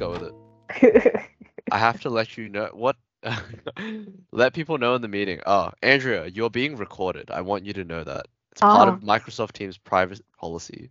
go 0.00 0.12
with 0.12 0.22
it. 0.24 0.34
I 1.70 1.78
have 1.78 2.00
to 2.02 2.10
let 2.10 2.36
you 2.38 2.48
know 2.48 2.70
what. 2.72 2.96
let 4.32 4.54
people 4.54 4.78
know 4.78 4.94
in 4.94 5.02
the 5.02 5.08
meeting. 5.08 5.40
Oh, 5.46 5.70
Andrea, 5.82 6.26
you're 6.26 6.50
being 6.50 6.76
recorded. 6.76 7.30
I 7.30 7.42
want 7.42 7.66
you 7.66 7.72
to 7.74 7.84
know 7.84 8.04
that. 8.04 8.26
It's 8.52 8.62
part 8.62 8.88
Oh. 8.88 8.90
of 8.90 9.00
Microsoft 9.00 9.52
Teams 9.52 9.78
private 9.78 10.22
policy. 10.38 10.90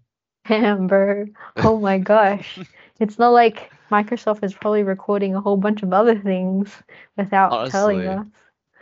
Amber. 0.49 1.27
Oh 1.63 1.79
my 1.79 1.97
gosh. 1.99 2.59
It's 2.99 3.17
not 3.19 3.29
like 3.29 3.71
Microsoft 3.91 4.43
is 4.43 4.53
probably 4.53 4.83
recording 4.83 5.35
a 5.35 5.41
whole 5.41 5.57
bunch 5.57 5.83
of 5.83 5.93
other 5.93 6.17
things 6.17 6.81
without 7.17 7.63
telling 7.65 8.07
us. 8.07 8.25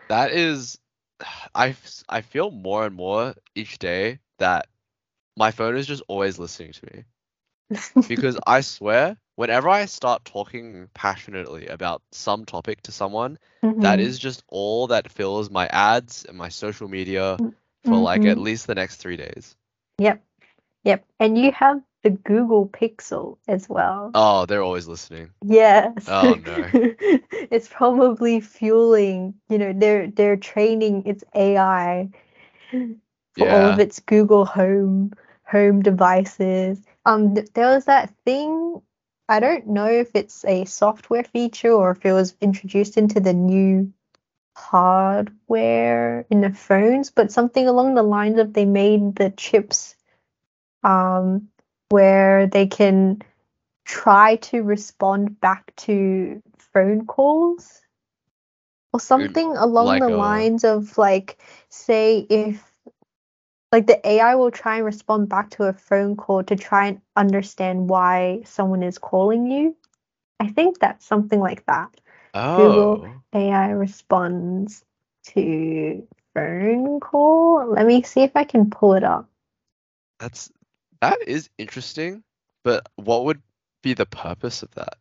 That 0.09 0.31
is, 0.31 0.80
I, 1.55 1.75
I 2.09 2.21
feel 2.21 2.52
more 2.52 2.85
and 2.85 2.95
more 2.95 3.35
each 3.55 3.80
day 3.80 4.20
that 4.39 4.67
my 5.35 5.52
phone 5.52 5.77
is 5.77 5.88
just 5.88 6.03
always 6.07 6.39
listening 6.39 6.73
to 6.73 6.85
me. 6.94 7.03
Because 8.07 8.38
I 8.48 8.62
swear, 8.62 9.17
whenever 9.35 9.70
I 9.70 9.85
start 9.85 10.26
talking 10.26 10.89
passionately 10.94 11.67
about 11.67 12.02
some 12.12 12.45
topic 12.45 12.81
to 12.84 12.91
someone, 12.91 13.38
that 13.80 13.99
Mhm. 13.99 14.03
is 14.03 14.20
just 14.20 14.43
all 14.48 14.88
that 14.88 15.12
fills 15.12 15.49
my 15.49 15.67
ads 15.67 16.26
and 16.26 16.38
my 16.38 16.49
social 16.49 16.88
media 16.88 17.38
for 17.84 17.99
like 17.99 18.26
at 18.26 18.38
Mhm. 18.38 18.43
least 18.43 18.67
the 18.67 18.76
next 18.76 18.98
three 18.98 19.17
days. 19.17 19.55
Yep. 19.99 20.23
Yep. 20.84 21.05
And 21.20 21.38
you 21.38 21.52
have 21.52 21.81
the 22.03 22.09
Google 22.12 22.67
Pixel 22.67 23.38
as 23.48 23.68
well. 23.70 24.12
Oh, 24.13 24.45
they're 24.45 24.63
always 24.63 24.88
listening. 24.88 25.31
Yes. 25.43 26.07
Oh, 26.07 26.35
no. 26.35 26.70
It's 27.52 27.68
probably 27.68 28.41
fueling, 28.41 29.35
you 29.49 29.57
know, 29.57 29.73
they're 29.73 30.07
they're 30.07 30.38
training 30.38 31.05
its 31.05 31.23
AI 31.35 32.09
for 33.34 33.48
all 33.49 33.70
of 33.70 33.79
its 33.79 33.99
Google 33.99 34.45
Home 34.45 35.13
home 35.49 35.81
devices. 35.81 36.81
Um, 37.05 37.34
there 37.34 37.70
was 37.70 37.85
that 37.85 38.13
thing. 38.26 38.81
I 39.29 39.40
don't 39.40 39.67
know 39.67 39.87
if 39.87 40.12
it's 40.15 40.45
a 40.45 40.65
software 40.65 41.23
feature 41.23 41.71
or 41.71 41.91
if 41.91 42.05
it 42.05 42.13
was 42.13 42.35
introduced 42.41 42.98
into 42.98 43.20
the 43.20 43.34
new 43.34 43.91
hardware 44.55 46.26
in 46.29 46.41
the 46.41 46.51
phones, 46.51 47.12
but 47.12 47.31
something 47.31 47.67
along 47.67 47.95
the 47.95 48.04
lines 48.04 48.39
of 48.39 48.54
they 48.54 48.65
made 48.65 49.15
the 49.15 49.31
chips 49.31 49.95
um 50.84 51.49
where 51.89 52.48
they 52.48 52.67
can 52.67 53.21
try 53.85 54.35
to 54.37 54.61
respond 54.63 55.39
back 55.39 55.76
to 55.76 56.41
phone 56.73 57.05
calls 57.05 57.82
or 58.93 58.99
something 58.99 59.55
along 59.57 59.85
like 59.87 60.01
the 60.01 60.09
a- 60.09 60.17
lines 60.17 60.63
of 60.63 60.98
like 60.98 61.37
say 61.70 62.20
if 62.29 62.66
like 63.71 63.87
the 63.87 63.99
AI 64.07 64.35
will 64.35 64.51
try 64.51 64.78
and 64.78 64.85
respond 64.85 65.29
back 65.29 65.51
to 65.51 65.63
a 65.66 65.73
phone 65.73 66.16
call 66.16 66.44
to 66.44 66.56
try 66.56 66.88
and 66.88 67.01
understand 67.16 67.90
why 67.90 68.41
someone 68.46 68.84
is 68.84 68.97
calling 68.97 69.50
you. 69.51 69.75
I 70.40 70.50
think 70.50 70.79
that's 70.79 71.06
something 71.06 71.40
like 71.40 71.66
that. 71.66 71.90
Oh. 72.34 73.23
AI 73.34 73.69
responds 73.72 74.85
to 75.28 76.07
phone 76.34 77.00
call. 77.00 77.68
Let 77.72 77.85
me 77.85 78.03
see 78.03 78.22
if 78.22 78.31
I 78.35 78.44
can 78.44 78.69
pull 78.69 78.94
it 78.95 79.03
up. 79.03 79.29
That's 80.19 80.51
that 81.01 81.19
is 81.28 81.50
interesting, 81.57 82.23
but 82.63 82.88
what 82.95 83.25
would 83.25 83.41
be 83.84 83.94
the 83.94 84.06
purpose 84.06 84.63
of 84.63 84.72
that? 84.75 84.97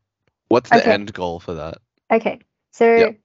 What's 0.48 0.70
the 0.70 0.78
Okay. 0.78 0.90
end 0.90 1.12
goal 1.12 1.40
for 1.40 1.54
that? 1.54 1.78
Okay, 2.10 2.40
so 2.72 2.86
Yep. 2.96 3.16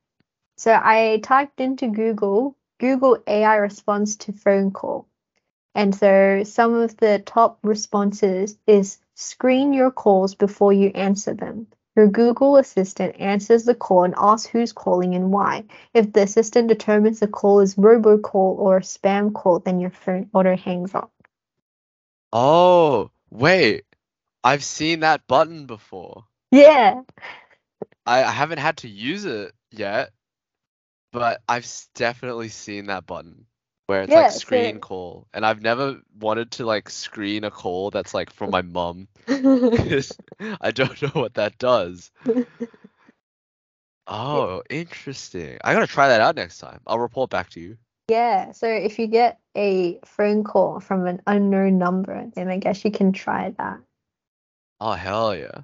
so 0.57 0.73
I 0.83 1.19
typed 1.23 1.59
into 1.61 1.87
Google 1.89 2.57
Google 2.79 3.19
AI 3.27 3.57
response 3.57 4.15
to 4.17 4.33
phone 4.33 4.71
call, 4.71 5.07
and 5.73 5.95
so 5.95 6.43
some 6.43 6.73
of 6.73 6.97
the 6.97 7.19
top 7.25 7.59
responses 7.63 8.57
is 8.67 8.99
screen 9.15 9.73
your 9.73 9.91
calls 9.91 10.35
before 10.35 10.73
you 10.73 10.89
answer 10.89 11.33
them. 11.33 11.67
Your 11.95 12.07
Google 12.07 12.57
Assistant 12.57 13.19
answers 13.19 13.65
the 13.65 13.75
call 13.75 14.05
and 14.05 14.15
asks 14.17 14.47
who's 14.47 14.71
calling 14.71 15.13
and 15.13 15.31
why. 15.31 15.65
If 15.93 16.13
the 16.13 16.23
assistant 16.23 16.69
determines 16.69 17.19
the 17.19 17.27
call 17.27 17.59
is 17.59 17.75
robocall 17.75 18.57
or 18.57 18.77
a 18.77 18.81
spam 18.81 19.33
call, 19.33 19.59
then 19.59 19.79
your 19.79 19.89
phone 19.89 20.29
auto 20.33 20.55
hangs 20.55 20.95
up. 20.95 21.11
Oh, 22.31 23.11
wait. 23.29 23.83
I've 24.43 24.63
seen 24.63 25.01
that 25.01 25.27
button 25.27 25.65
before. 25.65 26.25
Yeah. 26.51 27.01
I, 28.05 28.23
I 28.23 28.31
haven't 28.31 28.59
had 28.59 28.77
to 28.77 28.87
use 28.87 29.25
it 29.25 29.53
yet, 29.69 30.11
but 31.11 31.41
I've 31.47 31.69
definitely 31.93 32.49
seen 32.49 32.87
that 32.87 33.05
button 33.05 33.45
where 33.87 34.03
it's 34.03 34.11
Yeah, 34.11 34.21
like 34.21 34.31
so- 34.31 34.39
screen 34.39 34.79
call, 34.79 35.27
and 35.33 35.45
I've 35.45 35.61
never 35.61 35.99
wanted 36.19 36.51
to 36.51 36.65
like 36.65 36.89
screen 36.89 37.43
a 37.43 37.51
call 37.51 37.91
that's 37.91 38.13
like 38.13 38.31
from 38.31 38.51
my 38.51 38.61
mum 38.61 39.07
because 39.25 40.11
I 40.61 40.71
don't 40.71 41.01
know 41.01 41.09
what 41.21 41.33
that 41.35 41.57
does. 41.57 42.11
Oh, 44.07 44.61
interesting. 44.69 45.57
I 45.63 45.73
gotta 45.73 45.87
try 45.87 46.07
that 46.09 46.21
out 46.21 46.35
next 46.35 46.57
time. 46.57 46.79
I'll 46.85 46.99
report 46.99 47.29
back 47.29 47.49
to 47.51 47.59
you. 47.61 47.77
Yeah, 48.09 48.51
so 48.51 48.67
if 48.67 48.99
you 48.99 49.07
get 49.07 49.39
a 49.55 49.99
phone 50.05 50.43
call 50.43 50.79
from 50.79 51.07
an 51.07 51.21
unknown 51.27 51.77
number, 51.77 52.25
then 52.35 52.49
I 52.49 52.57
guess 52.57 52.83
you 52.83 52.91
can 52.91 53.13
try 53.13 53.53
that. 53.57 53.79
Oh, 54.81 54.93
hell 54.93 55.35
yeah. 55.35 55.61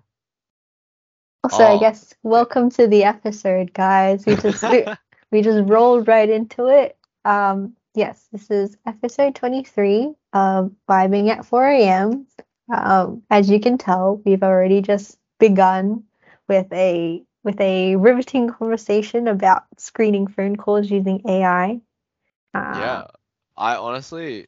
Also, 1.43 1.63
I 1.63 1.71
Oh. 1.73 1.79
guess 1.79 2.13
welcome 2.23 2.69
to 2.71 2.87
the 2.87 3.03
episode, 3.03 3.73
guys. 3.73 4.25
We 4.25 4.35
just 4.35 4.63
we, 4.63 4.85
we 5.31 5.41
just 5.41 5.67
rolled 5.69 6.07
right 6.07 6.29
into 6.29 6.67
it. 6.67 6.95
Um, 7.25 7.75
yes, 7.97 8.27
this 8.31 8.49
is 8.51 8.77
episode 8.85 9.35
23 9.35 10.13
of 10.33 10.71
Vibing 10.89 11.29
at 11.29 11.45
4 11.45 11.67
a.m. 11.67 12.27
Um, 12.73 13.23
as 13.29 13.49
you 13.49 13.59
can 13.59 13.77
tell, 13.77 14.21
we've 14.25 14.43
already 14.43 14.81
just 14.81 15.17
begun 15.39 16.03
with 16.47 16.71
a 16.73 17.23
with 17.43 17.59
a 17.61 17.95
riveting 17.95 18.49
conversation 18.49 19.27
about 19.27 19.63
screening 19.77 20.27
phone 20.27 20.55
calls 20.55 20.89
using 20.89 21.21
AI. 21.27 21.81
Uh, 22.53 22.79
Yeah. 22.79 23.07
I 23.57 23.77
honestly, 23.77 24.47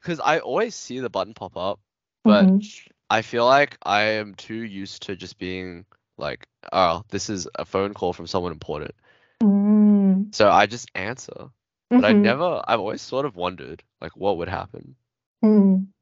because 0.00 0.20
I 0.20 0.38
always 0.38 0.74
see 0.74 1.00
the 1.00 1.10
button 1.10 1.34
pop 1.34 1.56
up, 1.56 1.80
but 2.22 2.46
mhm. 2.46 2.88
I 3.10 3.22
feel 3.22 3.46
like 3.46 3.76
I 3.82 4.02
am 4.20 4.34
too 4.34 4.54
used 4.54 5.04
to 5.04 5.16
just 5.16 5.38
being 5.38 5.86
like, 6.16 6.46
oh, 6.72 7.02
this 7.08 7.30
is 7.30 7.48
a 7.56 7.64
phone 7.64 7.94
call 7.94 8.12
from 8.12 8.28
someone 8.28 8.52
important. 8.52 8.94
Mm, 9.42 10.32
So 10.34 10.50
I 10.50 10.66
just 10.66 10.90
answer. 10.94 11.50
But 11.94 12.04
I 12.04 12.12
mhm. 12.12 12.14
never, 12.14 12.62
I've 12.66 12.80
always 12.80 13.02
sort 13.02 13.26
of 13.26 13.36
wondered, 13.36 13.82
like, 14.00 14.16
what 14.16 14.38
would 14.38 14.48
happen. 14.48 14.96
Mm. 15.42 15.92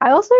I 0.00 0.10
also, 0.10 0.34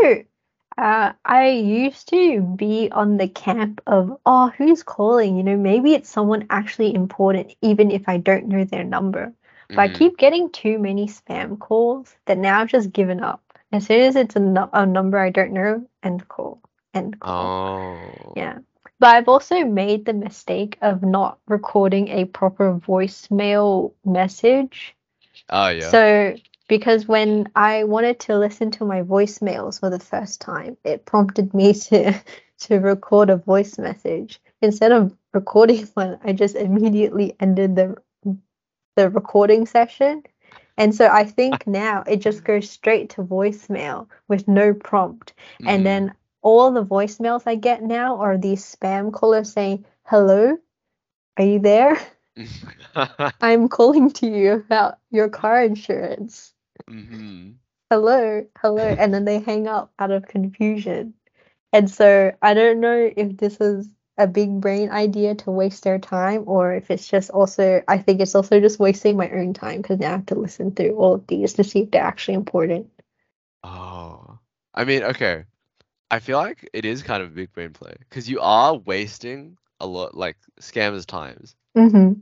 uh, 0.78 1.12
I 1.24 1.48
used 1.50 2.08
to 2.10 2.40
be 2.42 2.90
on 2.92 3.16
the 3.18 3.28
camp 3.28 3.80
of, 3.86 4.18
oh, 4.26 4.48
who's 4.56 4.82
calling? 4.82 5.36
You 5.36 5.42
know, 5.44 5.56
maybe 5.56 5.94
it's 5.94 6.10
someone 6.10 6.46
actually 6.50 6.94
important, 6.94 7.54
even 7.62 7.90
if 7.90 8.08
I 8.08 8.18
don't 8.18 8.48
know 8.48 8.64
their 8.64 8.84
number. 8.84 9.32
But 9.74 9.82
I 9.82 9.88
Mhm. 9.88 9.90
keep 9.90 10.18
getting 10.18 10.50
too 10.50 10.78
many 10.78 11.06
spam 11.06 11.58
calls 11.58 12.16
that 12.26 12.38
now 12.38 12.60
I've 12.60 12.68
just 12.68 12.92
given 12.92 13.22
up. 13.22 13.42
As 13.72 13.86
soon 13.86 14.00
as 14.02 14.16
it's 14.16 14.36
a, 14.36 14.40
nu- 14.40 14.70
a 14.72 14.86
number 14.86 15.18
I 15.18 15.30
don't 15.30 15.52
know, 15.52 15.86
end 16.02 16.28
call, 16.28 16.60
end 16.94 17.20
call. 17.20 17.56
Oh. 17.60 18.34
Yeah. 18.34 18.58
But 19.00 19.09
I've 19.16 19.28
also 19.28 19.64
made 19.64 20.04
the 20.04 20.12
mistake 20.14 20.78
of 20.82 21.03
not 21.03 21.38
recording 21.48 22.09
a 22.09 22.25
proper 22.26 22.75
voicemail 22.75 23.92
message. 24.04 24.97
Oh, 25.48 25.69
yeah. 25.69 25.91
So, 25.91 26.36
because 26.69 27.06
when 27.09 27.48
I 27.54 27.84
wanted 27.84 28.20
to 28.20 28.38
listen 28.38 28.70
to 28.72 28.84
my 28.84 29.03
voicemails 29.03 29.81
for 29.81 29.91
the 29.91 29.98
first 29.98 30.41
time, 30.41 30.76
it 30.84 31.04
prompted 31.06 31.54
me 31.54 31.72
to 31.88 32.14
to 32.60 32.76
record 32.78 33.31
a 33.31 33.36
voice 33.36 33.78
message. 33.78 34.41
Instead 34.62 34.92
of 34.92 35.16
recording 35.32 35.86
one, 35.94 36.19
I 36.25 36.32
just 36.32 36.56
immediately 36.56 37.34
ended 37.41 37.76
the 37.76 37.97
the 38.97 39.10
recording 39.10 39.66
session. 39.66 40.22
And 40.76 40.94
so 40.94 41.09
I 41.09 41.24
think 41.24 41.66
now 41.66 42.03
it 42.06 42.18
just 42.18 42.45
goes 42.45 42.71
straight 42.71 43.10
to 43.10 43.22
voicemail 43.22 44.09
with 44.28 44.48
no 44.48 44.74
prompt. 44.74 45.34
And 45.65 45.83
Mhm. 45.83 45.86
then 45.86 46.15
all 46.42 46.70
the 46.70 46.84
voicemails 46.84 47.42
I 47.46 47.54
get 47.56 47.82
now 47.82 48.18
are 48.18 48.38
these 48.38 48.64
spam 48.64 49.12
callers 49.12 49.52
saying, 49.52 49.84
"Hello, 50.04 50.56
are 51.36 51.44
you 51.44 51.58
there? 51.58 51.98
I'm 53.40 53.68
calling 53.68 54.10
to 54.12 54.26
you 54.26 54.52
about 54.52 54.98
your 55.10 55.28
car 55.28 55.62
insurance." 55.62 56.54
Mhm. 56.88 57.56
hello, 57.90 58.46
hello, 58.60 58.82
and 58.82 59.12
then 59.12 59.24
they 59.24 59.40
hang 59.40 59.66
up 59.66 59.92
out 59.98 60.10
of 60.10 60.26
confusion. 60.28 61.14
And 61.72 61.90
so 61.90 62.32
I 62.40 62.54
don't 62.54 62.80
know 62.80 63.10
if 63.16 63.36
this 63.36 63.60
is 63.60 63.88
a 64.18 64.26
big 64.26 64.60
brain 64.60 64.90
idea 64.90 65.34
to 65.36 65.50
waste 65.50 65.84
their 65.84 65.98
time 65.98 66.44
or 66.46 66.74
if 66.74 66.90
it's 66.90 67.08
just 67.08 67.30
also, 67.30 67.82
I 67.86 67.98
think 67.98 68.20
it's 68.20 68.34
also 68.34 68.60
just 68.60 68.80
wasting 68.80 69.16
my 69.16 69.30
own 69.30 69.54
time 69.54 69.80
because 69.80 69.98
now 70.00 70.08
I 70.08 70.12
have 70.12 70.26
to 70.26 70.34
listen 70.34 70.72
through 70.72 70.96
all 70.96 71.14
of 71.14 71.26
these 71.26 71.54
to 71.54 71.64
see 71.64 71.80
if 71.82 71.90
they're 71.90 72.02
actually 72.02 72.34
important. 72.34 72.90
Oh. 73.62 74.38
I 74.74 74.84
mean, 74.84 75.02
okay. 75.04 75.44
I 76.10 76.21
feel 76.21 76.39
like 76.39 76.69
it 76.72 76.84
is 76.84 77.03
kind 77.03 77.22
of 77.22 77.28
a 77.31 77.34
big 77.34 77.53
brain 77.53 77.72
play 77.72 77.95
because 78.01 78.28
you 78.28 78.41
are 78.41 78.75
wasting 78.75 79.57
a 79.81 79.87
lot, 79.87 80.15
like 80.15 80.37
scammers' 80.60 81.07
times. 81.07 81.55
Mm-hmm. 81.77 82.21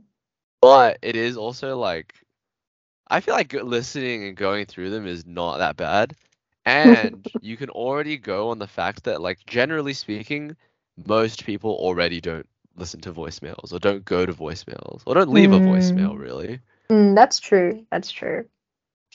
But 0.61 0.99
it 1.01 1.15
is 1.15 1.37
also 1.37 1.77
like, 1.77 2.13
I 3.07 3.19
feel 3.21 3.33
like 3.35 3.53
listening 3.53 4.25
and 4.25 4.35
going 4.35 4.65
through 4.65 4.89
them 4.91 5.05
is 5.07 5.25
not 5.25 5.57
that 5.57 5.77
bad. 5.77 6.15
And 6.65 7.25
you 7.41 7.57
can 7.57 7.69
already 7.69 8.17
go 8.17 8.49
on 8.49 8.59
the 8.59 8.67
fact 8.67 9.03
that, 9.05 9.21
like, 9.21 9.45
generally 9.45 9.93
speaking, 9.93 10.55
most 11.07 11.45
people 11.45 11.71
already 11.71 12.19
don't 12.21 12.47
listen 12.75 13.01
to 13.01 13.13
voicemails 13.13 13.73
or 13.73 13.79
don't 13.79 14.05
go 14.05 14.25
to 14.25 14.33
voicemails 14.33 15.01
or 15.05 15.13
don't 15.15 15.31
leave 15.31 15.51
a 15.53 15.61
voicemail 15.61 16.15
Mm. 16.15 16.19
really. 16.19 16.59
Mm, 16.91 17.15
that's 17.15 17.39
true. 17.39 17.85
That's 17.91 18.11
true. 18.11 18.47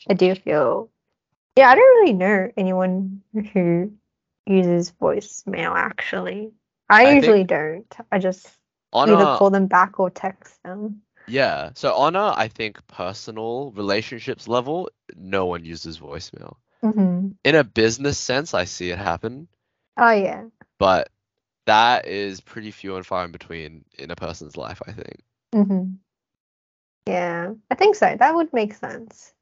I 0.09 0.15
do 0.15 0.35
feel. 0.35 0.91
Yeah, 1.57 1.71
I 1.71 1.75
don't 1.75 2.01
really 2.01 2.13
know 2.15 2.51
anyone 2.57 3.23
who 3.53 3.93
uses 4.47 4.93
voicemail 4.93 5.75
actually. 5.77 6.53
I, 6.89 7.03
I 7.03 7.15
think 7.17 7.17
usually 7.17 7.45
don't. 7.45 7.95
I 8.11 8.19
just 8.19 8.49
On 8.93 9.09
either 9.11 9.27
call 9.27 9.51
them 9.51 9.67
back 9.67 9.99
or 10.01 10.11
text 10.11 10.63
them. 10.63 11.03
yeah, 11.27 11.71
so 11.75 11.95
on 11.95 12.17
a 12.17 12.33
I 12.37 12.49
think 12.49 12.87
personal 12.87 13.73
relationships 13.73 14.49
level, 14.49 14.91
no 15.17 15.47
one 15.47 15.65
uses 15.65 15.99
voicemail. 15.99 16.57
hmm 16.83 17.31
In 17.45 17.55
a 17.55 17.65
business 17.65 18.19
sense, 18.19 18.55
I 18.55 18.65
see 18.65 18.91
it 18.91 18.99
happen, 18.99 19.49
Oh 19.97 20.11
yeah. 20.11 20.45
but 20.79 21.11
that 21.67 22.07
is 22.07 22.41
pretty 22.41 22.71
few 22.71 22.97
and 22.97 23.07
far 23.07 23.25
in 23.25 23.33
between 23.33 23.85
in 23.99 24.11
a 24.11 24.17
person's 24.17 24.57
life, 24.57 24.83
I 24.87 24.93
think. 24.93 25.21
hmm 25.53 25.97
Yeah, 27.07 27.55
I 27.71 27.75
think 27.75 27.97
so. 27.97 28.15
That 28.17 28.35
would 28.35 28.53
make 28.53 28.75
sense. 28.75 29.35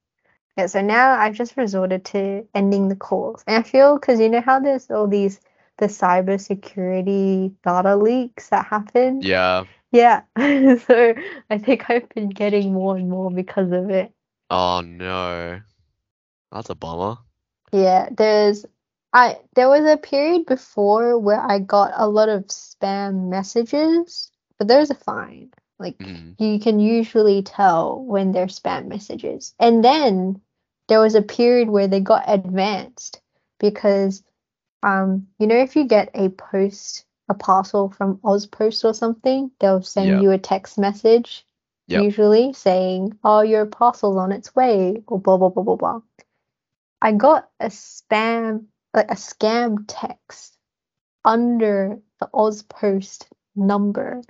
Yeah, 0.56 0.67
so 0.67 0.81
now 0.81 1.12
I've 1.12 1.35
just 1.35 1.56
resorted 1.56 2.05
to 2.06 2.47
ending 2.55 2.88
the 2.88 2.97
calls. 2.97 3.44
And 3.47 3.56
I 3.56 3.69
feel 3.69 3.99
because 3.99 4.20
you 4.20 4.29
know 4.29 4.41
how 4.41 4.61
there's 4.61 4.91
all 4.91 5.06
these 5.06 5.41
the 5.79 5.87
cybersecurity 5.87 7.55
data 7.64 7.97
leaks 7.97 8.49
that 8.50 8.67
happen? 8.67 9.20
Yeah. 9.23 9.64
Yeah. 9.93 10.23
So 10.87 11.14
I 11.50 11.58
think 11.58 11.88
I've 11.91 12.08
been 12.11 12.29
getting 12.29 12.73
more 12.73 12.97
and 12.97 13.08
more 13.08 13.31
because 13.31 13.73
of 13.73 13.91
it. 13.91 14.12
Oh 14.50 14.82
no. 14.82 15.61
That's 16.53 16.70
a 16.70 16.75
bummer. 16.75 17.19
Yeah, 17.73 18.08
there's 18.11 18.67
I 19.12 19.38
there 19.55 19.69
was 19.69 19.85
a 19.85 19.96
period 19.96 20.46
before 20.46 21.19
where 21.19 21.41
I 21.41 21.58
got 21.58 21.93
a 21.94 22.08
lot 22.08 22.29
of 22.29 22.46
spam 22.46 23.29
messages, 23.29 24.31
but 24.58 24.69
those 24.69 24.91
are 24.91 24.94
fine. 24.94 25.50
Like 25.81 25.99
Mhm. 25.99 26.37
you 26.38 26.61
can 26.61 26.79
usually 26.79 27.43
tell 27.43 28.00
when 28.05 28.32
they're 28.32 28.47
spam 28.47 28.87
messages. 28.87 29.55
And 29.59 29.82
then 29.85 30.41
there 30.88 31.00
was 31.00 31.15
a 31.17 31.23
period 31.23 31.71
where 31.71 31.88
they 31.88 32.00
got 32.00 32.25
advanced 32.29 33.21
because 33.59 34.23
um 34.82 35.29
you 35.38 35.47
know 35.47 35.56
if 35.56 35.77
you 35.77 35.85
get 35.85 36.11
a 36.15 36.29
post 36.31 37.05
a 37.29 37.35
parcel 37.35 37.91
from 37.91 38.19
AusPost 38.19 38.85
or 38.85 38.93
something, 38.94 39.50
they'll 39.61 39.82
send 39.82 40.21
you 40.23 40.31
a 40.32 40.38
text 40.38 40.79
message 40.79 41.47
Yep. 41.88 42.03
usually 42.05 42.53
saying, 42.53 43.19
"Oh, 43.25 43.41
your 43.41 43.67
parcel's 43.67 44.17
on 44.17 44.32
its 44.32 44.55
way," 44.55 45.03
or 45.09 45.19
blah 45.21 45.37
blah 45.38 45.49
blah 45.49 45.65
blah 45.65 45.77
blah. 45.77 46.00
I 47.03 47.12
got 47.12 47.50
a 47.61 47.67
spam 47.67 48.67
like 48.94 49.11
a 49.11 49.15
scam 49.17 49.85
text 49.88 50.59
under 51.25 52.00
the 52.21 52.29
AusPost 52.35 53.27
number. 53.56 54.23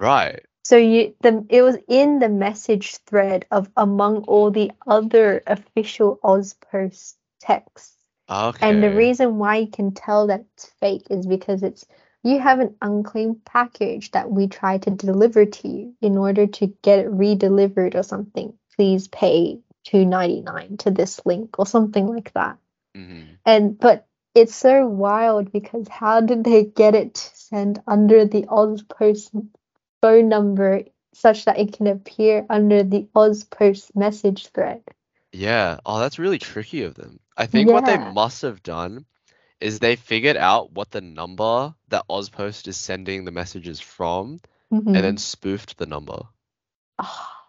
Right. 0.00 0.40
So 0.64 0.76
you 0.76 1.14
the 1.20 1.44
it 1.48 1.62
was 1.62 1.76
in 1.88 2.18
the 2.18 2.28
message 2.28 2.96
thread 3.06 3.44
of 3.50 3.70
among 3.76 4.24
all 4.24 4.50
the 4.50 4.72
other 4.86 5.42
official 5.46 6.18
AusPost 6.24 7.14
texts. 7.40 7.96
Okay. 8.30 8.68
And 8.68 8.82
the 8.82 8.90
reason 8.90 9.38
why 9.38 9.56
you 9.56 9.66
can 9.66 9.92
tell 9.92 10.28
that 10.28 10.44
it's 10.54 10.66
fake 10.80 11.06
is 11.10 11.26
because 11.26 11.62
it's 11.62 11.84
you 12.22 12.38
have 12.38 12.60
an 12.60 12.76
unclaimed 12.80 13.44
package 13.44 14.10
that 14.12 14.30
we 14.30 14.46
try 14.46 14.78
to 14.78 14.90
deliver 14.90 15.46
to 15.46 15.68
you 15.68 15.94
in 16.00 16.16
order 16.16 16.46
to 16.46 16.66
get 16.82 16.98
it 16.98 17.10
re-delivered 17.10 17.94
or 17.94 18.02
something. 18.02 18.54
Please 18.76 19.08
pay 19.08 19.60
two 19.84 20.04
ninety 20.04 20.40
nine 20.40 20.76
to 20.78 20.90
this 20.90 21.20
link 21.26 21.58
or 21.58 21.66
something 21.66 22.06
like 22.06 22.32
that. 22.34 22.58
Mhm. 22.96 23.38
And 23.44 23.78
but 23.78 24.06
it's 24.34 24.54
so 24.54 24.86
wild 24.86 25.50
because 25.50 25.88
how 25.88 26.20
did 26.20 26.44
they 26.44 26.64
get 26.64 26.94
it 26.94 27.14
to 27.14 27.30
send 27.34 27.82
under 27.86 28.24
the 28.24 28.46
Oz 28.48 28.82
AusPost 28.82 29.48
phone 30.00 30.28
number 30.28 30.84
such 31.12 31.44
that 31.44 31.58
it 31.58 31.72
can 31.72 31.86
appear 31.86 32.46
under 32.50 32.82
the 32.82 33.08
AusPost 33.14 33.94
message 33.96 34.48
thread? 34.48 34.82
Yeah. 35.32 35.78
Oh, 35.86 35.98
that's 36.00 36.18
really 36.18 36.38
tricky 36.38 36.82
of 36.82 36.94
them. 36.94 37.20
I 37.36 37.46
think 37.46 37.72
what 37.72 37.84
they 37.84 37.98
must 37.98 38.42
have 38.42 38.62
done 38.62 39.06
is 39.60 39.78
they 39.78 39.96
figured 39.96 40.36
out 40.36 40.72
what 40.72 40.90
the 40.90 41.00
number 41.00 41.74
that 41.88 42.04
AusPost 42.08 42.68
is 42.68 42.76
sending 42.76 43.24
the 43.24 43.30
messages 43.30 43.80
from 43.80 44.40
and 44.70 44.88
Mhm. 44.88 45.02
then 45.02 45.16
spoofed 45.18 45.76
the 45.78 45.86
number. 45.86 46.22
Ah, 46.98 47.46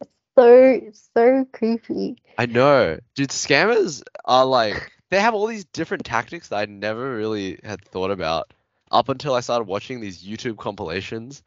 it's 0.00 0.10
so 0.36 0.80
so 1.14 1.44
creepy. 1.52 2.16
I 2.38 2.46
know. 2.46 2.98
Dude, 3.14 3.30
scammers 3.30 4.02
are 4.24 4.44
like 4.44 4.90
they 5.10 5.20
have 5.20 5.34
all 5.34 5.46
these 5.46 5.64
different 5.66 6.04
tactics 6.04 6.48
that 6.48 6.56
I 6.56 6.64
never 6.66 7.14
really 7.16 7.58
had 7.62 7.84
thought 7.84 8.10
about 8.10 8.52
up 8.90 9.08
until 9.08 9.34
I 9.34 9.40
started 9.40 9.64
watching 9.64 10.00
these 10.00 10.22
YouTube 10.22 10.58
compilations 10.58 11.42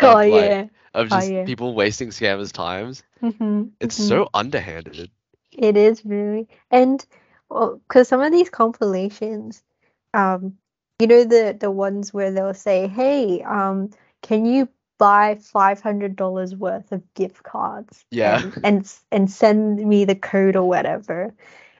Oh 0.00 0.20
like, 0.20 0.20
yeah. 0.20 0.68
of 0.94 1.08
Oh, 1.10 1.20
just 1.20 1.32
yeah. 1.32 1.44
people 1.44 1.74
wasting 1.74 2.08
scammers' 2.10 2.52
times. 2.52 3.02
hmm 3.20 3.70
It's 3.80 3.94
hmm 3.96 3.96
so 3.96 4.28
underhanded. 4.34 5.10
It 5.52 5.76
is 5.76 6.04
really, 6.04 6.48
and 6.70 7.04
because 7.48 8.08
some 8.08 8.20
of 8.20 8.32
these 8.32 8.50
compilations, 8.50 9.62
um, 10.14 10.58
you 10.98 11.06
know 11.06 11.24
the 11.24 11.56
the 11.58 11.70
ones 11.70 12.12
where 12.12 12.30
they'll 12.32 12.54
say, 12.54 12.86
"Hey, 12.88 13.42
um, 13.42 13.90
can 14.22 14.44
you 14.46 14.68
buy 14.98 15.36
five 15.36 15.80
hundred 15.80 16.16
dollars 16.16 16.54
worth 16.56 16.92
of 16.92 17.02
gift 17.14 17.42
cards 17.42 18.04
Yeah. 18.10 18.42
and 18.42 18.56
and 18.64 18.92
and 19.12 19.30
send 19.30 19.76
me 19.86 20.04
the 20.04 20.14
code 20.16 20.56
or 20.56 20.68
whatever," 20.68 21.34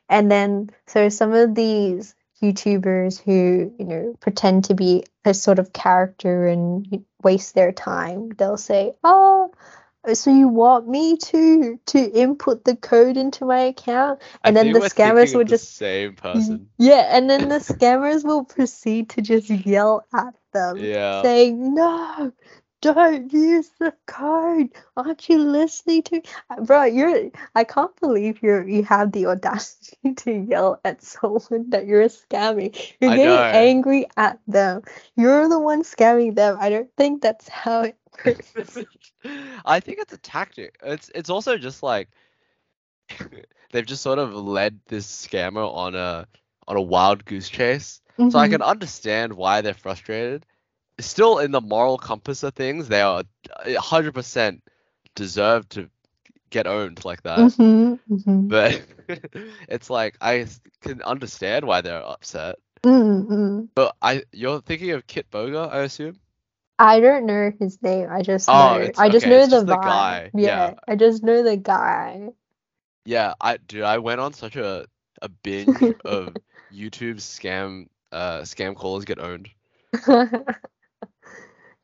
and 0.09 0.31
then 0.31 0.71
so 0.87 1.09
some 1.09 1.33
of 1.33 1.55
these 1.55 2.15
YouTubers 2.43 3.21
who 3.23 3.73
you 3.79 3.85
know 3.85 4.15
pretend 4.21 4.65
to 4.67 4.75
be 4.75 5.05
a 5.25 5.35
sort 5.35 5.59
of 5.59 5.73
character 5.73 6.47
and 6.47 7.05
waste 7.23 7.55
their 7.55 7.73
time, 7.73 8.31
they'll 8.31 8.57
say, 8.57 8.93
"Oh." 9.05 9.53
So 10.15 10.31
you 10.31 10.49
want 10.49 10.89
me 10.89 11.17
to 11.19 11.79
to 11.87 11.99
input 11.99 12.65
the 12.65 12.77
code 12.77 13.17
into 13.17 13.45
my 13.45 13.63
account, 13.63 14.21
I 14.43 14.49
and 14.49 14.57
then 14.57 14.73
the 14.73 14.79
scammers 14.81 15.35
will 15.35 15.45
just 15.45 15.77
same 15.77 16.15
person. 16.15 16.69
yeah, 16.79 17.09
and 17.17 17.29
then 17.29 17.49
the 17.49 17.57
scammers 17.73 18.25
will 18.25 18.45
proceed 18.45 19.11
to 19.11 19.23
just 19.23 19.51
yell 19.51 20.07
at 20.15 20.35
them, 20.53 20.79
Yeah. 20.79 21.23
saying, 21.23 21.75
"No, 21.75 22.33
don't 22.81 23.33
use 23.33 23.71
the 23.79 23.93
code. 24.07 24.71
Aren't 24.97 25.29
you 25.29 25.39
listening 25.39 26.03
to 26.05 26.23
Uh, 26.51 26.63
bro? 26.63 26.85
You're 26.85 27.31
I 27.55 27.65
can't 27.65 27.95
believe 28.01 28.43
you 28.43 28.65
you 28.67 28.85
have 28.85 29.13
the 29.13 29.27
audacity 29.27 30.15
to 30.25 30.33
yell 30.33 30.81
at 30.85 31.03
someone 31.03 31.71
that 31.71 31.87
you're 31.87 32.05
scamming. 32.09 32.75
You're 33.01 33.11
I 33.11 33.19
getting 33.21 33.45
know. 33.45 33.53
angry 33.53 34.07
at 34.17 34.41
them. 34.47 34.83
You're 35.17 35.49
the 35.49 35.59
one 35.61 35.83
scamming 35.83 36.35
them. 36.37 36.57
I 36.61 36.71
don't 36.71 36.91
think 36.97 37.23
that's 37.23 37.49
how 37.49 37.83
it 37.83 37.97
works. 38.25 38.85
I 39.65 39.81
think 39.81 39.99
it's 39.99 40.13
a 40.13 40.19
tactic. 40.19 40.77
It's 40.83 41.11
it's 41.15 41.31
also 41.31 41.57
just 41.59 41.83
like 41.83 42.09
they've 43.73 43.87
just 43.87 44.03
sort 44.03 44.19
of 44.19 44.35
led 44.35 44.81
this 44.87 45.07
scammer 45.07 45.73
on 45.73 45.95
a 45.95 46.27
on 46.67 46.77
a 46.77 46.83
wild 46.83 47.25
goose 47.25 47.49
chase. 47.49 48.01
So 48.29 48.39
I 48.39 48.49
Mhm. 48.49 48.49
can 48.49 48.63
understand 48.63 49.33
why 49.35 49.61
they're 49.63 49.75
frustrated. 49.75 50.47
Still 51.01 51.39
in 51.39 51.51
the 51.53 51.61
moral 51.61 51.99
compass 51.99 52.43
of 52.43 52.55
things, 52.55 52.89
they 52.89 53.01
are 53.03 53.25
100% 53.65 54.63
deserve 55.15 55.69
to 55.71 55.91
get 56.51 56.67
owned 56.67 57.05
like 57.05 57.23
that. 57.23 57.53
Mhm, 57.59 58.01
mhm. 58.09 58.41
But 58.49 58.81
it's 59.69 59.91
like 59.91 60.17
I 60.21 60.47
can 60.81 61.03
understand 61.03 61.67
why 61.67 61.81
they're 61.83 62.03
upset. 62.05 62.57
Mm, 62.85 63.27
mm. 63.29 63.69
But 63.75 63.97
I 64.03 64.25
you're 64.33 64.61
thinking 64.61 64.91
of 64.91 65.07
Kitboga, 65.07 65.71
I 65.71 65.81
assume? 65.81 66.21
I 66.79 67.01
don't 67.01 67.27
know 67.27 67.53
his 67.59 67.81
name. 67.83 68.09
I 68.11 68.23
just 68.23 68.53
Oh, 68.53 68.79
know. 68.79 68.91
I 68.97 69.09
just 69.09 69.27
okay, 69.27 69.29
know 69.29 69.47
the 69.47 69.63
just 69.63 69.67
the 69.67 69.77
vibe. 69.77 69.77
guy, 69.77 70.33
Yeah, 70.33 70.73
yeah. 70.73 70.75
I 70.89 70.97
just 70.97 71.23
know 71.23 71.43
the 71.43 71.57
guy. 71.57 72.31
Yeah, 73.05 73.35
I 73.41 73.57
dude, 73.59 73.83
I 73.83 73.99
went 73.99 74.21
on 74.21 74.33
such 74.35 74.57
a 74.57 74.87
a 75.23 75.29
binge 75.29 75.91
of 76.05 76.37
YouTube 76.73 77.17
scam 77.17 77.89
uh 78.13 78.41
scam 78.43 78.75
callers 78.77 79.05
get 79.05 79.19
owned. 79.19 79.49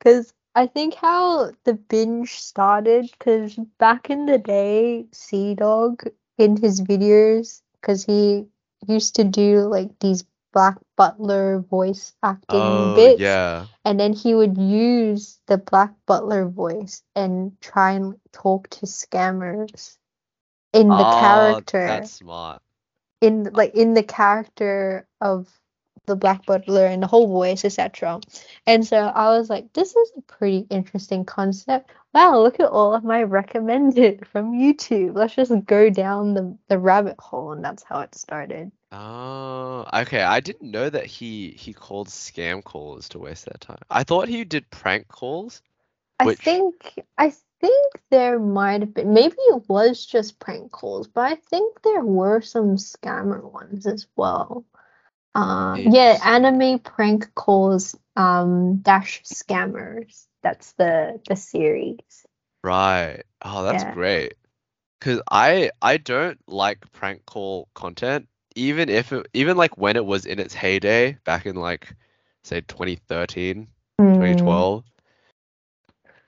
Because 0.05 0.35
I 0.55 0.67
think 0.69 0.95
how 0.95 1.53
the 1.65 1.75
binge 1.75 2.35
started, 2.39 3.11
because 3.13 3.57
back 3.79 4.11
in 4.11 4.27
the 4.27 4.39
day, 4.39 5.09
CDawg 5.13 6.13
in 6.39 6.59
his 6.59 6.83
videos, 6.83 7.63
because 7.81 8.05
he 8.05 8.49
used 8.87 9.17
to 9.17 9.25
do 9.25 9.63
like 9.63 9.99
these 10.01 10.25
Black 10.53 10.79
Butler 10.97 11.61
voice 11.61 12.15
acting 12.23 12.93
Oh 12.93 12.93
bits, 12.93 13.39
yeah. 13.39 13.69
and 13.85 13.99
then 14.01 14.13
he 14.13 14.35
would 14.35 14.59
use 14.59 15.41
the 15.47 15.59
Black 15.59 15.95
Butler 16.07 16.47
voice 16.49 17.03
and 17.17 17.61
try 17.61 17.93
and 17.93 18.21
talk 18.33 18.69
to 18.71 18.87
scammers 18.87 19.99
in 20.73 20.97
the 20.97 21.07
Ah, 21.07 21.07
character. 21.07 21.79
That's 21.85 22.11
smart. 22.11 22.63
in 23.21 23.45
like 23.53 23.75
in 23.75 23.95
the 23.95 24.03
character 24.03 25.09
of 25.21 25.61
the 26.07 26.17
Black 26.17 26.45
Butler 26.47 26.87
and 26.87 27.03
the 27.03 27.07
whole 27.07 27.27
voice, 27.27 27.65
etc. 27.65 28.21
And 28.67 28.87
so 28.87 28.97
I 28.97 29.37
was 29.37 29.51
like, 29.51 29.73
this 29.73 29.95
is 29.95 30.13
a 30.17 30.23
pretty 30.23 30.67
interesting 30.71 31.25
concept. 31.25 31.91
Wow, 32.13 32.41
look 32.41 32.61
at 32.61 32.69
all 32.69 32.95
of 32.95 33.05
my 33.05 33.23
recommended 33.23 34.27
from 34.33 34.53
YouTube. 34.53 35.15
Let's 35.15 35.35
just 35.35 35.53
go 35.67 35.91
down 35.91 36.35
the, 36.35 36.57
the 36.69 36.79
rabbit 36.79 37.17
hole, 37.19 37.53
and 37.53 37.65
that's 37.65 37.83
how 37.83 38.01
it 38.01 38.15
started. 38.15 38.71
Oh, 38.93 39.87
okay. 39.93 40.23
I 40.23 40.39
didn't 40.39 40.71
know 40.71 40.89
that 40.89 41.07
he 41.07 41.51
he 41.59 41.73
called 41.73 42.09
scam 42.09 42.63
callers 42.63 43.09
to 43.11 43.19
waste 43.19 43.47
their 43.47 43.59
time. 43.59 43.83
I 43.91 44.05
thought 44.05 44.29
he 44.29 44.45
did 44.45 44.71
prank 44.71 45.09
calls. 45.09 45.63
I 46.21 46.35
think 46.35 47.01
I 47.19 47.33
think 47.61 48.01
there 48.11 48.39
might 48.39 48.83
have 48.83 48.95
been 48.95 49.13
maybe 49.13 49.37
it 49.39 49.65
was 49.69 50.07
just 50.07 50.39
prank 50.39 50.71
calls, 50.71 51.09
but 51.09 51.33
I 51.33 51.35
think 51.35 51.83
there 51.83 52.05
were 52.05 52.41
some 52.41 52.77
scammer 52.77 53.43
ones 53.43 53.87
as 53.87 54.07
well. 54.15 54.65
Uh, 55.35 55.77
yeah, 55.81 56.19
anime 56.25 56.79
prank 56.79 57.35
calls 57.35 57.97
um 58.17 58.79
dash 58.79 59.23
scammers. 59.25 60.27
That's 60.43 60.73
the 60.75 61.21
the 61.29 61.37
series. 61.37 62.27
Right. 62.63 63.23
Oh, 63.43 63.65
that's 63.65 63.85
Yeah. 63.85 63.95
great. 63.95 64.35
Cause 65.01 65.21
I 65.31 65.71
I 65.83 65.99
don't 65.99 66.39
like 66.49 66.91
prank 66.93 67.27
call 67.27 67.69
content, 67.75 68.29
even 68.57 68.89
if 68.89 69.13
it, 69.13 69.27
even 69.35 69.57
like 69.57 69.77
when 69.79 69.97
it 69.97 70.05
was 70.05 70.27
in 70.27 70.39
its 70.41 70.55
heyday 70.55 71.19
back 71.25 71.47
in 71.47 71.57
like 71.57 71.95
say 72.45 72.61
2013, 72.63 73.69
Mm, 74.01 74.15
2012, 74.15 74.85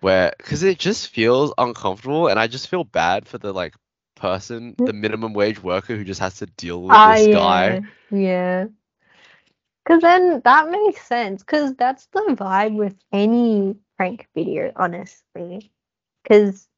where 0.01 0.35
because 0.39 0.63
it 0.63 0.79
just 0.79 1.09
feels 1.09 1.53
uncomfortable 1.59 2.29
and 2.29 2.39
I 2.39 2.47
just 2.49 2.69
feel 2.69 2.85
bad 2.85 3.27
for 3.29 3.39
the 3.39 3.53
like 3.53 3.75
person, 4.17 4.77
the 4.85 4.93
minimum 4.93 5.33
wage 5.35 5.63
worker 5.63 5.97
who 5.97 6.05
just 6.05 6.21
has 6.21 6.37
to 6.39 6.47
deal 6.47 6.83
with 6.83 7.03
Ah, 7.03 7.05
this 7.05 7.27
yeah, 7.27 7.29
guy. 7.29 7.81
yeah. 8.11 8.67
Cause 9.89 10.03
then 10.03 10.43
that 10.45 10.71
makes 10.71 11.07
sense. 11.07 11.43
Cause 11.43 11.75
that's 11.77 12.07
the 12.09 12.37
vibe 12.39 12.77
with 12.77 12.97
any 13.13 13.77
prank 13.99 14.29
video, 14.35 14.73
honestly. 14.77 15.73
Cause 16.29 16.69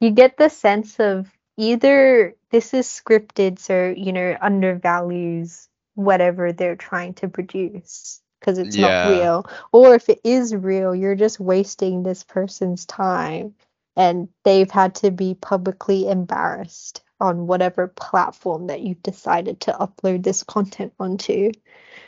you 0.00 0.10
get 0.12 0.36
the 0.38 0.48
sense 0.50 1.00
of 1.00 1.30
either 1.58 2.34
this 2.50 2.74
is 2.74 2.86
scripted, 2.88 3.58
so 3.58 3.94
you 3.96 4.12
know 4.12 4.36
undervalues 4.40 5.68
whatever 5.94 6.52
they're 6.52 6.76
trying 6.76 7.14
to 7.14 7.28
produce 7.28 8.22
because 8.40 8.58
it's 8.58 8.76
Yeah. 8.76 8.82
not 8.82 9.10
real, 9.10 9.46
or 9.72 9.94
if 9.96 10.08
it 10.08 10.20
is 10.24 10.54
real, 10.54 10.94
you're 10.94 11.16
just 11.16 11.40
wasting 11.40 12.02
this 12.02 12.24
person's 12.24 12.86
time, 12.86 13.54
and 13.96 14.28
they've 14.44 14.70
had 14.70 14.94
to 14.96 15.10
be 15.10 15.34
publicly 15.34 16.08
embarrassed 16.08 17.02
on 17.20 17.46
whatever 17.46 17.88
platform 17.88 18.68
that 18.68 18.80
you've 18.80 19.02
decided 19.02 19.60
to 19.60 19.72
upload 19.72 20.22
this 20.22 20.42
content 20.42 20.92
onto. 20.98 21.52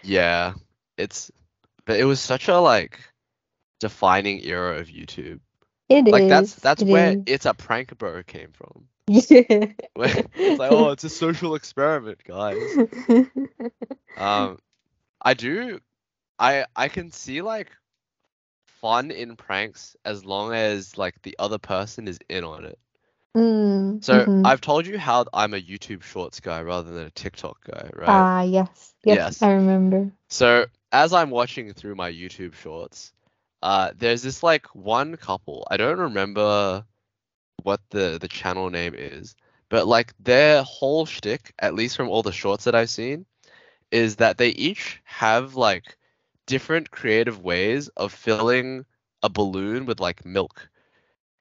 Yeah, 0.02 0.54
it's 0.96 1.30
but 1.84 1.98
it 1.98 2.04
was 2.04 2.20
such 2.20 2.48
a 2.48 2.58
like 2.58 3.00
defining 3.80 4.44
era 4.44 4.78
of 4.78 4.88
YouTube. 4.88 5.40
It 5.88 6.06
is. 6.06 6.12
Like 6.12 6.28
that's 6.28 6.54
that's 6.54 6.82
it 6.82 6.88
where 6.88 7.12
is. 7.12 7.22
it's 7.26 7.46
a 7.46 7.54
prank 7.54 7.96
bro 7.98 8.22
came 8.22 8.52
from. 8.52 8.84
Yeah. 9.08 9.72
It's 10.36 10.58
like, 10.60 10.70
oh, 10.70 10.90
it's 10.90 11.02
a 11.02 11.10
social 11.10 11.56
experiment, 11.56 12.22
guys. 12.24 12.56
Um, 14.16 14.58
I 15.20 15.34
do, 15.34 15.80
I 16.38 16.66
I 16.76 16.88
can 16.88 17.10
see 17.10 17.42
like 17.42 17.70
fun 18.80 19.10
in 19.10 19.36
pranks 19.36 19.96
as 20.04 20.24
long 20.24 20.52
as 20.54 20.96
like 20.96 21.20
the 21.22 21.36
other 21.38 21.58
person 21.58 22.08
is 22.08 22.18
in 22.28 22.44
on 22.44 22.64
it. 22.64 22.78
Mm, 23.36 24.02
So 24.02 24.26
mhm. 24.26 24.44
I've 24.44 24.60
told 24.60 24.86
you 24.86 24.98
how 24.98 25.26
I'm 25.32 25.54
a 25.54 25.60
YouTube 25.60 26.02
Shorts 26.02 26.40
guy 26.40 26.62
rather 26.62 26.90
than 26.92 27.06
a 27.06 27.10
TikTok 27.10 27.64
guy, 27.64 27.90
right? 27.94 28.26
Ah, 28.26 28.42
yes. 28.42 28.94
Yes, 29.04 29.32
Yes. 29.32 29.42
I 29.42 29.52
remember. 29.52 30.12
So 30.28 30.66
as 30.92 31.12
I'm 31.12 31.30
watching 31.30 31.72
through 31.72 31.94
my 31.96 32.10
YouTube 32.10 32.54
Shorts, 32.54 33.12
uh, 33.62 33.92
there's 33.96 34.22
this 34.22 34.42
like 34.42 34.66
one 34.74 35.16
couple. 35.16 35.66
I 35.70 35.76
don't 35.76 35.98
remember 35.98 36.84
what 37.62 37.80
the 37.90 38.18
the 38.20 38.28
channel 38.28 38.70
name 38.70 38.94
is, 38.96 39.36
but 39.68 39.86
like 39.86 40.14
their 40.18 40.62
whole 40.62 41.06
shtick, 41.06 41.52
at 41.58 41.74
least 41.74 41.96
from 41.96 42.08
all 42.08 42.22
the 42.22 42.32
shorts 42.32 42.64
that 42.64 42.74
I've 42.74 42.90
seen, 42.90 43.26
is 43.90 44.16
that 44.16 44.38
they 44.38 44.50
each 44.50 45.00
have 45.04 45.54
like 45.56 45.96
different 46.46 46.90
creative 46.90 47.40
ways 47.42 47.88
of 47.88 48.12
filling 48.12 48.80
a 49.16 49.24
balloon 49.24 49.80
with 49.80 49.94
like 50.00 50.24
milk, 50.24 50.68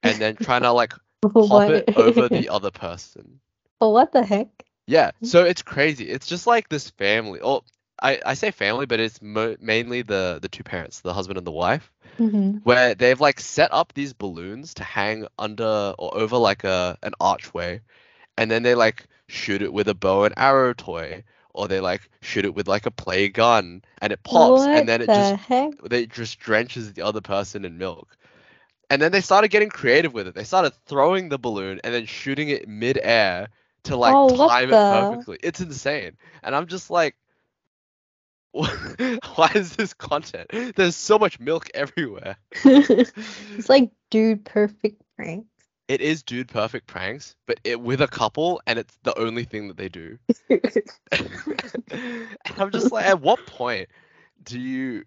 and 0.02 0.20
then 0.20 0.36
trying 0.36 0.62
to 0.62 0.72
like 0.72 0.94
pop 1.38 1.68
it 1.68 1.88
over 1.94 2.28
the 2.28 2.48
other 2.48 2.70
person. 2.70 3.40
Oh, 3.80 3.90
what 3.90 4.12
the 4.12 4.24
heck? 4.24 4.64
Yeah, 4.86 5.12
so 5.22 5.44
it's 5.44 5.62
crazy. 5.62 6.08
It's 6.08 6.26
just 6.26 6.46
like 6.46 6.68
this 6.68 6.90
family. 6.90 7.40
Oh, 7.42 7.62
I, 8.02 8.20
I 8.24 8.34
say 8.34 8.50
family, 8.50 8.86
but 8.86 9.00
it's 9.00 9.20
mo- 9.22 9.56
mainly 9.60 10.02
the 10.02 10.38
the 10.42 10.48
two 10.48 10.64
parents, 10.64 11.00
the 11.00 11.12
husband 11.14 11.38
and 11.38 11.46
the 11.46 11.50
wife, 11.52 11.92
hmm 12.18 12.62
where 12.62 12.94
they've 12.94 13.20
like 13.20 13.40
set 13.40 13.72
up 13.72 13.92
these 13.94 14.12
balloons 14.12 14.74
to 14.74 14.84
hang 14.84 15.26
under 15.38 15.94
or 15.98 16.16
over 16.16 16.36
like 16.36 16.64
a 16.64 16.98
an 17.02 17.12
archway, 17.20 17.80
and 18.36 18.50
then 18.50 18.62
they 18.62 18.74
like 18.74 19.06
shoot 19.28 19.62
it 19.62 19.72
with 19.72 19.88
a 19.88 19.94
bow 19.94 20.24
and 20.24 20.34
arrow 20.36 20.74
toy, 20.74 21.24
or 21.54 21.68
they 21.68 21.80
like 21.80 22.08
shoot 22.22 22.44
it 22.44 22.54
with 22.54 22.68
like 22.68 22.86
a 22.86 22.90
play 22.92 23.28
gun, 23.28 23.82
and 24.00 24.12
it 24.12 24.22
pops, 24.24 24.66
What 24.66 24.72
and 24.72 24.88
then 24.88 25.02
it 25.02 25.10
the 25.10 25.12
just 25.12 25.36
heck? 25.36 25.74
they 25.88 26.06
just 26.06 26.38
drenches 26.40 26.92
the 26.94 27.02
other 27.02 27.20
person 27.22 27.64
in 27.64 27.78
milk. 27.78 28.16
And 28.90 29.00
then 29.00 29.12
they 29.12 29.20
started 29.20 29.48
getting 29.48 29.70
creative 29.70 30.12
with 30.12 30.26
it. 30.26 30.34
They 30.34 30.44
started 30.44 30.74
throwing 30.86 31.28
the 31.28 31.38
balloon 31.38 31.80
and 31.84 31.94
then 31.94 32.06
shooting 32.06 32.48
it 32.48 32.68
mid-air 32.68 33.48
to 33.84 33.96
like 33.96 34.14
Oh, 34.14 34.48
time 34.48 34.72
it 34.72 34.72
perfectly. 34.72 35.38
It's 35.42 35.60
insane. 35.60 36.16
And 36.42 36.54
I'm 36.54 36.66
just 36.66 36.90
like 36.90 37.16
why 38.52 39.50
is 39.54 39.76
this 39.76 39.94
content? 39.94 40.50
There's 40.74 40.96
so 40.96 41.18
much 41.18 41.38
milk 41.38 41.70
everywhere. 41.74 42.36
it's 42.64 43.68
like 43.68 43.92
dude 44.10 44.44
perfect 44.44 45.02
pranks. 45.16 45.46
It 45.86 46.00
is 46.00 46.22
dude 46.22 46.48
perfect 46.48 46.86
pranks, 46.86 47.36
but 47.46 47.60
it 47.64 47.80
with 47.80 48.00
a 48.00 48.08
couple 48.08 48.60
and 48.66 48.78
it's 48.78 48.96
the 49.04 49.16
only 49.18 49.44
thing 49.44 49.68
that 49.68 49.76
they 49.76 49.88
do. 49.88 50.18
and 50.50 52.28
I'm 52.58 52.70
just 52.72 52.90
like 52.90 53.06
at 53.06 53.20
what 53.20 53.46
point 53.46 53.88
do 54.42 54.58
you 54.58 55.04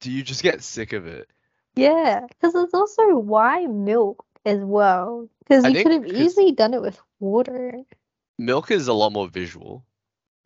do 0.00 0.10
you 0.10 0.22
just 0.22 0.42
get 0.42 0.62
sick 0.62 0.92
of 0.92 1.06
it? 1.06 1.28
Yeah, 1.76 2.26
because 2.28 2.54
it's 2.54 2.74
also 2.74 3.16
why 3.18 3.66
milk 3.66 4.24
as 4.44 4.60
well. 4.60 5.28
Because 5.40 5.64
I 5.64 5.68
you 5.68 5.82
could 5.82 5.92
have 5.92 6.06
easily 6.06 6.52
done 6.52 6.74
it 6.74 6.82
with 6.82 7.00
water. 7.20 7.74
milk 8.38 8.70
is 8.70 8.88
a 8.88 8.92
lot 8.92 9.12
more 9.12 9.28
visual 9.28 9.84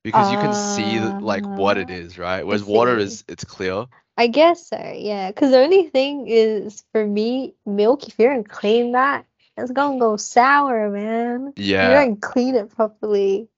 because 0.02 0.30
you 0.30 0.38
can 0.38 0.54
see 0.54 0.98
like 0.98 1.46
what 1.58 1.78
it 1.78 1.90
Ah, 1.90 1.94
right? 2.18 2.46
Whereas 2.46 2.64
water 2.64 2.98
is 2.98 3.24
it's 3.28 3.44
clear. 3.44 3.86
I 4.16 4.26
guess 4.26 4.68
so, 4.68 4.92
yeah. 4.94 5.30
Because 5.30 5.50
the 5.50 5.58
only 5.58 5.88
thing 5.88 6.26
is 6.28 6.84
for 6.92 7.06
me, 7.06 7.54
milk, 7.64 8.06
if 8.06 8.18
you 8.18 8.26
don't 8.28 8.48
clean 8.48 8.92
that, 8.92 9.24
it's 9.56 9.70
gonna 9.70 9.98
go 9.98 10.16
sour, 10.16 10.90
man. 10.90 11.52
Yeah. 11.56 11.88
You 11.88 12.06
don't 12.06 12.20
clean 12.20 12.54
it 12.54 12.74
properly. 12.74 13.48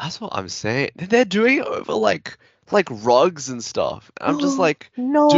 that's 0.00 0.20
what 0.20 0.34
I'm 0.34 0.48
saying. 0.48 0.90
They're 0.96 1.24
doing 1.24 1.58
it 1.58 1.66
over 1.66 1.92
like 1.94 2.38
like 2.72 2.88
rugs 2.90 3.48
and 3.48 3.62
stuff. 3.62 4.10
I'm 4.20 4.38
just 4.38 4.58
like, 4.66 4.90
No. 4.96 5.28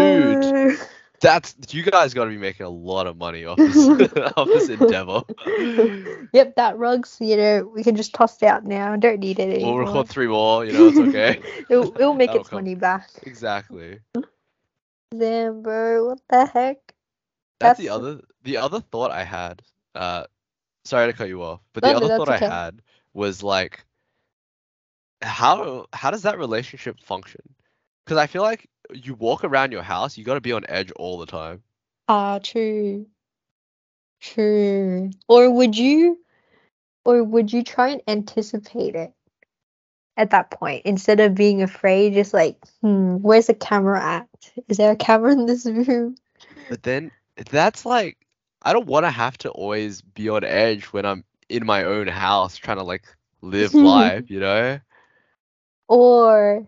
That's 1.23 1.55
you 1.71 1.83
guys 1.85 2.13
got 2.13 2.25
to 2.25 2.31
be 2.31 2.37
making 2.37 2.67
a 2.67 2.71
lot 2.71 3.07
of 3.07 3.17
money 3.17 3.45
off 3.45 3.57
this 3.57 3.77
off 4.37 4.49
this 4.49 4.69
endeavor. 4.69 5.23
yep, 6.33 6.57
that 6.57 6.77
rug's, 6.77 7.17
you 7.21 7.37
know, 7.37 7.71
we 7.73 7.85
can 7.85 7.97
just 7.97 8.13
toss 8.13 8.43
it 8.43 8.47
out 8.47 8.65
now. 8.65 8.95
Don't 8.97 9.21
need 9.21 9.39
it 9.39 9.55
anymore. 9.55 9.77
We'll 9.77 9.87
record 9.87 10.09
three 10.09 10.27
more. 10.27 10.65
You 10.65 10.73
know, 10.73 10.89
it's 10.89 10.99
okay. 10.99 11.41
it'll, 11.71 11.95
it'll 11.95 12.15
make 12.15 12.35
its 12.35 12.49
come. 12.49 12.59
money 12.59 12.75
back. 12.75 13.09
exactly. 13.23 14.01
Damn, 15.17 15.63
bro, 15.63 16.09
what 16.09 16.21
the 16.29 16.47
heck? 16.47 16.79
That's 17.61 17.79
the 17.79 17.91
other 17.91 18.21
the 18.43 18.57
other 18.57 18.81
thought 18.81 19.13
I 19.13 19.23
had. 19.23 19.63
Uh, 19.95 20.25
sorry 20.85 21.11
to 21.11 21.17
cut 21.17 21.29
you 21.29 21.43
off, 21.43 21.61
but 21.73 21.85
the 21.85 21.93
No, 21.93 21.93
no, 21.93 21.97
other 21.99 22.09
that's 22.09 22.19
thought 22.19 22.29
I 22.29 22.39
had 22.39 22.83
was 23.15 23.43
like, 23.43 23.85
how 25.23 25.87
how 25.93 26.11
does 26.11 26.23
that 26.23 26.39
relationship 26.39 26.99
function? 27.01 27.43
Because 28.05 28.19
I 28.19 28.27
feel 28.27 28.43
like 28.43 28.69
you 28.95 29.15
walk 29.15 29.45
around 29.45 29.73
your 29.73 29.83
house, 29.83 30.17
you 30.17 30.25
got 30.25 30.35
to 30.35 30.41
be 30.41 30.53
on 30.53 30.65
edge 30.69 30.91
all 30.93 31.19
the 31.19 31.27
time. 31.27 31.63
Ah, 32.09 32.39
true. 32.43 33.07
True. 34.21 35.11
Or 35.29 35.51
would 35.51 35.77
you, 35.77 36.19
or 37.05 37.23
would 37.25 37.53
you 37.53 37.65
try 37.65 37.89
and 37.89 38.03
anticipate 38.07 38.95
it 38.95 39.13
at 40.17 40.31
that 40.31 40.51
point 40.51 40.83
instead 40.85 41.21
of 41.21 41.35
being 41.35 41.63
afraid? 41.63 42.15
Just 42.15 42.33
like, 42.33 42.57
hmm, 42.81 43.17
where's 43.17 43.49
the 43.49 43.55
camera 43.55 44.03
at? 44.03 44.29
Is 44.69 44.77
there 44.77 44.93
a 44.93 44.97
camera 44.97 45.33
in 45.33 45.47
this 45.47 45.67
room? 45.67 46.17
But 46.69 46.83
then 46.83 47.11
that's 47.51 47.85
like, 47.85 48.17
I 48.63 48.73
don't 48.73 48.87
want 48.87 49.07
to 49.07 49.11
have 49.11 49.37
to 49.39 49.51
always 49.51 50.03
be 50.03 50.29
on 50.29 50.45
edge 50.45 50.85
when 50.87 51.05
I'm 51.05 51.25
in 51.49 51.67
my 51.67 51.85
own 51.85 52.07
house 52.07 52.57
trying 52.57 52.79
to 52.79 52.85
like 52.85 53.05
live 53.41 53.75
life, 53.83 54.31
you 54.31 54.41
know? 54.41 54.79
Or 55.89 56.67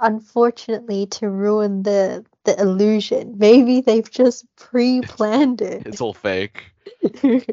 unfortunately, 0.00 1.06
to 1.06 1.28
ruin 1.28 1.82
the 1.82 2.24
the 2.44 2.60
illusion, 2.60 3.34
maybe 3.38 3.80
they've 3.80 4.10
just 4.10 4.44
pre-planned 4.56 5.60
it. 5.60 5.86
It's 5.86 6.00
all 6.00 6.14
fake. 6.14 6.64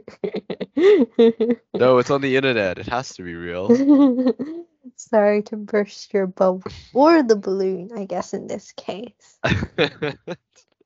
No, 1.73 1.97
it's 1.99 2.09
on 2.09 2.21
the 2.21 2.35
internet. 2.35 2.79
It 2.79 2.87
has 2.87 3.13
to 3.15 3.23
be 3.23 3.33
real. 3.35 3.69
Sorry 4.95 5.41
to 5.43 5.57
burst 5.57 6.13
your 6.13 6.27
bubble. 6.27 6.63
Or 6.93 7.23
the 7.23 7.35
balloon, 7.35 7.91
I 7.95 8.05
guess, 8.05 8.33
in 8.33 8.47
this 8.47 8.71
case. 8.73 9.39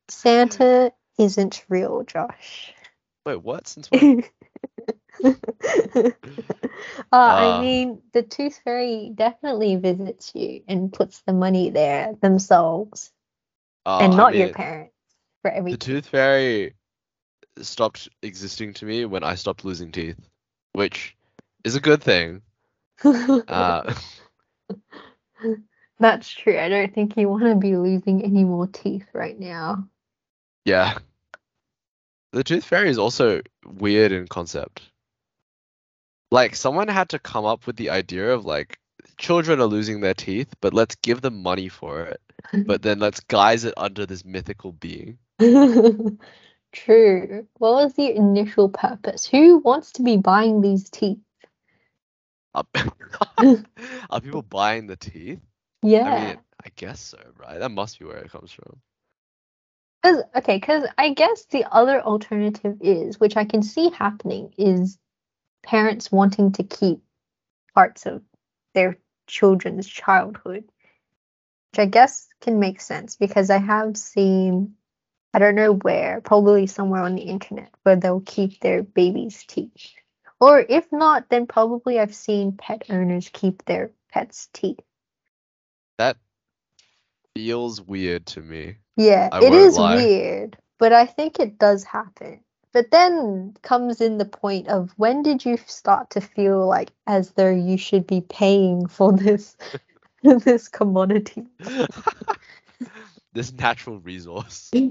Santa 0.07 0.91
isn't 1.17 1.65
real, 1.69 2.03
Josh. 2.03 2.73
Wait, 3.25 3.41
what? 3.41 3.67
Since 3.67 3.91
when? 3.91 4.23
Uh, 7.11 7.15
Ah. 7.15 7.57
I 7.57 7.61
mean, 7.61 8.01
the 8.13 8.21
tooth 8.23 8.59
fairy 8.63 9.11
definitely 9.13 9.75
visits 9.75 10.31
you 10.35 10.63
and 10.67 10.93
puts 10.93 11.21
the 11.21 11.33
money 11.33 11.69
there 11.71 12.13
themselves, 12.21 13.11
Uh, 13.85 13.99
and 14.01 14.13
I 14.13 14.17
not 14.17 14.35
your 14.35 14.49
parents 14.49 14.93
for 15.41 15.51
The 15.51 15.77
tooth 15.77 16.07
fairy 16.07 16.73
stopped 17.61 18.09
existing 18.21 18.73
to 18.75 18.85
me 18.85 19.05
when 19.05 19.23
I 19.23 19.35
stopped 19.35 19.65
losing 19.65 19.91
teeth, 19.91 20.29
which 20.73 21.17
is 21.63 21.75
a 21.75 21.81
good 21.81 22.01
thing. 22.03 22.41
Uh, 23.03 23.93
That's 25.99 26.29
true. 26.29 26.57
I 26.57 26.69
don't 26.69 26.93
think 26.93 27.17
you 27.17 27.27
want 27.29 27.43
to 27.43 27.55
be 27.55 27.75
losing 27.75 28.23
any 28.23 28.43
more 28.43 28.67
teeth 28.67 29.07
right 29.13 29.37
now. 29.37 29.87
yeah. 30.65 30.97
The 32.31 32.43
tooth 32.43 32.63
fairy 32.63 32.89
is 32.89 32.99
also 32.99 33.41
weird 33.65 34.11
in 34.11 34.27
concept. 34.27 34.83
Like 36.31 36.55
someone 36.55 36.87
had 36.87 37.09
to 37.09 37.19
come 37.19 37.45
up 37.45 37.65
with 37.65 37.75
the 37.75 37.89
idea 37.89 38.33
of 38.33 38.45
like 38.45 38.79
children 39.17 39.59
are 39.59 39.65
losing 39.65 40.01
their 40.01 40.13
teeth, 40.13 40.53
but 40.61 40.73
let's 40.73 40.95
give 40.95 41.21
them 41.21 41.41
money 41.41 41.69
for 41.69 42.03
it. 42.05 42.21
But 42.65 42.81
then 42.81 42.99
let's 42.99 43.19
guise 43.19 43.65
it 43.65 43.73
under 43.77 44.05
this 44.05 44.23
mythical 44.23 44.71
being. 44.71 45.17
True. 46.71 47.47
What 47.57 47.73
was 47.73 47.93
the 47.95 48.15
initial 48.15 48.69
purpose? 48.69 49.25
Who 49.25 49.57
wants 49.59 49.93
to 49.93 50.03
be 50.03 50.17
buying 50.17 50.61
these 50.61 50.89
teeth? 50.89 51.19
Are, 52.53 52.63
are 54.09 54.21
people 54.21 54.41
buying 54.41 54.87
the 54.87 54.95
teeth? 54.95 55.39
Yeah. 55.81 56.07
I 56.07 56.25
mean, 56.25 56.37
I 56.63 56.69
guess 56.75 56.99
so, 56.99 57.19
right? 57.37 57.59
That 57.59 57.71
must 57.71 57.99
be 57.99 58.05
where 58.05 58.17
it 58.17 58.31
comes 58.31 58.51
from. 58.51 58.79
Cause 60.03 60.23
okay, 60.35 60.57
because 60.57 60.87
I 60.97 61.13
guess 61.13 61.45
the 61.45 61.65
other 61.71 62.01
alternative 62.01 62.77
is, 62.81 63.19
which 63.19 63.35
I 63.35 63.45
can 63.45 63.61
see 63.63 63.89
happening, 63.89 64.53
is 64.57 64.97
parents 65.63 66.11
wanting 66.11 66.51
to 66.53 66.63
keep 66.63 67.01
parts 67.73 68.05
of 68.05 68.21
their 68.73 68.97
children's 69.27 69.87
childhood. 69.87 70.63
Which 71.71 71.79
I 71.79 71.85
guess 71.85 72.27
can 72.41 72.59
make 72.59 72.81
sense 72.81 73.15
because 73.15 73.49
I 73.49 73.57
have 73.57 73.95
seen 73.95 74.75
I 75.33 75.39
don't 75.39 75.55
know 75.55 75.73
where, 75.73 76.21
probably 76.21 76.65
somewhere 76.65 77.03
on 77.03 77.15
the 77.15 77.21
internet, 77.21 77.69
where 77.83 77.95
they'll 77.95 78.21
keep 78.21 78.59
their 78.59 78.81
baby's 78.81 79.43
teeth. 79.43 79.93
Or 80.39 80.65
if 80.67 80.91
not, 80.91 81.29
then 81.29 81.45
probably 81.45 81.99
I've 81.99 82.15
seen 82.15 82.53
pet 82.53 82.83
owners 82.89 83.29
keep 83.31 83.63
their 83.65 83.91
pets' 84.11 84.49
teeth. 84.53 84.79
That 85.97 86.17
feels 87.35 87.81
weird 87.81 88.25
to 88.27 88.41
me. 88.41 88.77
Yeah, 88.95 89.29
I 89.31 89.39
it 89.43 89.51
lie. 89.77 89.95
weird, 89.97 90.57
but 90.79 90.93
I 90.93 91.05
think 91.05 91.39
it 91.39 91.59
does 91.59 91.83
happen. 91.83 92.39
But 92.71 92.91
then 92.91 93.55
comes 93.61 93.99
in 93.99 94.17
the 94.17 94.25
point 94.25 94.67
of 94.67 94.91
when 94.97 95.23
did 95.23 95.43
you 95.45 95.57
start 95.65 96.11
to 96.11 96.21
feel 96.21 96.67
like 96.67 96.91
as 97.07 97.31
though 97.31 97.49
you 97.49 97.77
should 97.77 98.05
be 98.05 98.21
paying 98.21 98.87
for 98.87 99.11
this 99.11 99.57
this 100.23 100.67
commodity? 100.67 101.45
this 103.33 103.51
natural 103.53 103.99
resource. 103.99 104.71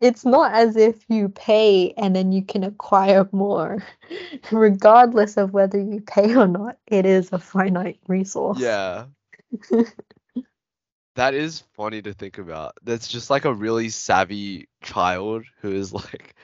It's 0.00 0.24
not 0.24 0.52
as 0.52 0.76
if 0.76 1.04
you 1.08 1.28
pay 1.28 1.92
and 1.96 2.14
then 2.14 2.30
you 2.30 2.42
can 2.42 2.62
acquire 2.62 3.28
more. 3.32 3.82
Regardless 4.52 5.36
of 5.36 5.52
whether 5.52 5.78
you 5.80 6.00
pay 6.00 6.36
or 6.36 6.46
not, 6.46 6.76
it 6.86 7.04
is 7.04 7.32
a 7.32 7.38
finite 7.38 7.98
resource. 8.06 8.60
Yeah. 8.60 9.06
That 11.16 11.34
is 11.34 11.60
funny 11.74 12.02
to 12.02 12.14
think 12.14 12.38
about. 12.38 12.76
That's 12.82 13.08
just 13.08 13.30
like 13.30 13.44
a 13.44 13.52
really 13.52 13.88
savvy 13.88 14.68
child 14.82 15.44
who 15.60 15.72
is 15.72 15.92
like 15.92 16.34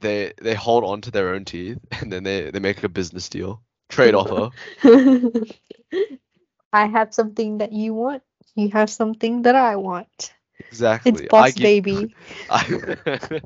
they 0.00 0.32
they 0.40 0.54
hold 0.54 0.84
on 0.84 1.00
to 1.02 1.10
their 1.10 1.34
own 1.34 1.44
teeth 1.44 1.78
and 2.00 2.12
then 2.12 2.24
they, 2.24 2.50
they 2.50 2.60
make 2.60 2.82
a 2.82 2.88
business 2.88 3.28
deal. 3.28 3.62
Trade 3.88 4.14
offer. 4.14 4.50
I 6.72 6.86
have 6.86 7.14
something 7.14 7.58
that 7.58 7.72
you 7.72 7.94
want. 7.94 8.22
You 8.54 8.70
have 8.70 8.90
something 8.90 9.42
that 9.42 9.54
I 9.54 9.76
want. 9.76 10.32
Exactly. 10.60 11.12
It's 11.12 11.22
boss 11.22 11.46
I 11.46 11.50
give, 11.50 11.64
baby. 11.64 12.14
I, 12.50 13.40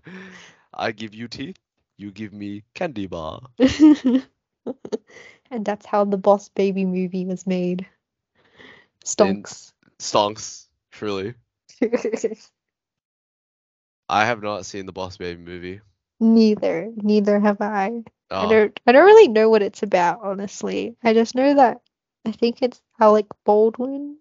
I 0.75 0.93
give 0.93 1.15
you 1.15 1.29
teeth, 1.29 1.57
you 1.97 2.11
give 2.11 2.33
me 2.33 2.63
candy 2.75 3.07
bar. 3.07 3.41
and 3.59 4.27
that's 5.65 5.87
how 5.87 6.05
the 6.05 6.17
Boss 6.17 6.49
Baby 6.49 6.85
movie 6.85 7.25
was 7.25 7.47
made. 7.47 7.87
Stonks. 9.05 9.73
Stonks, 10.05 10.69
truly. 10.93 11.35
I 14.09 14.27
have 14.27 14.43
not 14.43 14.67
seen 14.67 14.87
the 14.87 14.93
Boss 14.93 15.17
Baby 15.17 15.41
movie. 15.41 15.81
Neither. 16.21 16.91
Neither 16.97 17.41
have 17.41 17.61
I. 17.61 18.03
I 18.41 18.47
Oh, 18.47 18.49
don't 18.49 18.81
I 18.87 18.93
don't 18.93 19.05
really 19.07 19.29
know 19.29 19.49
what 19.49 19.63
it's 19.63 19.83
about, 19.83 20.21
honestly. 20.23 20.97
I 21.03 21.15
just 21.15 21.35
know 21.35 21.55
that 21.55 21.81
I 22.25 22.33
think 22.33 22.63
it's 22.63 22.83
Alec 23.01 23.27
Baldwin. 23.45 24.19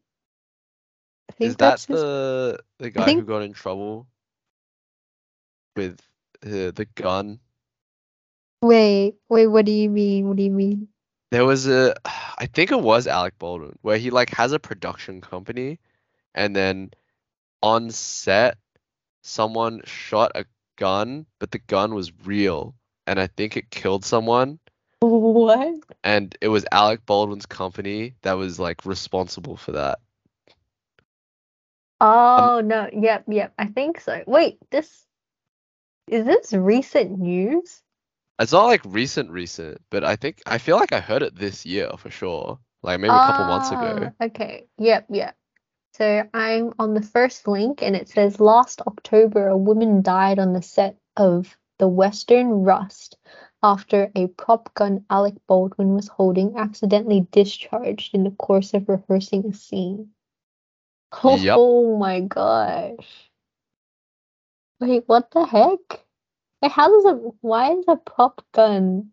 I 1.30 1.34
think 1.34 1.50
is 1.50 1.56
that 1.58 1.80
his 1.88 2.02
the 2.02 2.60
the 2.80 2.89
guy 2.89 3.13
who 3.13 3.24
got 3.24 3.41
in 3.43 3.54
trouble 3.54 4.08
with 5.76 6.00
uh, 6.46 6.72
the 6.72 6.88
gun? 6.96 7.39
Wait, 8.62 9.15
wait, 9.30 9.48
what 9.48 9.65
do 9.65 9.72
you 9.72 9.89
mean? 9.89 10.28
What 10.28 10.38
do 10.38 10.43
you 10.43 10.52
mean? 10.52 10.89
There 11.34 11.46
was 11.46 11.67
a, 11.67 11.96
I 12.38 12.46
think 12.46 12.72
it 12.72 12.80
was 12.80 13.08
Alec 13.08 13.39
Baldwin, 13.39 13.80
where 13.82 13.98
he 13.98 14.12
like 14.12 14.30
has 14.36 14.52
a 14.52 14.60
production 14.60 15.19
company, 15.19 15.80
and 16.36 16.56
then 16.56 16.91
on 17.63 17.89
set, 17.89 18.58
someone 19.24 19.82
shot 19.84 20.34
a 20.36 20.46
gun, 20.78 21.26
but 21.39 21.50
the 21.50 21.58
gun 21.58 21.96
was 21.96 22.12
real, 22.24 22.76
and 23.08 23.19
I 23.19 23.26
think 23.26 23.58
it 23.58 23.72
killed 23.72 24.06
someone, 24.06 24.60
What? 25.00 25.74
and 26.04 26.38
it 26.39 26.50
was 26.50 26.67
Alec 26.72 27.04
Baldwin's 27.08 27.48
company 27.48 28.13
that 28.22 28.34
was 28.34 28.60
like 28.60 28.86
responsible 28.86 29.58
for 29.58 29.72
that. 29.72 29.98
Oh 32.00 32.60
um, 32.60 32.67
no, 32.67 32.89
yep, 32.93 33.24
yep. 33.28 33.54
I 33.58 33.65
think 33.65 34.02
so. 34.02 34.24
Wait, 34.28 34.60
this 34.69 35.08
is 36.08 36.28
this 36.28 36.54
recent 36.54 37.17
news? 37.17 37.82
It's 38.39 38.52
not 38.52 38.65
like 38.65 38.82
recent, 38.86 39.30
recent, 39.30 39.82
but 39.89 40.04
I 40.04 40.15
think 40.15 40.41
I 40.48 40.58
feel 40.58 40.78
like 40.78 40.91
I 40.91 41.00
heard 41.00 41.22
it 41.22 41.36
this 41.36 41.65
year 41.65 41.89
for 41.98 42.10
sure, 42.10 42.60
like 42.82 43.00
maybe 43.00 43.13
a 43.13 43.19
couple 43.19 43.46
months 43.46 43.69
ago. 43.69 44.12
Ah, 44.19 44.26
Okay, 44.26 44.67
yep, 44.78 45.06
yep. 45.10 45.36
So 45.93 46.28
I'm 46.34 46.74
on 46.80 46.96
the 46.96 47.04
first 47.04 47.48
link 47.48 47.84
and 47.84 47.96
it 47.96 48.10
says 48.10 48.39
last 48.39 48.82
October 48.82 49.48
a 49.48 49.58
woman 49.58 50.02
died 50.02 50.39
on 50.39 50.54
the 50.54 50.62
set 50.63 50.98
of 51.15 51.56
The 51.78 51.88
Western 51.88 52.63
Rust 52.63 53.17
after 53.62 54.12
a 54.15 54.28
prop 54.28 54.74
gun 54.74 55.06
Alec 55.12 55.36
Baldwin 55.48 55.93
was 55.93 56.08
holding 56.08 56.58
accidentally 56.58 57.28
discharged 57.32 58.15
in 58.15 58.24
the 58.24 58.32
course 58.32 58.74
of 58.74 58.89
rehearsing 58.89 59.46
a 59.46 59.54
scene. 59.54 60.10
Oh, 61.24 61.38
Yep. 61.38 61.56
oh 61.60 61.98
my 61.98 62.22
gosh. 62.22 63.32
Wait, 64.80 65.04
what 65.08 65.30
the 65.32 65.46
heck? 65.46 66.03
Like, 66.63 66.71
how 66.71 66.89
does 66.89 67.04
a 67.04 67.15
why 67.41 67.73
is 67.73 67.84
a 67.89 67.97
prop 67.97 68.41
gun 68.54 69.10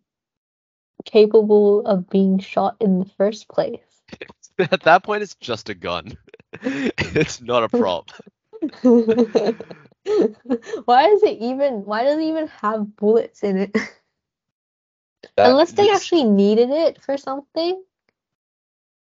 capable 1.05 1.85
of 1.85 2.09
being 2.09 2.39
shot 2.39 2.77
in 2.79 3.01
the 3.01 3.05
first 3.05 3.49
place? 3.49 3.81
At 4.61 4.85
that 4.85 5.03
point, 5.03 5.25
it's 5.25 5.35
just 5.35 5.69
a 5.69 5.75
gun. 5.75 6.17
It's 6.63 7.41
not 7.41 7.65
a 7.65 7.69
prop. 7.69 8.13
why 8.83 9.55
is 11.09 11.23
it 11.25 11.39
even 11.41 11.85
why 11.85 12.05
does 12.05 12.19
it 12.19 12.23
even 12.23 12.47
have 12.47 12.97
bullets 12.97 13.43
in 13.43 13.57
it? 13.57 13.73
That- 15.37 15.51
Unless 15.51 15.73
they 15.73 15.91
actually 15.91 16.25
needed 16.25 16.71
it 16.71 17.03
for 17.03 17.17
something. 17.17 17.83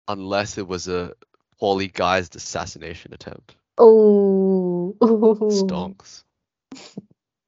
unless 0.10 0.58
it 0.58 0.68
was 0.68 0.90
a 0.90 1.14
poorly 1.60 1.88
guised 1.88 2.36
assassination 2.36 3.14
attempt. 3.14 3.56
Oh, 3.78 4.96
Stonks. 5.00 6.24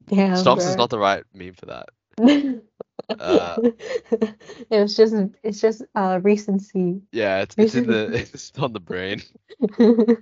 Damn, 0.07 0.35
Stonks 0.35 0.67
is 0.67 0.75
not 0.75 0.89
the 0.89 0.99
right 0.99 1.23
meme 1.33 1.53
for 1.53 1.65
that. 1.67 1.89
Uh, 3.09 3.55
it 4.11 4.79
was 4.81 4.95
just 4.95 5.13
it's 5.43 5.61
just 5.61 5.83
uh 5.95 6.19
recency. 6.23 7.01
Yeah, 7.11 7.41
it's 7.41 7.55
it's 7.57 7.75
in 7.75 7.87
the 7.87 8.07
it's 8.13 8.51
on 8.57 8.73
the 8.73 8.79
brain. 8.79 9.21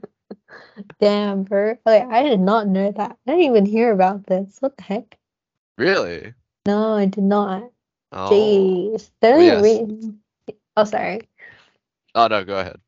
Damn, 1.00 1.44
bro. 1.44 1.78
Like 1.86 2.04
I 2.04 2.24
did 2.24 2.40
not 2.40 2.68
know 2.68 2.92
that. 2.92 3.18
I 3.28 3.32
didn't 3.32 3.46
even 3.46 3.66
hear 3.66 3.92
about 3.92 4.26
this. 4.26 4.58
What 4.60 4.76
the 4.78 4.84
heck? 4.84 5.18
Really? 5.78 6.34
No, 6.66 6.96
I 6.96 7.06
did 7.06 7.24
not. 7.24 7.70
Oh. 8.12 8.30
Jeez. 8.30 9.10
The 9.22 9.28
only 9.28 9.46
yes. 9.46 9.64
re- 9.64 10.56
oh 10.78 10.84
sorry. 10.84 11.30
Oh 12.16 12.28
no, 12.28 12.44
go 12.44 12.60
ahead. 12.60 12.80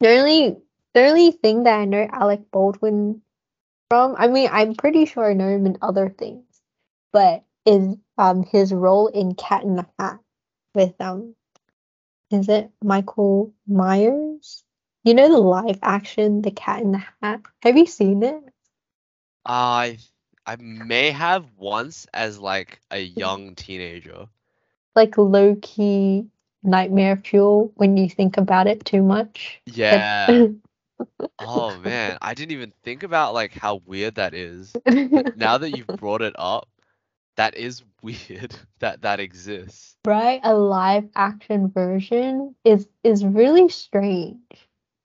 The 0.00 0.08
only 0.18 0.56
the 0.94 1.06
only 1.06 1.30
thing 1.30 1.64
that 1.64 1.78
I 1.78 1.84
know 1.84 2.08
Alec 2.10 2.50
Baldwin 2.50 3.22
from, 3.90 4.14
I 4.18 4.28
mean, 4.28 4.48
I'm 4.52 4.74
pretty 4.74 5.06
sure 5.06 5.28
I 5.28 5.34
know 5.34 5.48
him 5.48 5.66
in 5.66 5.78
other 5.82 6.08
things, 6.08 6.44
but 7.12 7.44
is 7.64 7.96
um 8.18 8.44
his 8.44 8.72
role 8.72 9.08
in 9.08 9.34
Cat 9.34 9.64
in 9.64 9.76
the 9.76 9.86
Hat 9.98 10.20
with 10.74 10.94
um 11.00 11.34
is 12.30 12.48
it 12.48 12.70
Michael 12.82 13.52
Myers? 13.66 14.64
You 15.04 15.14
know 15.14 15.28
the 15.28 15.38
live 15.38 15.78
action 15.82 16.42
The 16.42 16.50
Cat 16.52 16.82
in 16.82 16.92
the 16.92 17.02
Hat? 17.22 17.42
Have 17.62 17.76
you 17.76 17.86
seen 17.86 18.22
it? 18.22 18.42
I 19.46 19.98
I 20.46 20.56
may 20.56 21.10
have 21.10 21.46
once 21.56 22.06
as 22.12 22.38
like 22.38 22.80
a 22.90 22.98
young 22.98 23.54
teenager. 23.54 24.28
like 24.94 25.16
low 25.18 25.56
key 25.62 26.26
nightmare 26.62 27.16
fuel 27.16 27.72
when 27.76 27.96
you 27.96 28.08
think 28.08 28.36
about 28.36 28.66
it 28.66 28.84
too 28.84 29.02
much. 29.02 29.62
Yeah. 29.66 30.48
Oh 31.38 31.78
man, 31.78 32.18
I 32.22 32.34
didn't 32.34 32.52
even 32.52 32.72
think 32.82 33.02
about 33.02 33.34
like 33.34 33.52
how 33.52 33.76
weird 33.86 34.14
that 34.16 34.34
is. 34.34 34.78
But 35.12 35.26
now 35.34 35.58
that 35.58 35.70
you've 35.70 35.94
brought 35.96 36.22
it 36.22 36.34
up, 36.38 36.68
that 37.36 37.56
is 37.56 37.82
weird 38.02 38.54
that 38.80 39.02
that 39.02 39.20
exists. 39.20 39.96
right 40.06 40.40
a 40.44 40.54
live 40.54 41.08
action 41.16 41.68
version 41.70 42.54
is 42.64 42.88
is 43.04 43.24
really 43.24 43.68
strange 43.68 44.38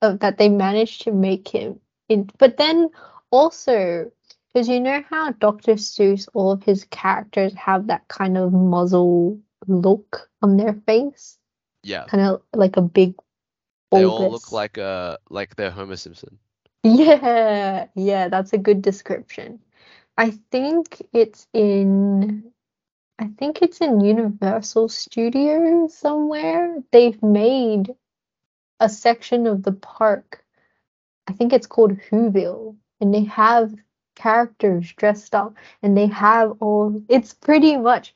of 0.02 0.20
that 0.20 0.38
they 0.38 0.50
managed 0.50 1.02
to 1.04 1.12
make 1.12 1.48
him 1.48 1.80
in 2.10 2.30
but 2.38 2.58
then 2.58 2.90
also 3.32 4.12
because 4.54 4.68
you 4.70 4.80
know 4.80 5.02
how 5.10 5.32
Dr. 5.32 5.74
Seuss 5.76 6.28
all 6.34 6.52
of 6.52 6.64
his 6.64 6.86
characters 6.86 7.54
have 7.56 7.88
that 7.88 8.08
kind 8.08 8.38
of 8.38 8.52
muzzle 8.54 9.40
look 9.68 10.30
on 10.42 10.58
their 10.58 10.74
face 10.86 11.38
Yeah. 11.84 12.06
kind 12.06 12.24
of 12.24 12.42
like 12.54 12.78
a 12.78 12.82
big 12.82 13.16
They 13.92 14.06
all 14.06 14.32
look 14.32 14.52
like 14.52 14.78
uh 14.78 15.18
like 15.30 15.56
they're 15.56 15.72
Homer 15.72 15.98
Simpson. 15.98 16.40
yeah 16.84 17.88
yeah 17.96 18.30
that's 18.30 18.54
a 18.54 18.58
good 18.58 18.82
description 18.82 19.60
I 20.18 20.32
think 20.52 21.02
it's 21.14 21.48
in 21.54 22.52
I 23.20 23.30
think 23.38 23.62
it's 23.62 23.82
in 23.82 24.02
Universal 24.02 24.90
Studios 24.90 25.96
somewhere. 25.96 26.78
They've 26.92 27.22
made 27.22 27.96
a 28.80 28.90
section 28.90 29.48
of 29.48 29.64
the 29.64 29.74
park. 29.74 30.44
I 31.28 31.34
think 31.34 31.54
it's 31.54 31.68
called 31.68 31.98
Whoville, 32.10 32.76
and 33.00 33.14
they 33.14 33.26
have 33.26 33.74
characters 34.16 34.92
dressed 34.94 35.36
up, 35.36 35.56
and 35.84 35.98
they 35.98 36.08
have 36.08 36.54
all. 36.62 37.02
It's 37.10 37.34
pretty 37.34 37.78
much 37.78 38.14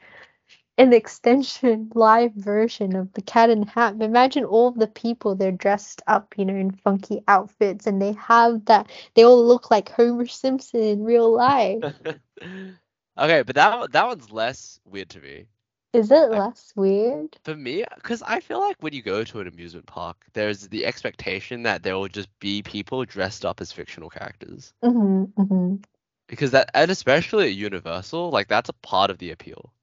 an 0.77 0.93
extension 0.93 1.91
live 1.95 2.33
version 2.33 2.95
of 2.95 3.13
the 3.13 3.21
Cat 3.21 3.49
in 3.49 3.63
Hat. 3.63 3.95
Imagine 4.01 4.45
all 4.45 4.71
the 4.71 4.87
people 4.87 5.35
they're 5.35 5.51
dressed 5.51 6.01
up, 6.07 6.35
you 6.37 6.45
know, 6.45 6.55
in 6.55 6.71
funky 6.71 7.21
outfits, 7.27 7.87
and 7.87 8.01
they 8.01 8.13
have 8.13 8.65
that. 8.65 8.89
They 9.15 9.23
all 9.23 9.45
look 9.45 9.71
like 9.71 9.89
Homer 9.91 10.27
Simpson 10.27 10.81
in 10.81 11.03
real 11.03 11.31
life. 11.31 11.83
okay, 13.17 13.43
but 13.43 13.55
that 13.55 13.77
one- 13.79 13.91
that 13.91 14.07
one's 14.07 14.31
less 14.31 14.79
weird 14.85 15.09
to 15.11 15.21
me. 15.21 15.47
Is 15.93 16.11
it 16.11 16.29
I- 16.31 16.37
less 16.37 16.73
weird? 16.75 17.37
For 17.43 17.55
me, 17.55 17.85
because 17.95 18.21
I 18.23 18.39
feel 18.39 18.59
like 18.59 18.81
when 18.81 18.93
you 18.93 19.01
go 19.01 19.23
to 19.23 19.39
an 19.39 19.47
amusement 19.47 19.85
park, 19.87 20.25
there's 20.33 20.67
the 20.67 20.85
expectation 20.85 21.63
that 21.63 21.83
there 21.83 21.97
will 21.97 22.07
just 22.07 22.29
be 22.39 22.61
people 22.63 23.05
dressed 23.05 23.45
up 23.45 23.61
as 23.61 23.71
fictional 23.71 24.09
characters. 24.09 24.73
Mm-hmm, 24.83 25.23
mm-hmm. 25.41 25.75
Because 26.27 26.51
that, 26.51 26.69
and 26.73 26.91
especially 26.91 27.47
at 27.47 27.55
Universal, 27.55 28.29
like 28.31 28.47
that's 28.47 28.69
a 28.69 28.73
part 28.73 29.09
of 29.11 29.17
the 29.19 29.31
appeal. 29.31 29.73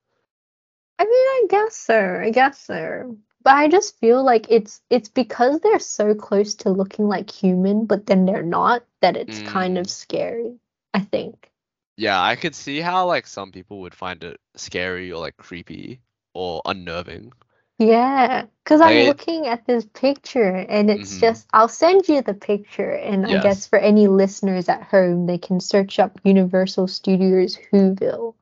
I 0.98 1.04
mean, 1.04 1.12
I 1.12 1.46
guess 1.48 1.76
so. 1.76 2.20
I 2.22 2.30
guess 2.30 2.58
so. 2.58 3.16
But 3.42 3.54
I 3.56 3.68
just 3.68 3.98
feel 3.98 4.22
like 4.24 4.46
it's 4.50 4.82
it's 4.90 5.08
because 5.08 5.60
they're 5.60 5.78
so 5.80 6.14
close 6.14 6.54
to 6.56 6.70
looking 6.70 7.08
like 7.08 7.30
human, 7.30 7.86
but 7.86 8.06
then 8.06 8.24
they're 8.24 8.42
not, 8.42 8.84
that 9.00 9.16
it's 9.16 9.40
kind 9.42 9.78
of 9.78 9.86
Mm. 9.86 9.90
scary, 9.90 10.58
I 10.94 11.00
think. 11.00 11.50
Yeah, 11.96 12.20
I 12.22 12.36
could 12.36 12.54
see 12.54 12.80
how 12.80 13.06
like 13.06 13.26
some 13.26 13.52
people 13.52 13.80
would 13.80 13.94
find 13.94 14.22
it 14.24 14.40
scary 14.56 15.12
or 15.12 15.20
like 15.20 15.36
creepy 15.36 16.00
or 16.34 16.62
unnerving. 16.64 17.32
Yeah, 17.78 18.46
because 18.62 18.80
I'm 18.80 18.98
I- 18.98 19.02
looking 19.02 19.46
at 19.46 19.66
this 19.66 19.84
picture 19.86 20.54
and 20.68 20.90
it's 20.90 21.16
Mhm. 21.16 21.20
just, 21.20 21.48
I'll 21.52 21.68
send 21.68 22.08
you 22.08 22.22
the 22.22 22.34
picture. 22.34 22.92
And 22.92 23.26
I 23.26 23.38
guess 23.38 23.66
for 23.66 23.78
any 23.78 24.06
listeners 24.08 24.68
at 24.68 24.82
home, 24.84 25.26
they 25.26 25.38
can 25.38 25.58
search 25.60 25.98
up 25.98 26.20
Universal 26.24 26.88
Studios 26.88 27.58
Whoville. 27.72 28.34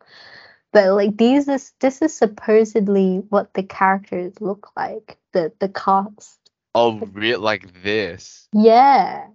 But 0.72 0.92
like 0.94 1.16
these 1.16 1.48
is 1.48 1.72
this 1.80 2.02
is 2.02 2.16
supposedly 2.16 3.18
what 3.30 3.54
the 3.54 3.62
characters 3.62 4.40
look 4.40 4.70
like, 4.76 5.18
the 5.32 5.52
the 5.60 5.68
cast. 5.68 6.38
Oh, 6.74 6.98
real 7.12 7.40
like 7.40 7.82
this. 7.82 8.48
Yeah, 8.52 9.28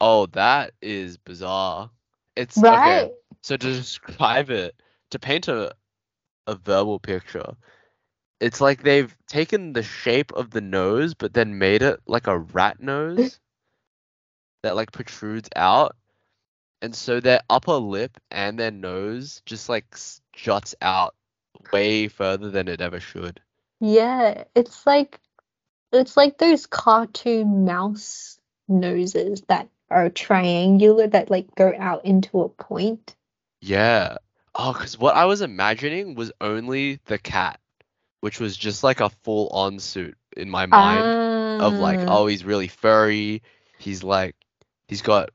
Oh, 0.00 0.26
that 0.26 0.72
is 0.82 1.18
bizarre. 1.18 1.90
It's 2.36 2.62
right. 2.62 2.70
okay. 2.70 3.12
So 3.42 3.56
to 3.56 3.66
describe 3.72 4.50
it, 4.50 4.74
to 5.10 5.18
paint 5.18 5.48
a 5.48 5.74
a 6.46 6.56
verbal 6.56 6.98
picture, 7.00 7.56
it's 8.40 8.60
like 8.60 8.82
they've 8.82 9.16
taken 9.26 9.72
the 9.72 9.82
shape 9.82 10.32
of 10.32 10.50
the 10.50 10.60
nose, 10.60 11.14
but 11.14 11.34
then 11.34 11.58
made 11.58 11.82
it 11.82 12.00
like 12.06 12.26
a 12.26 12.38
rat 12.38 12.80
nose 12.80 13.40
that 14.62 14.76
like 14.76 14.92
protrudes 14.92 15.48
out, 15.56 15.96
and 16.82 16.94
so 16.94 17.20
their 17.20 17.40
upper 17.50 17.74
lip 17.74 18.18
and 18.30 18.58
their 18.58 18.70
nose 18.70 19.42
just 19.46 19.68
like 19.68 19.86
s- 19.92 20.20
juts 20.38 20.74
out 20.80 21.14
way 21.72 22.08
further 22.08 22.50
than 22.50 22.68
it 22.68 22.80
ever 22.80 23.00
should. 23.00 23.40
Yeah, 23.80 24.44
it's 24.54 24.86
like 24.86 25.20
it's 25.92 26.16
like 26.16 26.38
those 26.38 26.66
cartoon 26.66 27.64
mouse 27.64 28.38
noses 28.68 29.42
that 29.48 29.68
are 29.90 30.10
triangular 30.10 31.06
that 31.06 31.30
like 31.30 31.54
go 31.54 31.72
out 31.78 32.04
into 32.04 32.40
a 32.40 32.48
point. 32.48 33.16
Yeah. 33.60 34.18
Oh, 34.54 34.72
because 34.72 34.98
what 34.98 35.16
I 35.16 35.26
was 35.26 35.40
imagining 35.40 36.14
was 36.14 36.32
only 36.40 37.00
the 37.06 37.18
cat, 37.18 37.60
which 38.20 38.40
was 38.40 38.56
just 38.56 38.82
like 38.82 39.00
a 39.00 39.10
full 39.10 39.48
on 39.48 39.78
suit 39.78 40.16
in 40.36 40.50
my 40.50 40.66
mind. 40.66 41.62
of 41.62 41.74
like, 41.74 42.00
Ah, 42.00 42.18
oh, 42.18 42.26
he's 42.26 42.44
really 42.44 42.68
furry. 42.68 43.42
He's 43.78 44.02
like, 44.02 44.36
he's 44.86 45.02
got 45.02 45.30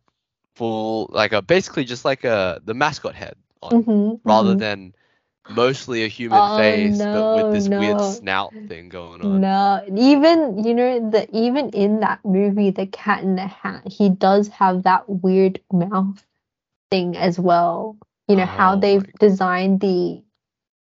full 0.56 1.10
like 1.12 1.34
a 1.34 1.42
basically 1.42 1.84
just 1.84 2.06
like 2.06 2.24
a 2.24 2.62
the 2.64 2.76
mascot 2.76 3.16
head 3.16 3.36
on, 3.64 3.88
mhm, 3.88 4.20
rather 4.24 4.56
mhm. 4.56 4.58
than 4.58 4.94
mostly 5.48 6.04
a 6.04 6.08
human 6.08 6.48
Oh, 6.48 6.48
face, 6.48 7.08
but 7.08 7.32
with 7.32 7.50
this 7.50 7.72
weird 7.72 8.02
snout 8.02 8.56
thing 8.68 8.90
going 8.90 9.22
on. 9.22 9.44
No, 9.44 9.82
even 9.96 10.64
you 10.64 10.74
know 10.74 11.10
the 11.10 11.28
even 11.36 11.70
in 11.70 12.00
that 12.02 12.24
movie, 12.26 12.70
The 12.72 12.86
Cat 12.88 13.24
in 13.24 13.36
the 13.36 13.48
Hat, 13.48 13.88
he 13.88 14.10
does 14.10 14.48
have 14.50 14.84
that 14.84 15.08
weird 15.10 15.62
mouth 15.72 16.26
thing 16.92 17.16
as 17.18 17.40
well. 17.40 17.98
You 18.28 18.36
know 18.38 18.46
how 18.46 18.76
Oh 18.76 18.78
they've 18.78 19.06
designed 19.20 19.82
the 19.82 20.24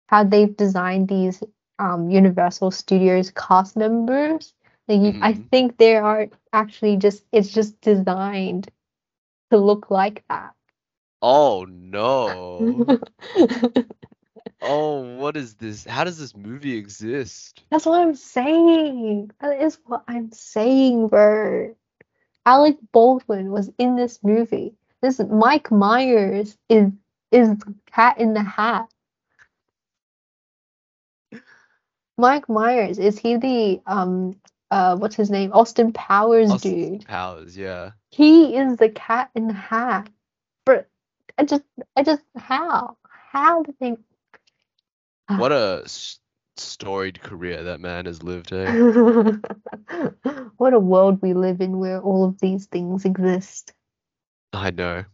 how 0.07 0.23
they've 0.23 0.55
designed 0.55 1.07
these 1.09 1.43
um 1.79 2.09
Universal 2.09 2.71
Studios 2.71 3.31
cast 3.31 3.75
members. 3.77 4.53
Like 4.87 5.01
you, 5.01 5.17
I 5.21 5.33
think 5.33 5.77
they 5.77 5.95
are 5.95 6.27
actually 6.53 6.97
just 6.97 7.25
it's 7.31 7.49
just 7.53 7.79
designed 7.81 8.69
to 9.51 9.57
look 9.57 9.89
like 9.91 10.23
that. 10.29 10.53
Oh 11.25 11.65
no. 11.69 12.99
oh, 14.61 15.15
what 15.15 15.37
is 15.37 15.53
this? 15.53 15.85
How 15.85 16.03
does 16.03 16.19
this 16.19 16.35
movie 16.35 16.75
exist? 16.75 17.63
That's 17.71 17.85
what 17.85 18.01
I'm 18.01 18.13
saying. 18.13 19.31
That 19.39 19.61
is 19.61 19.79
what 19.85 20.03
I'm 20.09 20.33
saying, 20.33 21.07
bro. 21.07 21.77
Alec 22.45 22.75
Baldwin 22.91 23.51
was 23.51 23.71
in 23.77 23.95
this 23.95 24.19
movie. 24.21 24.75
This 25.01 25.17
Mike 25.19 25.71
Myers 25.71 26.57
is 26.67 26.91
is 27.31 27.55
Cat 27.89 28.17
in 28.17 28.33
the 28.33 28.43
Hat. 28.43 28.89
Mike 32.17 32.49
Myers 32.49 32.99
is 32.99 33.17
he 33.17 33.37
the 33.37 33.81
um 33.85 34.35
uh 34.71 34.97
what's 34.97 35.15
his 35.15 35.29
name 35.29 35.53
Austin 35.53 35.93
Powers 35.93 36.51
Austin 36.51 36.97
dude? 36.97 37.05
Powers, 37.05 37.57
yeah. 37.57 37.91
He 38.09 38.57
is 38.57 38.75
the 38.75 38.89
Cat 38.89 39.29
in 39.35 39.47
the 39.47 39.53
Hat. 39.53 40.09
But 40.65 40.89
I 41.37 41.45
just 41.45 41.63
I 41.95 42.03
just 42.03 42.23
how 42.37 42.97
how 43.33 43.63
did 43.63 43.75
they. 43.79 43.97
What 45.37 45.51
a 45.51 45.83
storied 46.57 47.21
career 47.21 47.63
that 47.63 47.79
man 47.79 48.05
has 48.05 48.21
lived. 48.23 48.51
Eh? 48.51 48.71
what 50.57 50.73
a 50.73 50.79
world 50.79 51.21
we 51.21 51.33
live 51.33 51.61
in 51.61 51.79
where 51.79 52.01
all 52.01 52.23
of 52.25 52.39
these 52.39 52.65
things 52.67 53.05
exist. 53.05 53.73
I 54.53 54.71
know. 54.71 55.05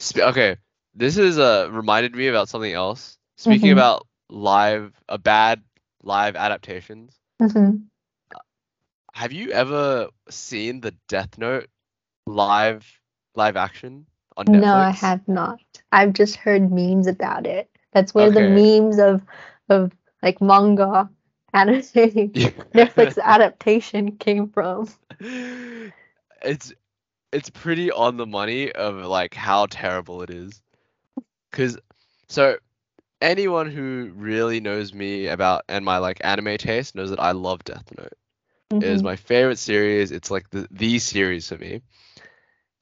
Sp- 0.00 0.26
okay, 0.30 0.56
this 0.94 1.16
is 1.16 1.38
uh 1.38 1.68
reminded 1.70 2.14
me 2.14 2.28
about 2.28 2.48
something 2.48 2.72
else. 2.72 3.18
Speaking 3.36 3.68
Mhm. 3.68 3.72
about 3.72 4.06
live, 4.28 4.92
a 5.08 5.18
bad 5.18 5.62
live 6.02 6.36
adaptations. 6.36 7.18
Mhm. 7.40 7.88
Have 9.14 9.32
you 9.32 9.50
ever 9.50 10.08
seen 10.28 10.80
the 10.80 10.92
Death 11.08 11.38
Note 11.38 11.68
live 12.26 13.00
live 13.34 13.56
action 13.56 14.06
on 14.36 14.46
Netflix? 14.48 14.60
No, 14.60 14.74
I 14.74 14.90
have 14.90 15.26
not. 15.28 15.60
I've 15.92 16.12
just 16.12 16.36
heard 16.36 16.70
memes 16.70 17.06
about 17.06 17.46
it. 17.46 17.70
That's 17.92 18.14
where 18.14 18.30
the 18.30 18.42
memes 18.42 18.98
of 18.98 19.22
of 19.68 19.92
like 20.22 20.40
manga 20.40 21.10
anime 21.52 21.80
Netflix 22.74 23.18
adaptation 23.22 24.16
came 24.16 24.48
from. 24.48 24.88
it's 26.42 26.72
it's 27.32 27.50
pretty 27.50 27.90
on 27.90 28.16
the 28.16 28.26
money 28.26 28.72
of 28.72 28.96
like 28.96 29.34
how 29.34 29.66
terrible 29.66 30.22
it 30.22 30.30
is. 30.30 30.62
Cause 31.52 31.78
so 32.28 32.56
anyone 33.20 33.70
who 33.70 34.12
really 34.14 34.60
knows 34.60 34.92
me 34.92 35.26
about 35.26 35.62
and 35.68 35.84
my 35.84 35.98
like 35.98 36.20
anime 36.24 36.56
taste 36.58 36.94
knows 36.94 37.10
that 37.10 37.20
I 37.20 37.32
love 37.32 37.64
Death 37.64 37.88
Note. 37.98 38.12
It 38.80 38.88
is 38.88 39.02
Mhm. 39.02 39.04
my 39.04 39.16
favorite 39.16 39.58
series. 39.58 40.12
It's 40.12 40.30
like 40.30 40.50
the 40.50 40.66
the 40.70 40.98
series 40.98 41.48
for 41.48 41.58
me. 41.58 41.82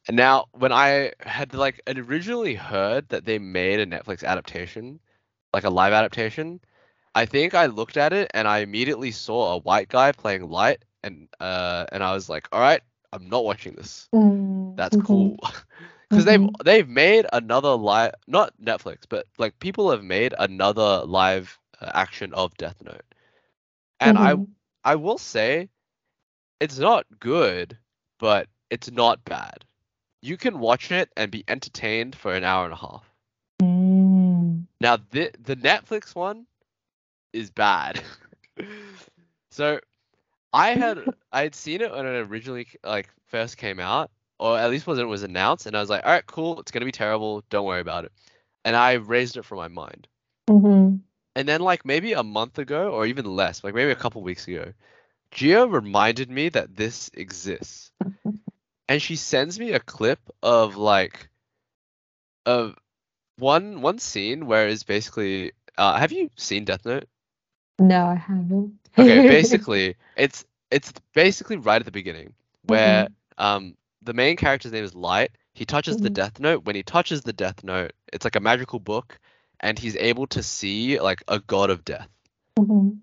And 0.09 0.17
now 0.17 0.47
when 0.53 0.73
I 0.73 1.13
had 1.21 1.55
like 1.55 1.81
originally 1.87 2.55
heard 2.55 3.09
that 3.09 3.25
they 3.25 3.39
made 3.39 3.81
a 3.81 3.87
Netflix 3.87 4.25
adaptation, 4.25 5.01
like 5.53 5.65
a 5.65 5.71
live 5.71 5.93
adaptation, 5.93 6.61
I 7.15 7.27
think 7.27 7.55
I 7.55 7.67
looked 7.67 7.97
at 7.97 8.13
it 8.13 8.31
and 8.35 8.47
I 8.49 8.59
immediately 8.59 9.11
saw 9.13 9.55
a 9.55 9.59
white 9.59 9.89
guy 9.89 10.13
playing 10.13 10.49
light 10.49 10.85
and 11.03 11.29
uh 11.41 11.87
and 11.93 12.03
I 12.03 12.15
was 12.15 12.29
like, 12.29 12.49
all 12.53 12.61
right, 12.61 12.83
I'm 13.13 13.29
not 13.29 13.45
watching 13.45 13.75
this. 13.75 14.09
Mm, 14.15 14.77
That's 14.77 14.97
cool. 14.97 15.39
Because 16.09 16.25
they've 16.25 16.45
mhm. 16.45 16.57
they've 16.65 16.89
made 16.89 17.27
another 17.33 17.71
live, 17.75 18.15
not 18.27 18.53
Netflix, 18.61 19.03
but 19.09 19.27
like 19.39 19.59
people 19.59 19.91
have 19.91 20.03
made 20.05 20.35
another 20.39 21.03
live 21.05 21.59
uh, 21.81 21.91
action 21.95 22.33
of 22.35 22.55
Death 22.57 22.83
Note, 22.83 23.03
and 24.01 24.17
I 24.19 24.35
Mhm. 24.35 24.55
I 24.85 24.97
will 24.97 25.19
say, 25.19 25.69
it's 26.61 26.79
not 26.79 27.07
good, 27.21 27.79
but 28.19 28.49
it's 28.71 28.91
not 28.91 29.25
bad. 29.25 29.65
You 30.25 30.39
can 30.39 30.59
watch 30.59 30.91
it 30.91 31.11
and 31.19 31.31
be 31.31 31.45
entertained 31.49 32.17
for 32.17 32.33
an 32.33 32.45
hour 32.45 32.65
and 32.65 32.73
a 32.73 32.77
half. 32.77 33.05
Mm. 33.61 34.65
Now 34.81 34.97
the 35.11 35.31
the 35.39 35.55
Netflix 35.55 36.15
one 36.15 36.47
is 37.35 37.51
bad. 37.51 38.03
so 39.51 39.81
I 40.55 40.71
had 40.71 41.05
I 41.33 41.43
had 41.43 41.55
seen 41.55 41.83
it 41.83 41.93
when 41.93 42.07
it 42.07 42.27
originally 42.31 42.67
like 42.83 43.11
first 43.27 43.59
came 43.59 43.79
out, 43.79 44.11
or 44.39 44.59
at 44.59 44.71
least 44.71 44.87
when 44.87 44.99
it 44.99 45.05
was 45.05 45.25
announced, 45.25 45.67
and 45.67 45.77
I 45.77 45.81
was 45.81 45.91
like, 45.91 46.07
all 46.07 46.13
right, 46.13 46.27
cool, 46.27 46.59
it's 46.59 46.71
gonna 46.71 46.87
be 46.87 46.93
terrible, 46.93 47.45
don't 47.51 47.67
worry 47.67 47.83
about 47.83 48.07
it. 48.07 48.13
And 48.65 48.75
I 48.75 48.95
raised 48.95 49.37
it 49.37 49.45
from 49.45 49.59
my 49.59 49.69
mind. 49.69 50.09
Mhm. 50.49 51.01
And 51.37 51.47
then 51.47 51.61
like 51.61 51.85
maybe 51.85 52.15
a 52.15 52.23
month 52.23 52.59
ago, 52.59 52.95
or 52.95 53.05
even 53.05 53.27
less, 53.27 53.63
like 53.63 53.75
maybe 53.75 53.91
a 53.91 53.95
couple 53.95 54.23
weeks 54.23 54.49
ago, 54.49 54.73
Geo 55.33 55.67
reminded 55.67 56.31
me 56.31 56.49
that 56.49 56.75
this 56.77 57.11
exists. 57.13 57.91
And 58.89 59.01
she 59.03 59.17
sends 59.17 59.59
me 59.59 59.73
a 59.73 59.81
clip 59.81 60.21
of 60.43 60.77
like 60.77 61.29
of 62.47 62.77
one 63.37 63.81
one 63.83 63.99
scene 63.99 64.47
where 64.47 64.69
it's 64.69 64.85
basically 64.85 65.53
uh 65.77 65.99
have 65.99 66.13
you 66.13 66.31
seen 66.37 66.65
Death 66.65 66.85
Note? 66.85 67.09
No, 67.79 68.07
I 68.07 68.15
haven't. 68.15 68.79
Okay, 68.99 69.21
basically, 69.29 69.97
it's 70.17 70.45
it's 70.71 70.93
basically 71.15 71.57
right 71.57 71.81
at 71.81 71.85
the 71.87 71.93
beginning 71.93 72.35
where 72.63 73.09
um 73.39 73.77
the 74.03 74.15
main 74.15 74.37
character's 74.37 74.73
name 74.73 74.85
is 74.85 74.95
Light. 74.95 75.31
He 75.55 75.65
touches 75.65 75.97
the 75.99 76.11
Mhm. 76.11 76.15
Death 76.15 76.41
Note. 76.41 76.65
When 76.65 76.77
he 76.77 76.83
touches 76.83 77.23
the 77.23 77.33
Death 77.33 77.65
Note, 77.65 77.93
it's 78.13 78.25
like 78.25 78.37
a 78.37 78.41
magical 78.41 78.79
book, 78.81 79.19
and 79.61 79.79
he's 79.79 79.97
able 79.97 80.27
to 80.29 80.43
see 80.43 81.01
like 81.01 81.23
a 81.29 81.39
god 81.41 81.71
of 81.71 81.85
death. 81.85 82.09
Mhm. 82.59 83.01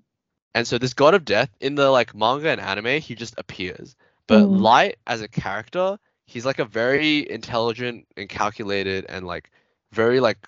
And 0.56 0.68
so 0.68 0.78
this 0.78 0.94
god 0.94 1.14
of 1.14 1.26
death 1.26 1.50
in 1.60 1.76
the 1.76 1.90
like 1.90 2.16
manga 2.16 2.50
and 2.50 2.62
anime, 2.62 3.02
he 3.02 3.16
just 3.16 3.36
appears. 3.38 3.96
But 4.32 4.44
Mm. 4.46 4.62
Light 4.62 4.98
as 5.06 5.20
a 5.20 5.28
character, 5.28 6.00
he's 6.26 6.46
like 6.46 6.60
a 6.60 6.64
very 6.64 7.30
intelligent 7.30 8.08
and 8.16 8.30
calculated 8.30 9.06
and 9.10 9.28
like 9.28 9.52
very 9.92 10.22
like 10.22 10.48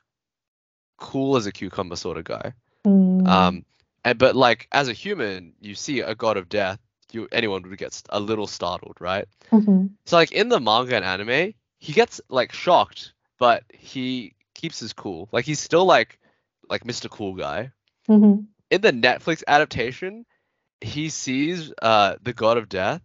cool 0.97 1.35
as 1.35 1.45
a 1.47 1.51
cucumber 1.51 1.97
sort 1.97 2.17
of 2.17 2.23
guy. 2.23 2.53
Mm. 2.85 3.27
Um, 3.27 3.65
and 4.05 4.17
but 4.17 4.37
like 4.37 4.69
as 4.71 4.87
a 4.87 4.93
human, 4.93 5.53
you 5.59 5.75
see 5.75 5.99
a 5.99 6.15
god 6.15 6.37
of 6.37 6.47
death, 6.47 6.79
you 7.11 7.27
anyone 7.33 7.61
would 7.63 7.77
get 7.77 8.01
a 8.09 8.21
little 8.21 8.47
startled, 8.47 8.95
right? 9.01 9.27
Mhm. 9.51 9.89
So 10.05 10.15
like 10.15 10.31
in 10.31 10.47
the 10.47 10.61
manga 10.61 10.95
and 10.95 11.03
anime, 11.03 11.53
he 11.79 11.91
gets 11.91 12.21
like 12.29 12.53
shocked, 12.53 13.13
but 13.37 13.65
he 13.73 14.33
keeps 14.55 14.79
his 14.79 14.93
cool. 14.93 15.27
Like 15.33 15.43
he's 15.43 15.59
still 15.59 15.83
like 15.83 16.19
like 16.69 16.85
Mr. 16.85 17.09
Cool 17.09 17.33
guy. 17.35 17.71
Mhm. 18.07 18.45
In 18.71 18.79
the 18.79 18.93
Netflix 18.93 19.43
adaptation, 19.45 20.25
he 20.79 21.09
sees 21.09 21.73
uh 21.81 22.15
the 22.21 22.31
god 22.33 22.57
of 22.57 22.69
death, 22.69 23.01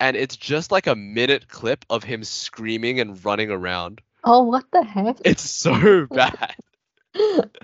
and 0.00 0.16
it's 0.16 0.36
just 0.36 0.72
like 0.72 0.86
a 0.86 0.96
minute 0.96 1.48
clip 1.48 1.84
of 1.90 2.02
him 2.02 2.24
screaming 2.24 3.00
and 3.00 3.22
running 3.24 3.50
around. 3.50 4.00
Oh, 4.24 4.44
what 4.44 4.64
the 4.72 4.82
heck? 4.82 5.18
It's 5.24 5.42
so 5.48 6.06
bad. 6.12 6.56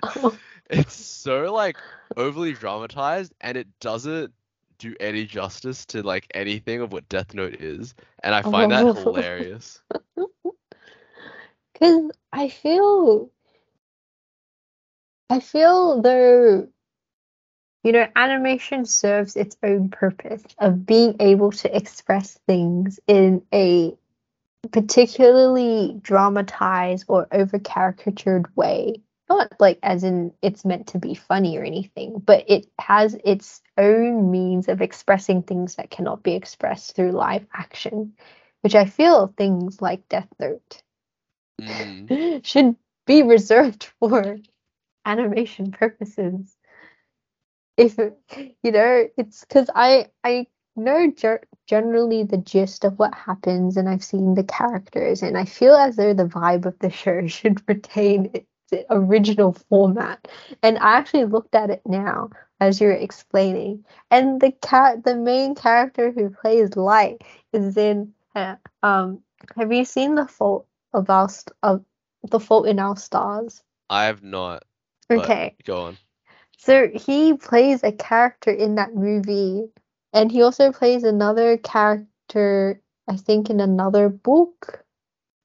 Oh, 0.03 0.39
it's 0.69 0.93
so 0.95 1.53
like 1.53 1.77
overly 2.15 2.53
dramatized 2.53 3.33
and 3.41 3.57
it 3.57 3.67
doesn't 3.79 4.33
do 4.79 4.95
any 4.99 5.25
justice 5.25 5.85
to 5.87 6.03
like 6.03 6.27
anything 6.33 6.81
of 6.81 6.91
what 6.93 7.09
Death 7.09 7.33
Note 7.33 7.55
is, 7.55 7.95
and 8.23 8.35
I 8.35 8.43
find 8.43 8.71
that 8.71 8.85
Oh. 8.85 8.93
hilarious. 9.03 9.81
Cause 11.79 12.11
I 12.33 12.49
feel, 12.49 13.31
I 15.29 15.39
feel 15.39 16.01
though, 16.01 16.67
you 17.83 17.91
know, 17.93 18.07
animation 18.15 18.85
serves 18.85 19.35
its 19.35 19.57
own 19.63 19.89
purpose 19.89 20.43
of 20.59 20.85
being 20.85 21.15
able 21.19 21.51
to 21.51 21.75
express 21.75 22.39
things 22.47 22.99
in 23.07 23.43
a 23.53 23.95
particularly 24.71 25.99
dramatized 26.01 27.05
or 27.07 27.27
over 27.31 27.59
caricatured 27.59 28.55
way. 28.55 29.01
Not 29.29 29.53
like 29.59 29.79
as 29.83 30.03
in 30.03 30.33
it's 30.41 30.65
meant 30.65 30.87
to 30.87 30.99
be 30.99 31.13
funny 31.15 31.57
or 31.57 31.63
anything, 31.63 32.19
but 32.19 32.45
it 32.49 32.67
has 32.79 33.15
its 33.25 33.61
own 33.77 34.31
means 34.31 34.67
of 34.69 34.81
expressing 34.81 35.43
things 35.43 35.75
that 35.75 35.89
cannot 35.91 36.23
be 36.23 36.33
expressed 36.33 36.95
through 36.95 37.11
live 37.11 37.45
action, 37.53 38.13
which 38.61 38.75
I 38.75 38.85
feel 38.85 39.33
things 39.37 39.81
like 39.81 40.07
Death 40.09 40.29
Note 40.39 40.83
Mm, 41.61 42.09
should 42.45 42.75
be 43.05 43.23
reserved 43.23 43.85
for 43.99 44.37
animation 45.05 45.71
purposes. 45.71 46.56
If 47.77 47.97
you 48.63 48.71
know, 48.71 49.07
it's 49.17 49.41
because 49.45 49.69
I 49.75 50.07
I 50.23 50.47
know 50.75 51.11
ge- 51.11 51.45
generally 51.67 52.23
the 52.23 52.37
gist 52.37 52.83
of 52.85 52.99
what 52.99 53.13
happens, 53.13 53.77
and 53.77 53.87
I've 53.89 54.03
seen 54.03 54.33
the 54.35 54.43
characters, 54.43 55.23
and 55.23 55.37
I 55.37 55.45
feel 55.45 55.75
as 55.75 55.95
though 55.95 56.13
the 56.13 56.25
vibe 56.25 56.65
of 56.65 56.77
the 56.79 56.89
show 57.01 57.27
should 57.27 57.61
retain 57.67 58.31
its 58.33 58.85
original 58.89 59.53
format. 59.69 60.27
And 60.63 60.77
I 60.79 60.97
actually 60.97 61.25
looked 61.25 61.55
at 61.55 61.69
it 61.69 61.81
now 61.85 62.29
as 62.59 62.81
you're 62.81 62.91
explaining, 62.91 63.85
and 64.11 64.41
the 64.41 64.51
cat, 64.51 65.03
the 65.03 65.15
main 65.15 65.55
character 65.55 66.11
who 66.11 66.29
plays 66.29 66.75
Light, 66.75 67.23
is 67.53 67.77
in. 67.77 68.13
Uh, 68.35 68.55
um, 68.83 69.21
have 69.55 69.71
you 69.71 69.85
seen 69.85 70.15
the 70.15 70.27
fault 70.27 70.67
of 70.93 71.09
our 71.09 71.29
st- 71.29 71.55
of 71.63 71.83
the 72.29 72.39
fault 72.39 72.67
in 72.67 72.79
our 72.79 72.95
stars? 72.97 73.63
I 73.89 74.05
have 74.05 74.23
not. 74.23 74.63
Okay. 75.09 75.55
Go 75.63 75.81
on. 75.83 75.97
So 76.57 76.89
he 76.89 77.35
plays 77.35 77.83
a 77.83 77.91
character 77.91 78.51
in 78.51 78.75
that 78.75 78.95
movie, 78.95 79.69
and 80.13 80.31
he 80.31 80.41
also 80.41 80.71
plays 80.71 81.03
another 81.03 81.57
character, 81.57 82.81
I 83.07 83.15
think, 83.17 83.49
in 83.49 83.59
another 83.59 84.09
book, 84.09 84.83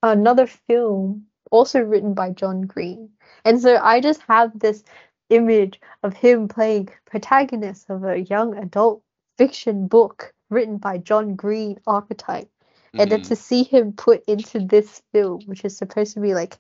another 0.03 0.47
film, 0.47 1.27
also 1.51 1.81
written 1.81 2.15
by 2.15 2.31
John 2.31 2.63
Green. 2.63 3.11
And 3.45 3.61
so 3.61 3.77
I 3.77 4.01
just 4.01 4.23
have 4.23 4.59
this 4.59 4.85
image 5.31 5.81
of 6.03 6.15
him 6.15 6.49
playing 6.49 6.91
protagonist 7.07 7.91
of 7.91 8.05
a 8.05 8.21
young 8.21 8.57
adult 8.57 9.03
fiction 9.39 9.87
book 9.89 10.35
written 10.51 10.79
by 10.79 10.99
John 10.99 11.37
Green 11.37 11.79
archetype. 11.87 12.51
And 12.99 13.11
then 13.11 13.21
Mhm. 13.21 13.29
to 13.29 13.37
see 13.37 13.63
him 13.65 13.93
put 13.93 14.25
into 14.27 14.61
this 14.61 15.03
film, 15.13 15.43
which 15.47 15.65
is 15.65 15.77
supposed 15.77 16.15
to 16.15 16.21
be 16.21 16.35
like 16.35 16.59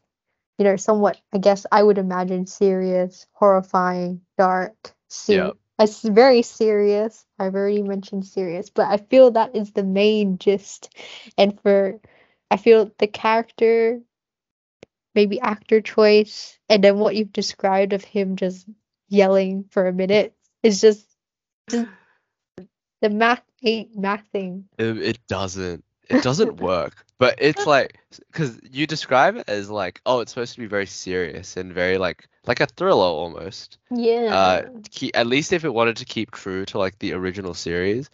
you 0.59 0.65
know, 0.65 0.77
somewhat, 0.77 1.21
I 1.33 1.39
guess 1.39 1.67
I 1.73 1.83
would 1.83 1.99
imagine 1.99 2.47
serious, 2.47 3.27
horrifying, 3.33 4.21
dark, 4.39 4.95
ser- 5.09 5.33
Yep. 5.47 5.57
it's 5.79 6.03
very 6.03 6.43
serious. 6.43 7.25
I've 7.39 7.55
already 7.55 7.83
mentioned 7.83 8.27
serious, 8.27 8.71
but 8.71 8.89
I 8.89 8.99
feel 8.99 9.33
that 9.33 9.57
is 9.57 9.73
the 9.73 9.83
main 9.83 10.39
gist. 10.39 10.95
And 11.39 11.59
for, 11.61 12.01
I 12.51 12.57
feel 12.57 12.91
the 12.99 13.07
character, 13.07 14.01
maybe 15.15 15.41
actor 15.41 15.81
choice, 15.81 16.59
and 16.69 16.85
then 16.85 16.99
what 16.99 17.17
you've 17.17 17.33
described 17.33 17.93
of 17.93 18.05
him 18.05 18.37
just 18.37 18.67
yelling 19.09 19.65
for 19.71 19.87
a 19.87 19.93
minute 19.93 20.35
is 20.63 20.81
just, 20.81 21.07
just 21.71 21.89
the 23.01 23.11
math 23.11 23.43
ain't 23.65 23.97
mathing. 23.99 24.65
It, 24.79 24.99
it 24.99 25.27
doesn't. 25.27 25.85
It 26.13 26.23
doesn't 26.23 26.61
work. 26.61 27.05
But 27.19 27.37
it's 27.39 27.67
like 27.75 27.99
because 28.31 28.59
you 28.71 28.87
describe 28.87 29.37
it 29.37 29.49
as 29.49 29.71
like, 29.71 30.01
oh, 30.07 30.21
it's 30.21 30.33
supposed 30.33 30.55
to 30.55 30.61
be 30.61 30.67
very 30.67 30.87
serious 30.87 31.57
and 31.57 31.73
very 31.73 31.99
like 31.99 32.29
like 32.47 32.61
a 32.61 32.67
thriller 32.67 33.05
almost. 33.07 33.79
Yeah. 33.91 34.35
uh 34.35 34.63
keep, 34.91 35.17
at 35.17 35.27
least 35.27 35.53
if 35.53 35.65
it 35.65 35.73
wanted 35.73 35.97
to 35.99 36.05
keep 36.05 36.31
true 36.33 36.65
to 36.67 36.79
like 36.79 36.99
the 36.99 37.13
original 37.13 37.55
series 37.55 38.11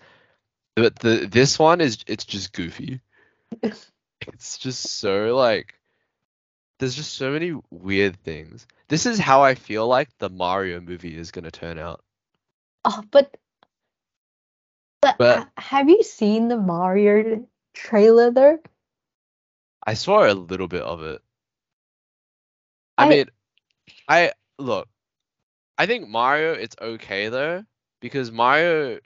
but 0.76 0.96
the 1.00 1.26
this 1.30 1.58
one 1.58 1.80
is 1.80 1.98
it's 2.06 2.24
just 2.24 2.52
goofy 2.52 3.00
it's 3.62 4.58
just 4.58 4.98
so 5.00 5.34
like 5.36 5.74
there's 6.78 6.94
just 6.94 7.14
so 7.14 7.30
many 7.32 7.52
weird 7.70 8.16
things 8.22 8.66
this 8.88 9.06
is 9.06 9.18
how 9.18 9.42
i 9.42 9.54
feel 9.54 9.88
like 9.88 10.08
the 10.18 10.28
mario 10.28 10.80
movie 10.80 11.16
is 11.16 11.30
going 11.32 11.44
to 11.44 11.50
turn 11.50 11.78
out 11.78 12.02
Oh, 12.84 13.02
but 13.10 13.36
but, 15.00 15.16
But- 15.18 15.38
ha- 15.38 15.48
have 15.56 15.88
you 15.88 16.02
seen 16.02 16.48
the 16.48 16.56
Mario 16.56 17.46
trailer 17.74 18.30
though? 18.30 18.58
i 19.86 19.94
saw 19.94 20.30
a 20.30 20.34
little 20.34 20.68
bit 20.68 20.82
of 20.82 21.02
it 21.02 21.22
i, 22.98 23.04
I- 23.04 23.08
mean 23.08 23.26
i 24.08 24.32
look 24.58 24.88
i 25.78 25.86
think 25.86 26.08
mario 26.08 26.52
it's 26.52 26.76
okay 26.80 27.28
though 27.28 27.64
because 28.00 28.30
mario 28.32 28.98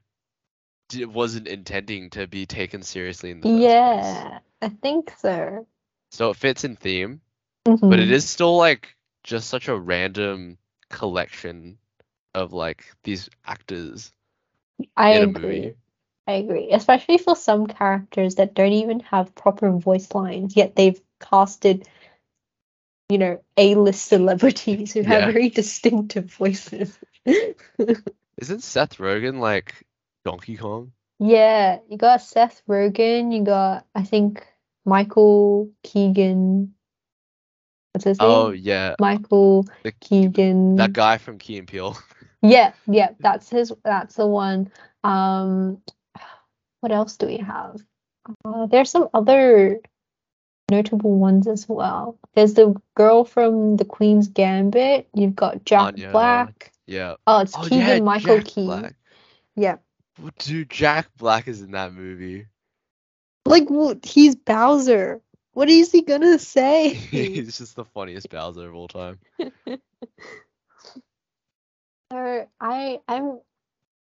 di- 0.88 1.04
wasn't 1.04 1.48
intending 1.48 2.10
to 2.10 2.26
be 2.26 2.46
taken 2.46 2.82
seriously 2.82 3.30
in 3.30 3.40
the 3.40 3.46
first 3.46 3.54
place. 3.56 3.62
Yeah, 3.62 4.38
I 4.60 4.68
think 4.68 5.12
so. 5.18 5.66
so 6.10 6.30
it 6.30 6.36
fits 6.36 6.64
in 6.64 6.76
theme 6.76 7.20
mm-hmm. 7.66 7.88
but 7.90 7.98
it 8.00 8.10
is 8.10 8.28
still 8.28 8.56
like 8.56 8.94
just 9.24 9.48
such 9.48 9.68
a 9.68 9.76
random 9.78 10.58
collection 10.90 11.78
of 12.34 12.52
like 12.52 12.84
these 13.04 13.28
actors 13.46 14.12
I 14.96 15.10
in 15.12 15.22
a 15.22 15.26
agree. 15.26 15.56
movie. 15.56 15.74
I 16.26 16.32
agree. 16.34 16.70
Especially 16.70 17.18
for 17.18 17.34
some 17.34 17.66
characters 17.66 18.36
that 18.36 18.54
don't 18.54 18.72
even 18.72 19.00
have 19.00 19.34
proper 19.34 19.70
voice 19.72 20.14
lines, 20.14 20.56
yet 20.56 20.76
they've 20.76 21.00
casted, 21.20 21.88
you 23.08 23.18
know, 23.18 23.42
A-list 23.56 24.04
celebrities 24.06 24.92
who 24.92 25.00
Yeah. 25.00 25.08
have 25.08 25.32
very 25.32 25.48
distinctive 25.48 26.32
voices. 26.32 26.96
Isn't 27.26 28.62
Seth 28.62 28.98
Rogen 28.98 29.40
like 29.40 29.74
Donkey 30.24 30.56
Kong? 30.56 30.92
Yeah, 31.18 31.78
you 31.88 31.96
got 31.98 32.22
Seth 32.22 32.62
Rogen, 32.68 33.32
you 33.34 33.44
got 33.44 33.86
I 33.94 34.02
think 34.04 34.46
Michael 34.84 35.70
Keegan. 35.84 36.74
What's 37.92 38.04
his 38.04 38.18
name? 38.20 38.28
Oh 38.28 38.50
yeah, 38.50 38.94
Michael 39.00 39.66
the, 39.84 39.92
Keegan. 39.92 40.76
that 40.76 40.92
guy 40.92 41.18
from 41.18 41.38
Key 41.38 41.58
and 41.58 41.68
Peele. 41.68 41.96
Yeah, 42.40 42.72
yeah, 42.86 43.10
that's 43.20 43.48
his. 43.50 43.72
That's 43.84 44.16
the 44.16 44.26
one. 44.26 44.72
Um, 45.04 45.82
what 46.82 46.92
else 46.92 47.16
do 47.16 47.26
we 47.26 47.38
have? 47.38 47.80
Uh, 48.44 48.66
there's 48.66 48.90
some 48.90 49.08
other 49.14 49.80
notable 50.70 51.14
ones 51.18 51.46
as 51.46 51.68
well. 51.68 52.18
There's 52.34 52.54
the 52.54 52.74
girl 52.96 53.24
from 53.24 53.76
The 53.76 53.84
Queen's 53.84 54.28
Gambit. 54.28 55.08
You've 55.14 55.36
got 55.36 55.64
Jack 55.64 55.94
Anya. 55.94 56.10
Black. 56.10 56.72
Yeah. 56.86 57.14
Oh, 57.26 57.40
it's 57.40 57.56
Oh 57.56 57.62
Keegan 57.62 57.78
yeah, 57.78 58.00
Michael 58.00 58.36
Jack 58.38 58.46
Key. 58.46 58.66
Black. 58.66 58.94
Yeah, 59.56 59.76
Dude, 60.38 60.70
Jack 60.70 61.08
Black 61.16 61.46
is 61.48 61.62
in 61.62 61.70
that 61.70 61.92
movie. 61.94 62.46
like 63.46 63.70
well, 63.70 63.94
he's 64.02 64.34
Bowser. 64.34 65.20
What 65.52 65.68
is 65.68 65.92
he 65.92 66.02
gonna 66.02 66.38
say? 66.38 66.88
He's 66.94 67.58
just 67.58 67.76
the 67.76 67.84
funniest 67.84 68.28
Bowser 68.30 68.68
of 68.68 68.74
all 68.74 68.88
time. 68.88 69.18
So 72.10 72.46
I 72.60 73.00
I'm 73.08 73.40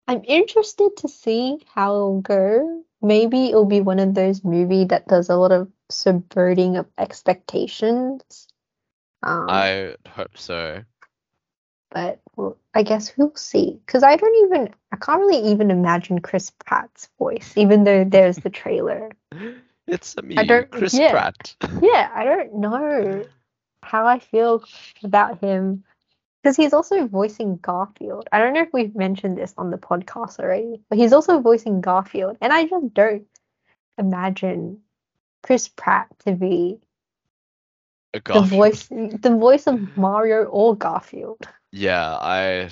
I'm 0.07 0.23
interested 0.27 0.97
to 0.99 1.09
see 1.09 1.59
how 1.75 1.95
it'll 1.95 2.21
go. 2.21 2.85
Maybe 3.01 3.47
it'll 3.49 3.65
be 3.67 3.81
one 3.81 3.99
of 3.99 4.15
those 4.15 4.45
movie 4.45 4.85
that 4.87 5.09
does 5.09 5.29
a 5.31 5.37
lot 5.37 5.53
of 5.53 5.71
subverting 5.91 6.77
of 6.77 6.87
expectations. 6.99 8.49
Um, 9.23 9.47
I 9.49 9.97
hope 10.09 10.37
so. 10.37 10.83
but 11.91 12.21
well, 12.37 12.59
I 12.75 12.83
guess 12.83 13.17
we'll 13.17 13.35
see. 13.37 13.81
Because 13.87 14.03
I 14.03 14.17
don't 14.17 14.47
even 14.47 14.75
I 14.93 14.97
can't 14.97 15.21
really 15.21 15.51
even 15.53 15.71
imagine 15.71 16.21
Chris 16.21 16.51
Pratt's 16.51 17.09
voice, 17.19 17.55
even 17.57 17.85
though 17.85 18.05
there's 18.05 18.37
the 18.39 18.51
trailer. 18.51 19.11
It's 19.87 20.17
a 20.17 20.23
me, 20.23 20.37
don't- 20.47 20.71
Chris 20.71 20.95
yeah. 20.95 21.11
Pratt. 21.11 21.57
Yeah, 21.83 22.11
I 22.15 22.25
don't 22.25 22.55
know 22.55 23.27
how 23.83 24.07
I 24.07 24.19
feel 24.19 24.65
about 25.03 25.41
him. 25.41 25.85
Because 26.45 26.59
he's 26.59 26.75
also 26.75 27.09
voicing 27.09 27.57
Garfield. 27.59 28.29
I 28.33 28.41
don't 28.41 28.55
know 28.55 28.63
if 28.63 28.75
we've 28.75 28.95
mentioned 28.95 29.39
this 29.39 29.55
on 29.59 29.71
the 29.73 29.79
podcast 29.79 30.41
already, 30.41 30.83
but 30.91 30.99
he's 30.99 31.15
also 31.15 31.41
voicing 31.41 31.81
Garfield. 31.81 32.39
And 32.43 32.53
I 32.53 32.67
just 32.67 32.95
don't 32.95 33.27
imagine 33.99 34.83
Chris 35.43 35.69
Pratt 35.69 36.09
to 36.27 36.33
be 36.33 36.81
A 38.15 38.21
the 38.33 38.41
voice 38.43 38.89
the 38.89 39.37
voice 39.39 39.67
of 39.67 39.97
Mario 39.97 40.45
or 40.45 40.77
Garfield. 40.77 41.49
Yeah, 41.73 42.17
I, 42.21 42.71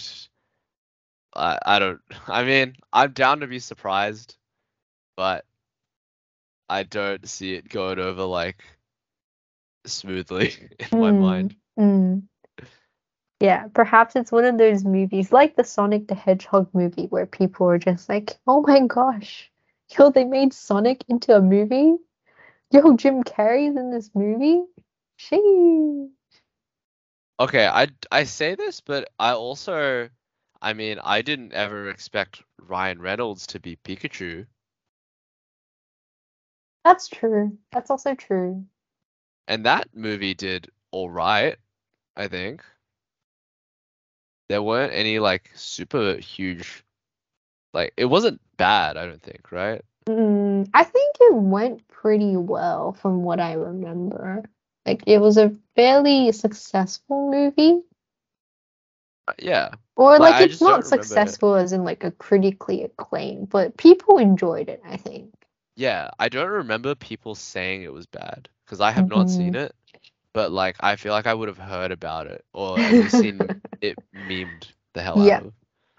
I, 1.35 1.59
I 1.65 1.79
don't. 1.79 2.01
I 2.29 2.45
mean, 2.45 2.77
I'm 2.93 3.13
down 3.13 3.41
to 3.41 3.49
be 3.49 3.59
surprised, 3.61 4.37
but 5.17 5.47
I 6.69 6.85
don't 6.85 7.29
see 7.29 7.55
it 7.55 7.69
going 7.69 8.01
over 8.01 8.25
like 8.25 8.65
smoothly 9.87 10.55
in 10.81 10.99
my 10.99 11.13
Hmm. 11.13 11.13
mind. 11.13 11.57
Mm. 11.79 12.29
Yeah, 13.43 13.67
perhaps 13.75 14.15
it's 14.15 14.31
one 14.31 14.45
of 14.45 14.57
those 14.57 14.85
movies 14.85 15.33
like 15.33 15.57
the 15.57 15.65
Sonic 15.65 16.07
the 16.07 16.15
Hedgehog 16.15 16.69
movie 16.73 17.07
where 17.07 17.27
people 17.27 17.69
are 17.69 17.77
just 17.77 18.09
like, 18.09 18.39
oh 18.47 18.63
my 18.63 18.87
gosh, 18.87 19.51
yo, 19.99 20.11
they 20.11 20.25
made 20.25 20.55
Sonic 20.55 21.05
into 21.09 21.35
a 21.35 21.43
movie? 21.43 21.97
Yo, 22.71 22.97
Jim 22.97 23.25
Carrey's 23.25 23.77
in 23.77 23.91
this 23.91 24.11
movie? 24.15 24.63
Sheesh. 25.19 26.09
Okay, 27.41 27.67
I 27.67 27.89
I 28.13 28.23
say 28.25 28.55
this, 28.55 28.81
but 28.81 29.11
I 29.19 29.33
also, 29.33 30.09
I 30.61 30.73
mean, 30.73 31.01
I 31.03 31.23
didn't 31.23 31.53
ever 31.53 31.89
expect 31.91 32.45
Ryan 32.61 33.01
Reynolds 33.03 33.49
to 33.49 33.59
be 33.59 33.75
Pikachu, 33.75 34.47
That's 36.85 37.09
true. 37.09 37.59
That's 37.73 37.91
also 37.91 38.15
true. 38.15 38.65
and 39.49 39.67
that 39.67 39.89
movie 39.95 40.35
did 40.35 40.71
all 40.93 41.11
right, 41.11 41.57
I 42.17 42.29
think. 42.29 42.63
There 44.49 44.63
weren't 44.63 44.93
any 44.95 45.19
like 45.19 45.51
super 45.55 46.17
huge, 46.19 46.85
like 47.75 47.95
it 47.97 48.07
wasn't 48.07 48.41
bad, 48.57 48.97
I 48.97 49.07
don't 49.07 49.23
think, 49.23 49.53
right? 49.53 49.83
Mm, 50.09 50.69
I 50.75 50.85
think 50.85 51.17
it 51.21 51.35
went 51.35 51.87
pretty 51.89 52.37
well 52.37 52.93
from 52.93 53.23
what 53.23 53.41
I 53.41 53.55
remember. 53.55 54.45
Like, 54.87 55.03
it 55.07 55.19
was 55.19 55.37
a 55.39 55.57
fairly 55.77 56.33
successful 56.33 57.31
movie. 57.31 57.83
Uh, 59.29 59.33
Yeah. 59.39 59.71
Or 59.97 60.19
Like, 60.19 60.41
like 60.41 60.41
it's 60.41 60.61
not 60.61 60.85
remember 60.85 61.19
it. 61.27 61.39
successful 61.39 61.55
as 61.55 61.73
in 61.73 61.85
like 61.85 62.05
a 62.05 62.11
critically 62.11 62.83
acclaimed, 62.85 63.49
but 63.51 63.77
people 63.77 64.19
enjoyed 64.19 64.69
it, 64.69 64.81
I 64.85 64.97
think. 64.97 65.33
Yeah, 65.77 66.11
I 66.19 66.29
don't 66.29 66.49
remember 66.51 66.95
people 66.95 67.35
saying 67.35 67.83
it 67.83 67.93
was 67.93 68.07
bad 68.07 68.49
because 68.65 68.81
I 68.81 68.91
have 68.91 69.07
not 69.09 69.29
seen 69.31 69.55
Mm-hmm. 69.55 69.57
it, 69.57 69.75
but 70.33 70.53
like 70.53 70.77
I 70.81 70.97
feel 70.97 71.13
like 71.13 71.27
I 71.27 71.35
would 71.35 71.49
have 71.49 71.59
heard 71.59 71.93
about 71.93 72.27
it 72.27 72.45
or 72.53 72.91
seen 73.09 73.51
it 73.83 73.99
memed 74.17 74.69
the 74.95 75.03
hell 75.03 75.19
Yeah. 75.19 75.21
out 75.21 75.47
of. 75.47 75.53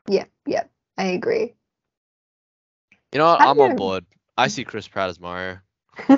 Yeah, 0.08 0.26
yeah, 0.48 0.64
I 0.98 1.06
agree. 1.08 1.54
You 3.14 3.20
know 3.20 3.28
what? 3.28 3.44
I'm 3.44 3.62
on 3.62 3.76
board. 3.76 4.06
I 4.38 4.48
see 4.48 4.66
Chris 4.66 4.88
Pratt 4.88 5.10
as 5.10 5.20
Mario. 5.20 5.60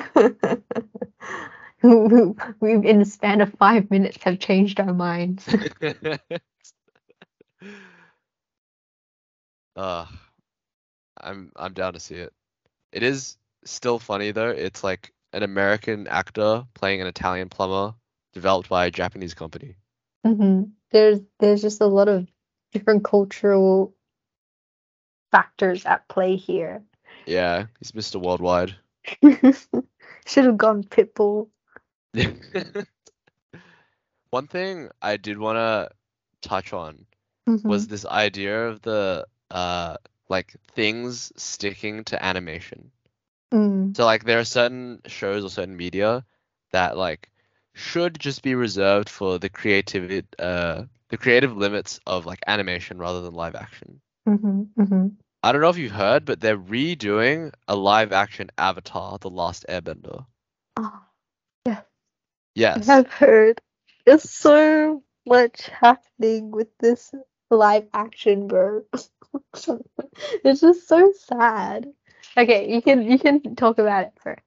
We've 1.83 2.85
in 2.85 2.99
the 2.99 3.05
span 3.05 3.41
of 3.41 3.51
five 3.53 3.91
minutes 3.91 4.23
have 4.23 4.39
changed 4.39 4.79
our 4.79 4.93
minds. 4.93 5.45
uh, 9.75 10.05
I'm 11.21 11.51
I'm 11.55 11.73
down 11.73 11.93
to 11.93 11.99
see 11.99 12.15
it. 12.15 12.33
It 12.93 13.03
is 13.03 13.37
still 13.65 13.99
funny 13.99 14.31
though. 14.31 14.49
It's 14.51 14.83
like 14.83 15.11
an 15.33 15.43
American 15.43 16.07
actor 16.07 16.65
playing 16.73 17.01
an 17.01 17.07
Italian 17.07 17.49
plumber 17.49 17.93
developed 18.33 18.69
by 18.69 18.85
a 18.85 18.91
Japanese 18.91 19.33
company. 19.33 19.75
Hmm 20.25 20.63
There's 20.91 21.19
there's 21.39 21.61
just 21.61 21.81
a 21.81 21.85
lot 21.87 22.09
of 22.09 22.27
different 22.73 23.05
cultural 23.05 23.95
factors 25.31 25.85
at 25.85 26.07
play 26.09 26.35
here. 26.35 26.83
Yeah, 27.25 27.67
he's 27.79 27.93
Mr. 27.95 28.19
Worldwide. 28.19 28.75
Should 30.25 30.45
have 30.45 30.57
gone 30.57 30.83
Pitbull. 30.83 31.49
One 34.31 34.47
thing 34.47 34.89
I 35.01 35.17
did 35.17 35.37
want 35.39 35.57
to 35.57 35.89
touch 36.47 36.73
on 36.73 37.07
Mhm. 37.47 37.69
was 37.69 37.87
this 37.87 38.05
idea 38.05 38.67
of 38.67 38.81
the 38.81 39.27
uh 39.51 39.97
like 40.29 40.55
things 40.75 41.31
sticking 41.37 42.03
to 42.05 42.23
animation. 42.23 42.91
Mm, 43.53 43.95
So 43.95 44.05
like 44.05 44.23
there 44.25 44.39
are 44.39 44.45
certain 44.45 45.01
shows 45.07 45.43
or 45.43 45.49
certain 45.49 45.77
media 45.77 46.25
that 46.71 46.97
like 46.97 47.31
should 47.75 48.19
just 48.19 48.41
be 48.41 48.55
reserved 48.55 49.09
for 49.09 49.37
the 49.39 49.49
creativity 49.49 50.27
uh 50.39 50.85
the 51.09 51.17
creative 51.17 51.55
limits 51.55 51.99
of 52.07 52.25
like 52.25 52.39
animation 52.47 52.97
rather 52.97 53.21
than 53.21 53.33
live 53.35 53.55
action. 53.55 54.01
mhm, 54.25 54.73
mhm. 54.77 55.17
I 55.43 55.51
don't 55.53 55.61
know 55.61 55.69
if 55.69 55.77
you've 55.77 55.91
heard, 55.91 56.25
but 56.25 56.41
they're 56.41 56.57
redoing 56.57 57.53
a 57.67 57.75
live 57.75 58.11
action 58.11 58.49
Avatar: 58.57 59.19
The 59.19 59.29
Last 59.29 59.65
Airbender. 59.69 60.25
Oh, 60.77 61.05
Yes. 61.65 61.85
Yes. 62.55 62.87
I 62.89 62.95
have 62.95 63.07
heard. 63.07 63.61
There's 64.05 64.23
so 64.23 65.03
much 65.25 65.67
happening 65.69 66.51
with 66.51 66.69
this 66.79 67.13
live 67.49 67.87
action, 67.93 68.47
bro. 68.47 68.83
it's 70.43 70.61
just 70.61 70.87
so 70.87 71.11
sad. 71.13 71.93
Okay, 72.37 72.73
you 72.73 72.81
can 72.81 73.03
you 73.03 73.19
can 73.19 73.55
talk 73.55 73.79
about 73.79 74.05
it 74.05 74.13
first. 74.21 74.43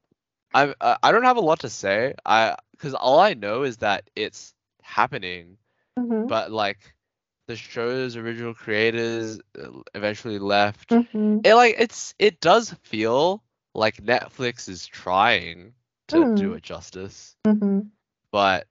I 0.54 0.74
uh, 0.80 0.96
I 1.02 1.12
don't 1.12 1.24
have 1.24 1.36
a 1.36 1.40
lot 1.42 1.60
to 1.60 1.70
say. 1.70 2.14
I 2.24 2.56
because 2.78 2.94
all 2.94 3.20
I 3.20 3.34
know 3.34 3.64
is 3.64 3.78
that 3.78 4.10
it's 4.16 4.54
happening, 4.82 5.58
Mhm, 5.98 6.28
but 6.28 6.50
like 6.52 6.94
the 7.48 7.56
show's 7.56 8.16
original 8.16 8.54
creators 8.54 9.40
uh, 9.60 9.70
eventually 9.94 10.38
left. 10.38 10.98
mhm. 10.98 11.44
It 11.44 11.54
like 11.54 11.76
it's 11.78 12.14
it 12.18 12.40
does 12.40 12.72
feel 12.82 13.42
like 13.74 13.96
Netflix 13.98 14.68
is 14.68 14.86
trying 14.86 15.74
to 16.08 16.26
do 16.26 16.52
Mm. 16.52 16.54
it 16.54 16.62
justice, 16.62 17.36
Mhm. 17.46 17.90
but 18.32 18.66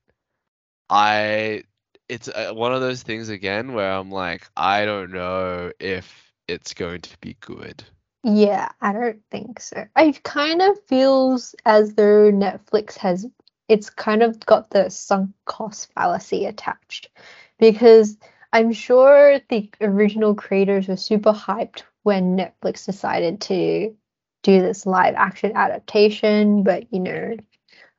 I 0.89 1.63
it's 2.09 2.27
uh, 2.29 2.53
one 2.53 2.73
of 2.73 2.81
those 2.81 3.03
things 3.03 3.29
again 3.29 3.73
where 3.73 3.91
I'm 3.91 4.11
like 4.11 4.47
I 4.57 4.85
don't 4.85 5.11
know 5.11 5.71
if 5.79 6.33
it's 6.47 6.73
going 6.73 7.01
to 7.01 7.17
be 7.19 7.35
good. 7.41 7.83
Yeah, 8.23 8.69
I 8.81 8.93
don't 8.93 9.21
think 9.31 9.59
so. 9.59 9.85
It 9.97 10.23
kind 10.23 10.61
of 10.61 10.81
feels 10.85 11.55
as 11.65 11.95
though 11.95 12.31
Netflix 12.31 12.97
has 12.97 13.27
it's 13.67 13.89
kind 13.89 14.23
of 14.23 14.39
got 14.45 14.69
the 14.69 14.89
sunk 14.89 15.31
cost 15.45 15.91
fallacy 15.93 16.45
attached. 16.45 17.09
Because 17.59 18.17
I'm 18.53 18.71
sure 18.71 19.39
the 19.49 19.69
original 19.81 20.35
creators 20.35 20.87
were 20.87 20.97
super 20.97 21.33
hyped 21.33 21.83
when 22.03 22.37
Netflix 22.37 22.85
decided 22.85 23.41
to 23.41 23.95
do 24.43 24.61
this 24.61 24.85
live 24.85 25.15
action 25.15 25.51
adaptation, 25.55 26.63
but 26.63 26.91
you 26.93 26.99
know, 26.99 27.37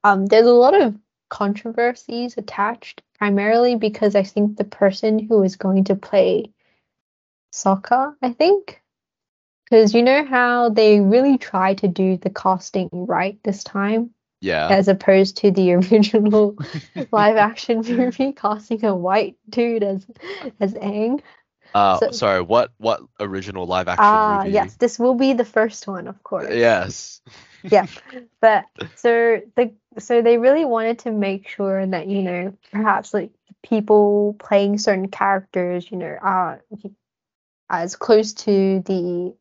um, 0.04 0.26
there's 0.26 0.46
a 0.46 0.52
lot 0.52 0.80
of 0.80 0.96
controversies 1.28 2.36
attached, 2.38 3.02
primarily 3.18 3.76
because 3.76 4.14
I 4.14 4.22
think 4.22 4.56
the 4.56 4.64
person 4.64 5.18
who 5.18 5.42
is 5.42 5.56
going 5.56 5.84
to 5.84 5.96
play 5.96 6.52
Sokka, 7.52 8.14
I 8.22 8.32
think, 8.32 8.82
because 9.64 9.94
you 9.94 10.02
know 10.02 10.24
how 10.24 10.70
they 10.70 11.00
really 11.00 11.36
try 11.36 11.74
to 11.74 11.88
do 11.88 12.16
the 12.16 12.30
casting 12.30 12.88
right 12.92 13.38
this 13.42 13.64
time, 13.64 14.10
Yeah. 14.40 14.68
as 14.70 14.88
opposed 14.88 15.38
to 15.38 15.50
the 15.50 15.74
original 15.74 16.56
live 17.12 17.36
action 17.36 17.82
movie 17.86 18.32
casting 18.32 18.84
a 18.84 18.94
white 18.94 19.36
dude 19.48 19.82
as 19.82 20.06
as 20.60 20.74
Aang. 20.74 21.20
Uh, 21.74 21.98
so- 21.98 22.10
sorry. 22.12 22.40
What 22.42 22.72
what 22.78 23.00
original 23.20 23.66
live 23.66 23.88
action 23.88 24.04
Ah, 24.04 24.38
movie? 24.44 24.54
yes, 24.54 24.74
this 24.76 24.98
will 24.98 25.14
be 25.14 25.32
the 25.34 25.44
first 25.44 25.86
one, 25.86 26.06
of 26.08 26.22
course. 26.22 26.52
Yes. 26.54 27.20
Yeah. 27.70 27.86
But 28.40 28.66
so 28.94 29.42
the 29.56 29.72
so 29.98 30.22
they 30.22 30.38
really 30.38 30.64
wanted 30.64 31.00
to 31.00 31.10
make 31.10 31.48
sure 31.48 31.84
that 31.84 32.06
you 32.06 32.22
know 32.22 32.56
perhaps 32.70 33.12
like 33.12 33.32
people 33.64 34.36
playing 34.38 34.78
certain 34.78 35.08
characters, 35.08 35.90
you 35.90 35.96
know, 35.98 36.16
are 36.22 36.62
as 37.68 37.96
close 37.96 38.32
to 38.34 38.80
the 38.86 39.34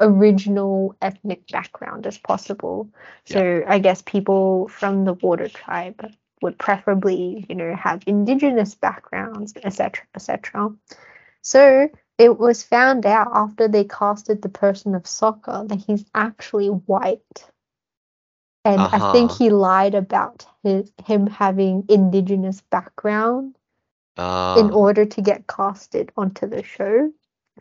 original 0.00 0.96
ethnic 1.02 1.46
background 1.48 2.06
as 2.06 2.18
possible. 2.18 2.90
So 3.26 3.62
I 3.66 3.78
guess 3.78 4.02
people 4.02 4.68
from 4.68 5.04
the 5.04 5.14
water 5.14 5.48
tribe 5.48 6.12
would 6.42 6.58
preferably, 6.58 7.46
you 7.48 7.54
know, 7.54 7.74
have 7.76 8.02
indigenous 8.06 8.74
backgrounds, 8.74 9.54
etc., 9.62 10.06
etc. 10.14 10.70
So 11.42 11.88
it 12.18 12.38
was 12.38 12.62
found 12.62 13.06
out 13.06 13.28
after 13.34 13.68
they 13.68 13.84
casted 13.84 14.42
the 14.42 14.48
person 14.48 14.94
of 14.94 15.04
Sokka 15.04 15.68
that 15.68 15.80
he's 15.86 16.04
actually 16.14 16.68
white. 16.68 17.50
And 18.64 18.88
I 18.92 19.00
think 19.00 19.32
Uh-huh. 19.32 19.36
he 19.38 19.50
lied 19.50 19.94
about 19.94 20.46
his 20.62 20.92
him 21.06 21.26
having 21.26 21.84
indigenous 21.88 22.60
background 22.70 23.56
Uh, 24.16 24.54
in 24.60 24.70
order 24.70 25.06
to 25.06 25.22
get 25.22 25.46
casted 25.46 26.12
onto 26.16 26.46
the 26.46 26.62
show. 26.62 27.12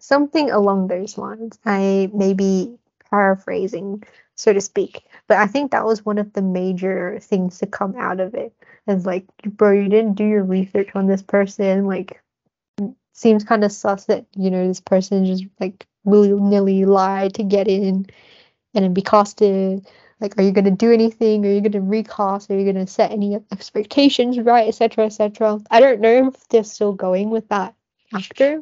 Something 0.02 0.52
along 0.52 0.88
those 0.88 1.18
lines. 1.18 1.60
I 1.66 2.10
may 2.14 2.34
be 2.34 2.76
paraphrasing, 3.10 4.04
so 4.36 4.54
to 4.54 4.62
speak. 4.62 5.04
But 5.28 5.38
I 5.38 5.47
think 5.47 5.72
that 5.72 5.86
was 5.86 6.06
one 6.06 6.18
of 6.18 6.34
the 6.34 6.41
major 6.41 7.20
things 7.22 7.60
to 7.60 7.68
come 7.68 7.95
out 7.97 8.20
of. 8.20 8.36
It's 8.36 9.06
like, 9.06 9.26
bro, 9.45 9.72
you 9.72 9.89
didn't 9.89 10.14
do 10.14 10.26
your 10.26 10.43
research 10.43 10.89
on 10.95 11.08
this 11.08 11.22
person. 11.22 11.86
Like, 11.86 12.22
seems 13.14 13.43
kind 13.43 13.64
of 13.64 13.72
sus 13.72 14.06
that, 14.06 14.26
you 14.36 14.50
know, 14.50 14.68
this 14.68 14.80
person 14.80 15.26
just 15.26 15.45
like 15.60 15.86
willy 16.06 16.32
nilly 16.32 16.86
lied 16.86 17.34
to 17.34 17.43
get 17.43 17.68
in 17.68 18.06
and 18.74 18.86
then 18.86 18.93
be 18.93 19.02
casted. 19.02 19.86
Like, 20.22 20.38
are 20.38 20.43
you 20.43 20.54
to 20.54 20.72
do 20.72 20.91
anything? 20.91 21.45
Are 21.45 21.52
you 21.52 21.62
to 21.62 21.82
recast? 21.82 22.50
Are 22.52 22.60
you 22.60 22.72
to 22.74 22.88
set 22.88 23.12
any 23.12 23.38
expectations 23.52 24.39
right, 24.39 24.68
etc., 24.68 25.06
etc.? 25.06 25.60
I 25.70 25.80
don't 25.80 26.02
know 26.02 26.28
if 26.28 26.47
they're 26.50 26.64
still 26.64 26.93
going 26.93 27.30
with 27.30 27.47
that 27.50 27.74
actor 28.14 28.62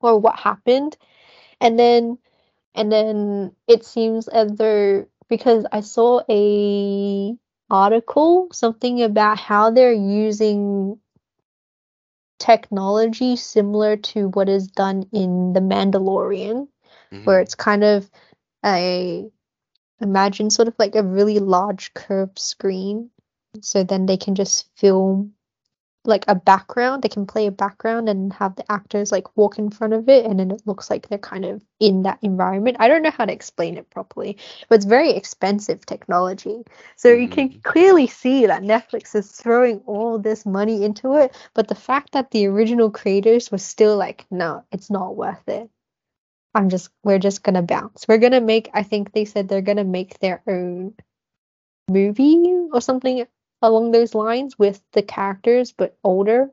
or 0.00 0.18
what 0.18 0.38
happened. 0.38 0.96
And 1.60 1.78
then, 1.78 2.18
and 2.74 2.90
then 2.90 3.52
it 3.68 3.84
seems 3.84 4.28
as 4.28 4.52
though 4.52 5.06
because 5.28 5.64
I 5.72 5.80
saw 5.80 6.22
a 6.28 7.36
article 7.70 8.48
something 8.52 9.02
about 9.02 9.38
how 9.38 9.70
they're 9.70 9.92
using 9.92 10.98
technology 12.38 13.36
similar 13.36 13.96
to 13.96 14.28
what 14.28 14.48
is 14.48 14.66
done 14.66 15.04
in 15.12 15.52
The 15.52 15.60
Mandalorian 15.60 16.68
where 17.24 17.38
mhm. 17.38 17.42
it's 17.42 17.54
kind 17.54 17.84
of 17.84 18.10
a 18.64 19.30
imagine 20.00 20.50
sort 20.50 20.68
of 20.68 20.74
like 20.78 20.94
a 20.94 21.02
really 21.02 21.38
large 21.38 21.92
curved 21.94 22.38
screen 22.38 23.10
so 23.60 23.84
then 23.84 24.06
they 24.06 24.16
can 24.16 24.34
just 24.34 24.68
film 24.76 25.34
like 26.04 26.24
a 26.28 26.34
background 26.34 27.02
they 27.02 27.08
can 27.08 27.26
play 27.26 27.46
a 27.46 27.50
background 27.50 28.08
and 28.08 28.32
have 28.32 28.56
the 28.56 28.72
actors 28.72 29.12
like 29.12 29.36
walk 29.36 29.58
in 29.58 29.70
front 29.70 29.92
of 29.92 30.08
it 30.08 30.24
and 30.24 30.40
then 30.40 30.50
it 30.50 30.62
looks 30.64 30.88
like 30.88 31.08
they're 31.08 31.18
kind 31.18 31.44
of 31.44 31.62
in 31.78 32.02
that 32.02 32.18
environment. 32.22 32.76
I 32.80 32.88
don't 32.88 33.02
know 33.02 33.10
how 33.10 33.26
to 33.26 33.32
explain 33.32 33.76
it 33.76 33.90
properly 33.90 34.38
but 34.68 34.76
it's 34.76 34.86
very 34.86 35.10
expensive 35.10 35.84
technology. 35.84 36.62
So 36.96 37.08
you 37.08 37.28
mm-hmm. 37.28 37.34
can 37.34 37.60
clearly 37.60 38.06
see 38.06 38.46
that 38.46 38.62
netflix 38.62 39.14
is 39.14 39.30
throwing 39.30 39.80
all 39.86 40.18
this 40.18 40.46
money 40.46 40.84
into 40.84 41.16
it 41.16 41.36
but 41.54 41.68
the 41.68 41.74
fact 41.74 42.12
that 42.12 42.30
the 42.30 42.46
original 42.46 42.90
creators 42.90 43.50
were 43.50 43.58
still 43.58 43.96
like 43.96 44.24
no 44.30 44.64
it's 44.72 44.90
not 44.90 45.16
worth 45.16 45.48
it. 45.48 45.68
I'm 46.54 46.68
just 46.70 46.90
we're 47.04 47.18
just 47.18 47.42
gonna 47.42 47.62
bounce. 47.62 48.06
We're 48.08 48.18
gonna 48.18 48.40
make 48.40 48.70
I 48.72 48.82
think 48.82 49.12
they 49.12 49.26
said 49.26 49.48
they're 49.48 49.60
gonna 49.60 49.84
make 49.84 50.18
their 50.18 50.42
own 50.48 50.94
movie 51.90 52.42
or 52.72 52.80
something 52.80 53.26
along 53.62 53.90
those 53.92 54.14
lines 54.14 54.58
with 54.58 54.82
the 54.92 55.02
characters 55.02 55.72
but 55.72 55.96
older. 56.04 56.50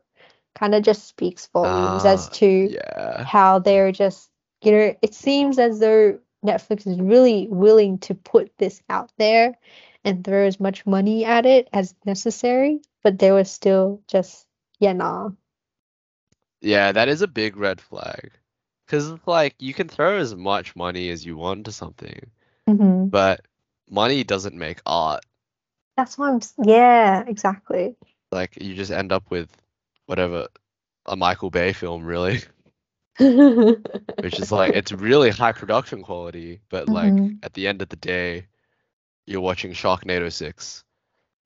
Kind 0.56 0.74
of 0.76 0.84
just 0.84 1.08
speaks 1.08 1.48
volumes 1.48 2.06
as 2.06 2.28
Ah, 2.28 2.30
to 2.30 2.48
Yeah. 2.48 3.24
how 3.26 3.60
they're 3.60 3.92
just 3.92 4.30
you 4.64 4.72
know, 4.72 4.96
it 5.02 5.14
seems 5.14 5.60
as 5.60 5.80
though 5.80 6.20
Netflix 6.46 6.88
is 6.88 7.00
really 7.00 7.48
willing 7.50 8.00
to 8.00 8.16
put 8.16 8.52
this 8.58 8.82
out 8.90 9.12
there 9.18 9.58
and 10.04 10.24
throw 10.24 10.46
as 10.48 10.60
much 10.60 10.86
money 10.86 11.26
at 11.26 11.46
it 11.46 11.70
as 11.74 11.94
necessary, 12.06 12.82
but 13.04 13.20
they 13.20 13.32
were 13.32 13.44
still 13.46 14.02
just 14.08 14.48
yeah 14.80 14.94
nah. 14.94 15.30
Yeah, 16.62 16.92
that 16.92 17.08
is 17.10 17.22
a 17.22 17.28
big 17.28 17.58
red 17.58 17.82
flag. 17.82 18.32
Because 18.86 19.14
like 19.26 19.56
you 19.60 19.74
can 19.74 19.88
throw 19.90 20.18
as 20.18 20.36
much 20.36 20.76
money 20.76 21.10
as 21.10 21.26
you 21.26 21.38
want 21.38 21.66
to 21.66 21.72
something, 21.72 22.32
hmm 22.68 23.12
but 23.12 23.46
money 23.90 24.24
doesn't 24.24 24.56
make 24.58 24.82
art. 24.86 25.26
That's 25.98 26.18
why 26.18 26.30
I'm 26.32 26.42
yeah, 26.64 27.26
exactly. 27.28 27.98
Like 28.32 28.62
you 28.62 28.76
just 28.76 28.92
end 28.92 29.12
up 29.14 29.32
with 29.32 29.50
whatever 30.08 30.48
a 31.06 31.16
Michael 31.18 31.52
Bay 31.52 31.74
film 31.74 32.06
really, 32.06 32.42
which 34.22 34.40
is 34.40 34.52
like 34.52 34.74
it's 34.74 34.92
really 34.92 35.30
high 35.32 35.54
production 35.54 36.04
quality, 36.04 36.62
but 36.70 36.90
like 36.90 37.24
Mhm. 37.24 37.40
at 37.44 37.54
the 37.54 37.68
end 37.68 37.82
of 37.82 37.90
the 37.90 37.98
day, 37.98 38.48
you're 39.28 39.42
watching 39.42 39.74
Sharknado 39.74 40.32
6. 40.32 40.84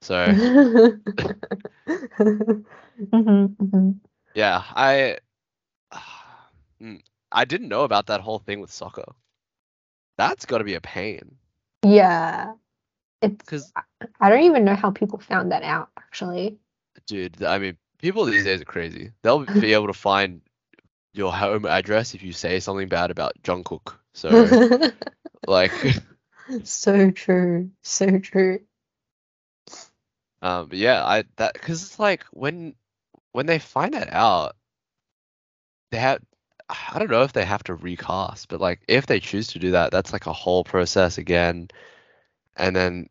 So 0.02 0.36
Mhm, 3.00 3.56
mhm. 3.60 4.02
yeah, 4.34 4.64
I 4.76 5.20
Mm, 6.82 7.02
I 7.32 7.46
didn't 7.46 7.70
know 7.70 7.84
about 7.84 8.08
that 8.08 8.22
whole 8.22 8.40
thing 8.40 8.60
with 8.60 8.72
Sokka. 8.72 9.14
That's 10.18 10.46
got 10.46 10.60
to 10.60 10.64
be 10.64 10.76
a 10.76 10.82
pain. 10.82 11.38
Yeah. 11.86 12.56
It's 13.22 13.38
Because, 13.38 13.72
I 14.20 14.30
don't 14.30 14.44
even 14.44 14.66
know 14.66 14.76
how 14.76 14.92
people 14.92 15.20
found 15.20 15.52
that 15.52 15.64
out 15.64 15.90
actually. 15.98 16.58
dude, 17.08 17.44
I 17.44 17.58
mean, 17.60 17.78
people 18.00 18.26
these 18.26 18.44
days 18.44 18.62
are 18.62 18.66
crazy. 18.66 19.12
They'll 19.22 19.46
be 19.60 19.74
able 19.74 19.88
to 19.88 19.94
find 19.94 20.42
your 21.14 21.32
home 21.34 21.66
address 21.66 22.14
if 22.16 22.24
you 22.24 22.34
say 22.34 22.60
something 22.60 22.88
bad 22.88 23.12
about 23.12 23.34
Jungkook. 23.44 23.96
So, 24.14 24.60
like, 25.48 25.74
so 26.64 27.12
true. 27.12 27.72
So 27.84 28.20
true. 28.20 28.60
um, 30.42 30.70
yeah, 30.72 31.04
I 31.06 31.24
that 31.38 31.54
because 31.54 31.84
it's 31.84 32.00
like 32.00 32.24
when 32.32 32.76
when 33.32 33.46
they 33.46 33.60
find 33.60 33.94
that 33.94 34.12
out, 34.12 34.56
they 35.92 36.00
have. 36.00 36.20
I 36.94 37.00
don't 37.00 37.12
know 37.12 37.24
if 37.24 37.34
they 37.34 37.44
have 37.44 37.64
to 37.66 37.76
recast, 37.76 38.48
but 38.48 38.62
like 38.62 38.82
if 38.88 39.06
they 39.06 39.20
choose 39.20 39.48
to 39.48 39.60
do 39.60 39.72
that, 39.72 39.92
that's 39.92 40.14
like 40.14 40.26
a 40.26 40.34
whole 40.34 40.64
process 40.64 41.18
again. 41.18 41.68
And 42.62 42.76
then 42.78 43.10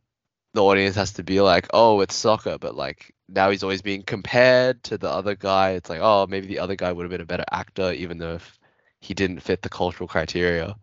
the 0.55 0.65
audience 0.65 0.97
has 0.97 1.15
to 1.15 1.25
be 1.25 1.41
like, 1.43 1.69
oh, 1.75 2.01
it's 2.03 2.17
Sokka, 2.23 2.61
but 2.61 2.75
like 2.77 3.15
now 3.29 3.51
he's 3.51 3.63
always 3.65 3.83
being 3.83 4.03
compared 4.05 4.83
to 4.85 4.99
the 4.99 5.11
other 5.11 5.35
guy. 5.37 5.73
It's 5.73 5.91
like, 5.91 6.01
oh, 6.03 6.27
maybe 6.29 6.49
the 6.49 6.61
other 6.61 6.77
guy 6.77 6.93
would 6.93 7.05
have 7.05 7.11
been 7.13 7.23
a 7.23 7.27
better 7.27 7.45
actor, 7.53 7.93
even 7.93 8.19
though 8.19 8.35
if 8.37 8.59
he 9.01 9.15
didn't 9.15 9.41
fit 9.41 9.63
the 9.63 9.71
cultural 9.71 10.09
criteria. 10.09 10.77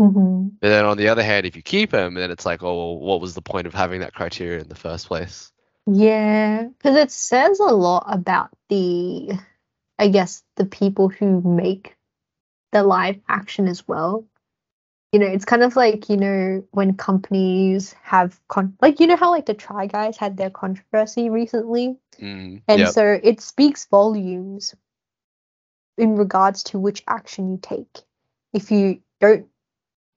hmm 0.00 0.48
But 0.60 0.70
then 0.70 0.84
on 0.84 0.96
the 0.96 1.08
other 1.08 1.22
hand, 1.22 1.46
if 1.46 1.54
you 1.56 1.62
keep 1.62 1.92
him, 1.92 2.14
then 2.14 2.30
it's 2.32 2.46
like, 2.46 2.62
oh, 2.62 2.74
well, 2.76 2.98
what 2.98 3.20
was 3.20 3.34
the 3.34 3.42
point 3.42 3.66
of 3.68 3.74
having 3.74 4.00
that 4.00 4.14
criteria 4.14 4.60
in 4.60 4.68
the 4.68 4.74
first 4.74 5.06
place? 5.06 5.52
Yeah, 5.86 6.64
because 6.64 6.96
it 6.96 7.10
says 7.10 7.60
a 7.60 7.64
lot 7.64 8.06
about 8.08 8.50
the, 8.68 9.32
I 9.98 10.08
guess, 10.08 10.44
the 10.56 10.66
people 10.66 11.08
who 11.10 11.42
make 11.42 11.96
the 12.72 12.82
live 12.84 13.20
action 13.28 13.68
as 13.68 13.86
well. 13.88 14.26
You 15.14 15.20
know, 15.20 15.28
it's 15.28 15.46
kind 15.46 15.62
of 15.62 15.76
like, 15.76 16.10
you 16.10 16.18
know, 16.18 16.66
when 16.72 16.96
companies 16.96 17.94
have 18.02 18.40
con 18.48 18.76
like 18.82 19.00
you 19.00 19.08
know 19.08 19.16
how 19.16 19.30
like 19.30 19.46
the 19.46 19.54
Try 19.54 19.86
Guys 19.86 20.18
had 20.18 20.36
their 20.36 20.50
controversy 20.50 21.30
recently, 21.30 21.96
Mm, 22.20 22.62
and 22.68 22.80
yep. 22.80 22.94
so 22.94 23.20
it 23.22 23.40
speaks 23.40 23.86
volumes 23.86 24.74
in 25.98 26.16
regards 26.16 26.64
to 26.64 26.80
which 26.80 27.04
action 27.08 27.50
you 27.52 27.58
take. 27.62 28.02
If 28.54 28.72
you 28.72 29.02
don't 29.20 29.46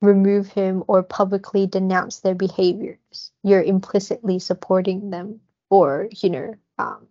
remove 0.02 0.48
him 0.50 0.84
or 0.88 1.04
publicly 1.04 1.68
denounce 1.68 2.22
their 2.22 2.36
behaviors, 2.36 3.32
you're 3.44 3.64
implicitly 3.64 4.40
supporting 4.40 5.12
them 5.12 5.42
or, 5.70 6.10
you 6.12 6.32
know, 6.32 6.56
um, 6.80 7.08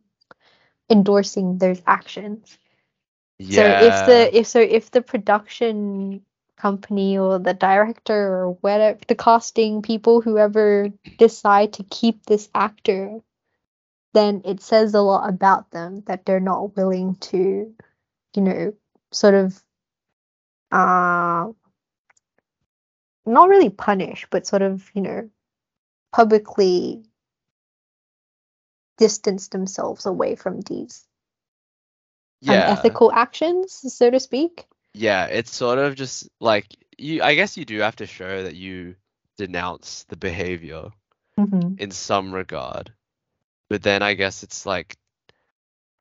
endorsing 0.90 1.58
those 1.58 1.82
actions. 1.86 2.58
Yeah. 3.38 3.80
So 3.80 3.86
if 3.86 4.04
the 4.06 4.38
if 4.38 4.48
so 4.48 4.60
if 4.60 4.90
the 4.92 5.02
production 5.02 6.25
company 6.56 7.18
or 7.18 7.38
the 7.38 7.54
director 7.54 8.14
or 8.14 8.52
whatever 8.60 8.98
the 9.08 9.14
casting 9.14 9.82
people 9.82 10.20
whoever 10.20 10.88
decide 11.18 11.74
to 11.74 11.82
keep 11.84 12.24
this 12.26 12.48
actor, 12.54 13.20
then 14.14 14.42
it 14.44 14.62
says 14.62 14.94
a 14.94 15.00
lot 15.00 15.28
about 15.28 15.70
them 15.70 16.02
that 16.06 16.24
they're 16.24 16.40
not 16.40 16.76
willing 16.76 17.16
to, 17.16 17.74
you 18.34 18.42
know, 18.42 18.72
sort 19.12 19.34
of 19.34 19.62
uh 20.72 21.46
not 23.26 23.48
really 23.48 23.70
punish, 23.70 24.26
but 24.30 24.46
sort 24.46 24.62
of, 24.62 24.88
you 24.94 25.02
know, 25.02 25.28
publicly 26.12 27.02
distance 28.98 29.48
themselves 29.48 30.06
away 30.06 30.34
from 30.36 30.60
these 30.62 31.06
yeah. 32.40 32.70
unethical 32.70 33.12
actions, 33.12 33.72
so 33.94 34.10
to 34.10 34.20
speak. 34.20 34.66
Yeah, 34.96 35.26
it's 35.26 35.54
sort 35.54 35.78
of 35.78 35.94
just 35.94 36.28
like 36.40 36.66
you 36.98 37.22
I 37.22 37.34
guess 37.34 37.56
you 37.56 37.64
do 37.64 37.80
have 37.80 37.96
to 37.96 38.06
show 38.06 38.44
that 38.44 38.54
you 38.56 38.96
denounce 39.36 40.04
the 40.04 40.16
behavior 40.16 40.90
Mm-hmm. 41.38 41.74
in 41.78 41.90
some 41.90 42.34
regard. 42.34 42.92
But 43.68 43.82
then 43.82 44.02
I 44.02 44.14
guess 44.14 44.42
it's 44.42 44.66
like 44.66 44.96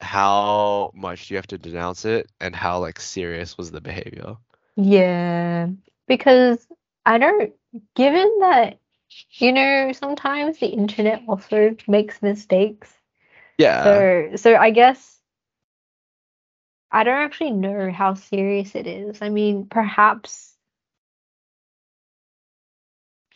how 0.02 0.92
much 0.94 1.28
do 1.28 1.34
you 1.34 1.38
have 1.38 1.48
to 1.48 1.58
denounce 1.58 2.06
it 2.06 2.32
and 2.40 2.56
how 2.56 2.80
like 2.80 3.00
serious 3.00 3.58
was 3.58 3.72
the 3.72 3.82
behavior? 3.82 4.38
Yeah, 4.76 5.68
because 6.08 6.68
I 7.06 7.18
don't, 7.18 7.54
given 7.96 8.40
that, 8.40 8.80
you 9.34 9.52
know, 9.54 9.92
sometimes 9.94 10.60
the 10.60 10.68
internet 10.68 11.24
also 11.28 11.76
makes 11.88 12.22
mistakes. 12.22 12.94
Yeah. 13.58 13.84
So, 13.84 14.32
so 14.36 14.56
I 14.56 14.72
guess 14.72 15.15
I 16.96 17.04
don't 17.04 17.16
actually 17.16 17.52
know 17.52 17.92
how 17.92 18.16
serious 18.16 18.76
it 18.76 18.88
is. 18.88 19.22
I 19.22 19.30
mean, 19.30 19.68
perhaps 19.68 20.58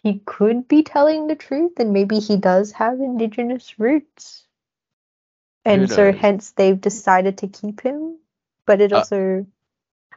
he 0.04 0.20
could 0.26 0.68
be 0.68 0.84
telling 0.84 1.28
the 1.28 1.36
truth, 1.36 1.80
and 1.80 1.94
maybe 1.94 2.20
he 2.20 2.38
does 2.38 2.72
have 2.74 3.02
indigenous 3.02 3.80
roots. 3.80 4.48
And 5.66 5.90
so 5.90 6.12
hence 6.14 6.52
they've 6.54 6.80
decided 6.82 7.40
to 7.40 7.48
keep 7.48 7.82
him. 7.82 8.20
But 8.66 8.82
it 8.82 8.94
Uh, 8.94 9.06
also 9.06 9.46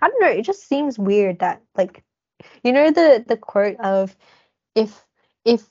I 0.01 0.09
don't 0.09 0.21
know, 0.23 0.29
it 0.29 0.43
just 0.43 0.67
seems 0.69 0.99
weird 0.99 1.41
that 1.41 1.63
like 1.77 2.05
you 2.65 2.73
know 2.73 2.91
the 2.93 3.25
the 3.27 3.37
quote 3.39 3.79
of 3.81 4.17
if 4.75 5.05
if 5.45 5.63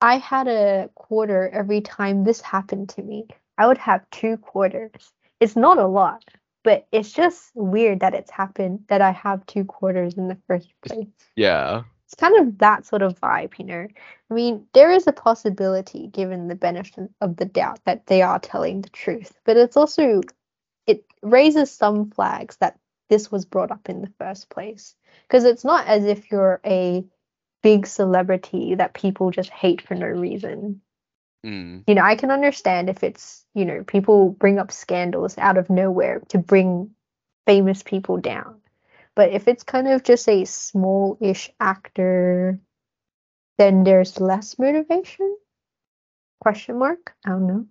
I 0.00 0.18
had 0.18 0.48
a 0.48 0.90
quarter 0.94 1.48
every 1.50 1.80
time 1.82 2.24
this 2.24 2.42
happened 2.42 2.90
to 2.90 3.02
me, 3.02 3.28
I 3.58 3.66
would 3.68 3.78
have 3.78 4.10
two 4.10 4.38
quarters. 4.38 5.12
It's 5.40 5.56
not 5.56 5.78
a 5.78 5.86
lot, 5.86 6.24
but 6.64 6.88
it's 6.90 7.12
just 7.12 7.52
weird 7.54 8.00
that 8.00 8.14
it's 8.14 8.30
happened 8.30 8.80
that 8.88 9.00
I 9.00 9.12
have 9.12 9.46
two 9.46 9.64
quarters 9.64 10.14
in 10.14 10.26
the 10.26 10.38
first 10.48 10.72
place. 10.82 11.06
Yeah. 11.36 11.84
It's 12.06 12.14
kind 12.14 12.36
of 12.40 12.58
that 12.58 12.86
sort 12.86 13.02
of 13.02 13.20
vibe, 13.20 13.58
you 13.58 13.66
know. 13.66 13.86
I 14.30 14.34
mean, 14.34 14.66
there 14.74 14.90
is 14.90 15.06
a 15.06 15.12
possibility, 15.12 16.08
given 16.08 16.48
the 16.48 16.54
benefit 16.54 17.10
of 17.20 17.36
the 17.36 17.44
doubt, 17.44 17.80
that 17.84 18.06
they 18.06 18.22
are 18.22 18.38
telling 18.40 18.80
the 18.80 18.88
truth, 18.88 19.32
but 19.44 19.56
it's 19.56 19.76
also 19.76 20.22
it 20.86 21.04
raises 21.22 21.70
some 21.70 22.10
flags 22.10 22.56
that 22.56 22.78
this 23.08 23.30
was 23.30 23.44
brought 23.44 23.70
up 23.70 23.88
in 23.88 24.00
the 24.00 24.12
first 24.18 24.48
place. 24.48 24.94
Because 25.28 25.44
it's 25.44 25.64
not 25.64 25.86
as 25.86 26.04
if 26.04 26.30
you're 26.30 26.60
a 26.64 27.04
big 27.62 27.86
celebrity 27.86 28.74
that 28.74 28.94
people 28.94 29.30
just 29.30 29.50
hate 29.50 29.80
for 29.80 29.94
no 29.94 30.06
reason. 30.06 30.80
Mm. 31.44 31.84
You 31.86 31.94
know, 31.94 32.02
I 32.02 32.16
can 32.16 32.30
understand 32.30 32.88
if 32.88 33.02
it's, 33.04 33.44
you 33.54 33.64
know, 33.64 33.84
people 33.84 34.30
bring 34.30 34.58
up 34.58 34.72
scandals 34.72 35.36
out 35.36 35.58
of 35.58 35.68
nowhere 35.68 36.20
to 36.28 36.38
bring 36.38 36.90
famous 37.46 37.82
people 37.82 38.16
down. 38.16 38.60
But 39.14 39.30
if 39.30 39.46
it's 39.46 39.62
kind 39.62 39.86
of 39.88 40.02
just 40.02 40.28
a 40.28 40.44
small 40.44 41.18
ish 41.20 41.50
actor, 41.60 42.58
then 43.58 43.84
there's 43.84 44.18
less 44.18 44.58
motivation? 44.58 45.36
Question 46.40 46.78
mark? 46.78 47.14
I 47.24 47.30
don't 47.30 47.46
know. 47.46 47.66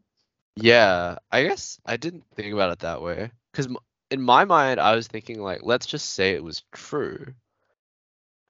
Yeah, 0.56 1.18
I 1.32 1.44
guess 1.44 1.80
I 1.86 1.98
didn't 1.98 2.26
think 2.36 2.54
about 2.54 2.72
it 2.72 2.80
that 2.80 3.02
way. 3.02 3.32
Because 3.52 3.68
in 4.12 4.22
my 4.22 4.46
mind, 4.46 4.80
I 4.80 4.96
was 4.96 5.08
thinking, 5.08 5.42
like, 5.42 5.62
let's 5.64 5.88
just 5.88 6.12
say 6.12 6.34
it 6.34 6.44
was 6.44 6.64
true. 6.72 7.34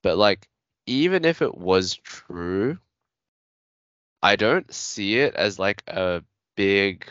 But, 0.02 0.18
like, 0.18 0.46
even 0.86 1.24
if 1.24 1.40
it 1.40 1.56
was 1.56 1.94
true, 1.94 2.78
I 4.24 4.36
don't 4.36 4.74
see 4.74 5.18
it 5.20 5.36
as, 5.36 5.60
like, 5.60 5.84
a 5.88 6.24
big, 6.56 7.06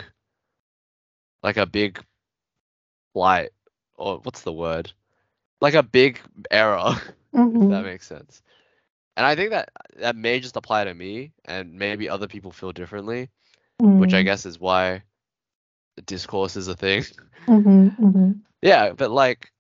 like, 1.44 1.58
a 1.58 1.68
big 1.68 2.00
flight, 3.14 3.52
or 3.96 4.20
what's 4.20 4.42
the 4.44 4.54
word? 4.54 4.92
Like, 5.62 5.76
a 5.76 5.84
big 5.84 6.22
error, 6.52 6.94
if 7.60 7.68
Mhm. 7.68 7.70
that 7.70 7.84
makes 7.84 8.08
sense. 8.08 8.42
And 9.18 9.26
I 9.26 9.36
think 9.36 9.52
that 9.52 9.70
that 9.98 10.16
may 10.16 10.40
just 10.40 10.58
apply 10.58 10.86
to 10.86 10.94
me, 10.94 11.34
and 11.46 11.74
maybe 11.74 12.10
other 12.10 12.28
people 12.28 12.52
feel 12.52 12.72
differently, 12.74 13.30
which 13.96 14.14
I 14.14 14.24
Mm. 14.24 14.24
guess 14.24 14.46
is 14.46 14.60
why 14.60 15.04
discourse 16.06 16.56
is 16.58 16.68
a 16.68 16.76
thing. 16.76 17.04
Mhm, 17.48 17.96
mhm. 18.00 18.42
Yeah, 18.62 18.94
but 18.94 19.12
like, 19.12 19.52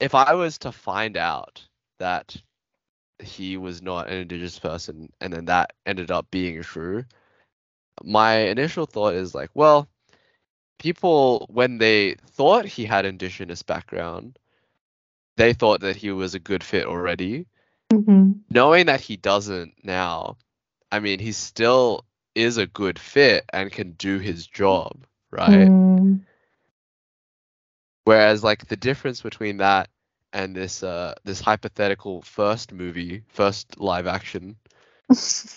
if 0.00 0.14
I 0.14 0.34
was 0.34 0.58
to 0.60 0.72
find 0.72 1.16
out 1.16 1.68
that 1.98 2.36
he 3.24 3.56
was 3.56 3.82
not 3.82 4.08
an 4.08 4.14
indigenous 4.14 4.58
person 4.58 5.12
and 5.20 5.32
then 5.32 5.46
that 5.46 5.72
ended 5.86 6.10
up 6.10 6.30
being 6.30 6.62
true, 6.62 7.04
my 8.02 8.36
initial 8.48 8.86
thought 8.86 9.14
is 9.14 9.34
like, 9.34 9.50
well, 9.54 9.88
people, 10.78 11.46
when 11.50 11.78
they 11.78 12.14
thought 12.14 12.66
he 12.66 12.84
had 12.84 13.04
indigenous 13.06 13.62
background, 13.62 14.38
they 15.36 15.52
thought 15.52 15.80
that 15.80 15.96
he 15.96 16.10
was 16.10 16.34
a 16.34 16.40
good 16.40 16.62
fit 16.62 16.86
already. 16.86 17.46
Mhm. 17.92 18.40
Knowing 18.50 18.86
that 18.86 19.00
he 19.00 19.16
doesn't 19.16 19.74
now, 19.84 20.36
I 20.90 21.00
mean, 21.00 21.18
he 21.18 21.32
still 21.32 22.04
is 22.34 22.56
a 22.58 22.66
good 22.66 22.98
fit 22.98 23.44
and 23.52 23.72
can 23.72 23.92
do 23.92 24.18
his 24.18 24.46
job, 24.46 25.06
right? 25.30 25.68
Mm. 25.70 26.20
Whereas 28.04 28.44
like 28.44 28.66
the 28.66 28.76
difference 28.76 29.22
between 29.22 29.58
that 29.58 29.88
and 30.34 30.56
this 30.56 30.84
uh 30.84 31.14
this 31.24 31.40
hypothetical 31.40 32.22
first 32.22 32.72
movie, 32.72 33.24
first 33.28 33.80
live 33.80 34.06
action 34.08 34.58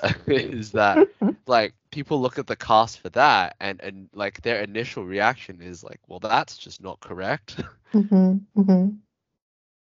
is 0.28 0.73
that 0.73 1.03
like 1.47 1.75
people 1.91 2.21
look 2.21 2.39
at 2.39 2.47
the 2.47 2.55
cast 2.57 2.99
for 2.99 3.09
that 3.11 3.55
and 3.61 3.82
and 3.82 4.09
like 4.13 4.41
their 4.41 4.61
initial 4.61 5.05
reaction 5.05 5.61
is 5.61 5.84
like, 5.84 6.01
well 6.07 6.19
that's 6.19 6.57
just 6.57 6.82
not 6.82 6.99
correct. 7.01 7.61
Mhm, 7.93 8.47
mhm. 8.55 9.01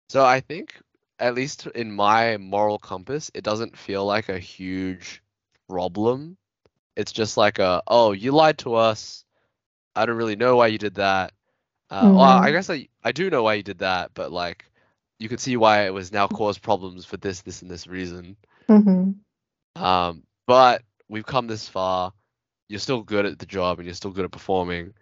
so 0.08 0.24
I 0.24 0.40
think 0.40 0.80
at 1.18 1.34
least 1.34 1.66
in 1.68 1.92
my 1.92 2.36
moral 2.38 2.78
compass, 2.78 3.30
it 3.34 3.44
doesn't 3.44 3.76
feel 3.78 4.04
like 4.06 4.28
a 4.28 4.38
huge 4.38 5.22
problem. 5.68 6.38
It's 6.96 7.12
just 7.12 7.36
like 7.36 7.58
a 7.58 7.82
oh, 7.88 8.12
you 8.12 8.32
lied 8.32 8.58
to 8.60 8.74
us. 8.74 9.24
I 9.94 10.06
don't 10.06 10.16
really 10.16 10.36
know 10.36 10.56
why 10.56 10.68
you 10.68 10.78
did 10.78 10.96
that. 10.96 11.32
Uh, 11.90 12.10
well, 12.14 12.38
I 12.42 12.50
Mhm. 12.50 12.52
guess 12.52 12.70
I 12.70 12.88
I 13.04 13.12
do 13.12 13.30
know 13.30 13.42
why 13.44 13.54
you 13.54 13.62
did 13.62 13.78
that, 13.80 14.12
but 14.14 14.32
like 14.32 14.64
you 15.18 15.28
could 15.28 15.40
see 15.40 15.56
why 15.56 15.86
it 15.86 15.94
was 15.94 16.12
now 16.12 16.28
caused 16.28 16.62
problems 16.62 17.04
for 17.04 17.16
this, 17.16 17.42
this, 17.42 17.62
and 17.62 17.70
this 17.70 17.86
reason. 17.86 18.36
Mhm. 18.68 19.16
Um, 19.76 20.24
but 20.46 20.82
we've 21.08 21.26
come 21.26 21.46
this 21.46 21.68
far. 21.68 22.12
You're 22.68 22.80
still 22.80 23.02
good 23.02 23.26
at 23.26 23.38
the 23.38 23.46
job, 23.46 23.78
and 23.78 23.86
you're 23.86 23.94
still 23.94 24.10
good 24.10 24.24
at 24.24 24.30
performing. 24.32 24.94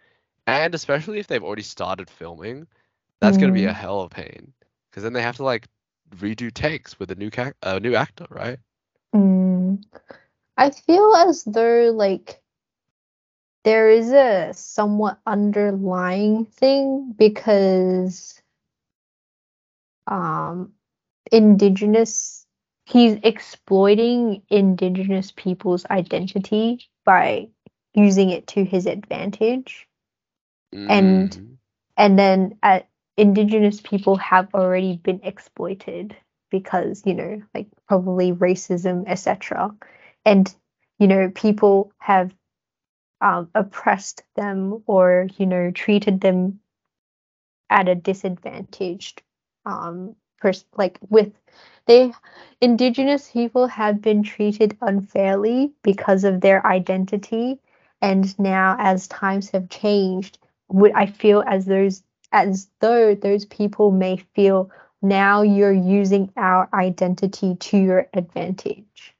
And 0.46 0.74
especially 0.74 1.18
if 1.18 1.26
they've 1.26 1.42
already 1.42 1.62
started 1.62 2.10
filming, 2.10 2.66
that's 3.20 3.36
gonna 3.36 3.52
be 3.52 3.64
a 3.66 3.72
Mm. 3.72 3.74
hell 3.74 4.00
of 4.00 4.06
a 4.12 4.14
pain, 4.14 4.52
because 4.90 5.02
then 5.02 5.12
they 5.12 5.22
have 5.22 5.36
to 5.36 5.44
like 5.44 5.66
redo 6.16 6.52
takes 6.52 6.98
with 6.98 7.10
a 7.10 7.16
new 7.16 7.30
ca- 7.30 7.52
a 7.62 7.80
new 7.80 7.94
actor, 7.96 8.26
right? 8.30 8.58
Mm. 9.14 9.84
I 10.56 10.70
feel 10.70 11.14
as 11.16 11.44
though 11.44 11.92
like 11.92 12.40
there 13.64 13.90
is 13.90 14.12
a 14.12 14.52
somewhat 14.54 15.18
underlying 15.26 16.46
thing 16.46 17.12
because 17.18 18.40
um 20.06 20.72
indigenous 21.32 22.46
he's 22.86 23.18
exploiting 23.22 24.42
indigenous 24.50 25.32
people's 25.32 25.86
identity 25.86 26.80
by 27.04 27.48
using 27.94 28.30
it 28.30 28.46
to 28.48 28.64
his 28.64 28.86
advantage. 28.86 29.88
And- 30.88 31.32
Mm, 31.32 31.56
and 31.96 32.18
then 32.18 32.58
uh, 32.62 32.80
indigenous 33.16 33.80
people 33.80 34.16
have 34.16 34.54
already 34.54 34.96
been 34.98 35.20
exploited 35.22 36.16
because 36.50 37.02
you 37.06 37.14
know 37.14 37.42
like 37.54 37.66
probably 37.88 38.32
racism 38.32 39.04
etc 39.08 39.74
and 40.24 40.54
you 40.98 41.08
know 41.08 41.30
people 41.34 41.92
have 41.98 42.34
um, 43.20 43.50
oppressed 43.54 44.22
them 44.36 44.82
or 44.86 45.28
you 45.38 45.46
know 45.46 45.70
treated 45.72 46.20
them 46.20 46.60
at 47.70 47.88
a 47.88 47.94
disadvantaged 47.94 49.22
um 49.66 50.16
pers- 50.40 50.64
like 50.76 50.98
with 51.10 51.32
they 51.86 52.12
indigenous 52.60 53.30
people 53.30 53.66
have 53.66 54.00
been 54.00 54.22
treated 54.22 54.76
unfairly 54.80 55.72
because 55.82 56.24
of 56.24 56.40
their 56.40 56.66
identity 56.66 57.58
and 58.00 58.38
now 58.38 58.76
as 58.78 59.08
times 59.08 59.50
have 59.50 59.68
changed 59.68 60.38
would 60.68 60.92
I 60.92 61.06
feel 61.06 61.44
as 61.46 61.66
those 61.66 62.02
as 62.32 62.68
though 62.80 63.14
those 63.14 63.44
people 63.44 63.90
may 63.90 64.16
feel 64.34 64.70
now 65.02 65.42
you're 65.42 65.72
using 65.72 66.32
our 66.36 66.68
identity 66.74 67.54
to 67.56 67.78
your 67.78 68.08
advantage. 68.12 69.14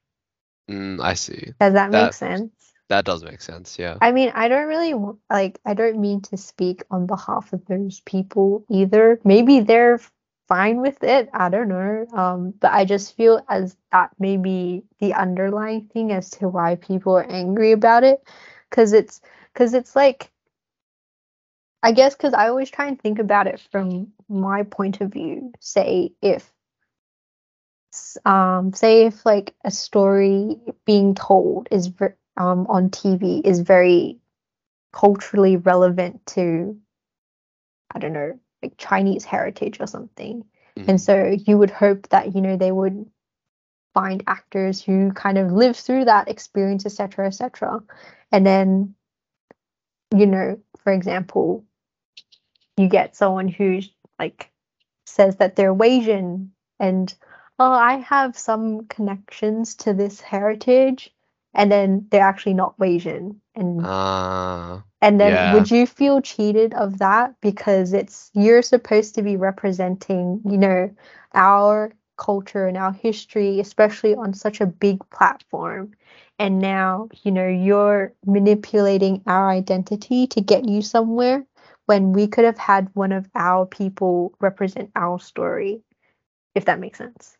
Mm, 0.70 1.00
I 1.00 1.14
see. 1.14 1.52
Does 1.60 1.74
that 1.74 1.90
make 1.90 2.12
sense? 2.12 2.50
That 2.88 3.04
does 3.04 3.24
make 3.24 3.40
sense. 3.40 3.78
Yeah. 3.78 3.98
I 4.00 4.12
mean, 4.12 4.32
I 4.34 4.48
don't 4.48 4.68
really 4.68 4.94
like, 5.30 5.60
I 5.64 5.74
don't 5.74 6.00
mean 6.00 6.20
to 6.22 6.36
speak 6.36 6.84
on 6.90 7.06
behalf 7.06 7.52
of 7.52 7.64
those 7.66 8.00
people 8.00 8.64
either. 8.70 9.20
Maybe 9.24 9.60
they're 9.60 10.00
fine 10.48 10.80
with 10.80 11.02
it. 11.02 11.28
I 11.32 11.48
don't 11.48 11.68
know. 11.68 12.06
Um, 12.12 12.52
but 12.60 12.72
I 12.72 12.84
just 12.84 13.16
feel 13.16 13.42
as 13.48 13.76
that 13.92 14.10
may 14.18 14.36
be 14.36 14.84
the 15.00 15.14
underlying 15.14 15.88
thing 15.92 16.12
as 16.12 16.30
to 16.32 16.48
why 16.48 16.76
people 16.76 17.16
are 17.16 17.26
angry 17.30 17.72
about 17.72 18.04
it. 18.04 18.22
Cause 18.70 18.92
it's, 18.92 19.20
cause 19.54 19.74
it's 19.74 19.96
like, 19.96 20.30
I 21.82 21.92
guess 21.92 22.14
because 22.16 22.34
I 22.34 22.48
always 22.48 22.70
try 22.70 22.86
and 22.86 23.00
think 23.00 23.18
about 23.18 23.46
it 23.46 23.60
from 23.70 24.12
my 24.28 24.64
point 24.64 25.00
of 25.00 25.12
view. 25.12 25.52
Say 25.60 26.12
if, 26.20 26.52
um, 28.24 28.72
say 28.72 29.06
if 29.06 29.24
like 29.24 29.54
a 29.64 29.70
story 29.70 30.58
being 30.84 31.14
told 31.14 31.68
is 31.70 31.92
um 32.36 32.66
on 32.68 32.90
TV 32.90 33.40
is 33.44 33.60
very 33.60 34.18
culturally 34.92 35.56
relevant 35.56 36.24
to, 36.26 36.78
I 37.94 37.98
don't 37.98 38.12
know, 38.12 38.38
like 38.66 38.76
Chinese 38.78 39.24
heritage 39.24 39.80
or 39.80 39.86
something. 39.86 40.44
Mhm. 40.76 40.88
And 40.88 41.00
so 41.00 41.36
you 41.46 41.56
would 41.58 41.70
hope 41.70 42.08
that, 42.08 42.34
you 42.34 42.40
know, 42.40 42.56
they 42.56 42.72
would 42.72 43.08
find 43.94 44.22
actors 44.26 44.82
who 44.82 45.12
kind 45.12 45.38
of 45.38 45.52
live 45.52 45.76
through 45.76 46.04
that 46.04 46.28
experience, 46.28 46.84
etc., 46.84 47.26
etc. 47.26 47.80
And 48.32 48.46
then, 48.46 48.94
you 50.14 50.26
know, 50.26 50.58
for 50.82 50.92
example, 50.92 51.64
you 52.76 52.88
get 52.88 53.16
someone 53.16 53.48
who's 53.48 53.90
like 54.18 54.50
says 55.06 55.36
that 55.36 55.56
they're 55.56 55.76
Asian 55.82 56.52
and 56.78 57.14
oh, 57.58 57.72
I 57.72 57.94
have 57.98 58.36
some 58.36 58.86
connections 58.86 59.76
to 59.76 59.94
this 59.94 60.20
heritage, 60.20 61.10
and 61.54 61.72
then 61.72 62.06
they're 62.10 62.20
actually 62.20 62.52
not 62.52 62.74
Asian. 62.82 63.40
And 63.54 63.80
Ah. 63.82 64.82
And 65.06 65.20
then 65.20 65.48
Yeah. 65.48 65.50
would 65.50 65.70
you 65.70 65.86
feel 65.86 66.20
cheated 66.22 66.74
of 66.74 66.98
that 66.98 67.34
because 67.40 67.92
it's 67.94 68.30
you're 68.34 68.62
supposed 68.62 69.14
to 69.16 69.22
be 69.22 69.36
representing, 69.36 70.42
you 70.44 70.58
know, 70.58 70.90
our 71.34 71.92
culture 72.18 72.66
and 72.66 72.76
our 72.76 72.92
history, 72.92 73.60
especially 73.60 74.14
on 74.14 74.34
such 74.34 74.60
a 74.60 74.66
big 74.66 74.98
platform. 75.10 75.92
And 76.38 76.58
now, 76.60 77.08
you 77.24 77.32
know, 77.32 77.48
you're 77.48 78.14
manipulating 78.26 79.22
our 79.26 79.50
identity 79.50 80.26
to 80.28 80.40
get 80.42 80.68
you 80.68 80.82
somewhere 80.82 81.46
when 81.86 82.12
we 82.12 82.28
could 82.28 82.44
have 82.44 82.58
had 82.58 82.90
one 82.94 83.12
of 83.12 83.28
our 83.34 83.66
people 83.66 84.34
represent 84.40 84.90
our 84.96 85.20
story, 85.20 85.82
if 86.54 86.66
that 86.66 86.80
makes 86.80 86.98
sense. 86.98 87.38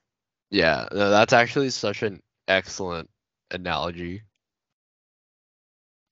Yeah. 0.50 0.88
No, 0.92 1.10
that's 1.10 1.32
actually 1.32 1.70
such 1.70 2.02
an 2.02 2.22
excellent 2.48 3.10
analogy. 3.50 4.22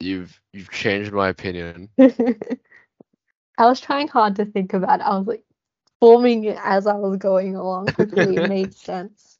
You've 0.04 0.40
you've 0.52 0.70
changed 0.70 1.12
my 1.12 1.28
opinion. 1.28 1.88
I 1.98 3.66
was 3.66 3.80
trying 3.80 4.08
hard 4.08 4.36
to 4.36 4.44
think 4.44 4.74
about 4.74 5.00
it. 5.00 5.04
I 5.04 5.16
was 5.16 5.26
like 5.26 5.44
forming 6.00 6.44
it 6.44 6.58
as 6.62 6.86
I 6.86 6.94
was 6.94 7.16
going 7.18 7.56
along. 7.56 7.92
Hopefully 7.92 8.36
it 8.36 8.44
made 8.44 8.74
sense. 8.74 9.38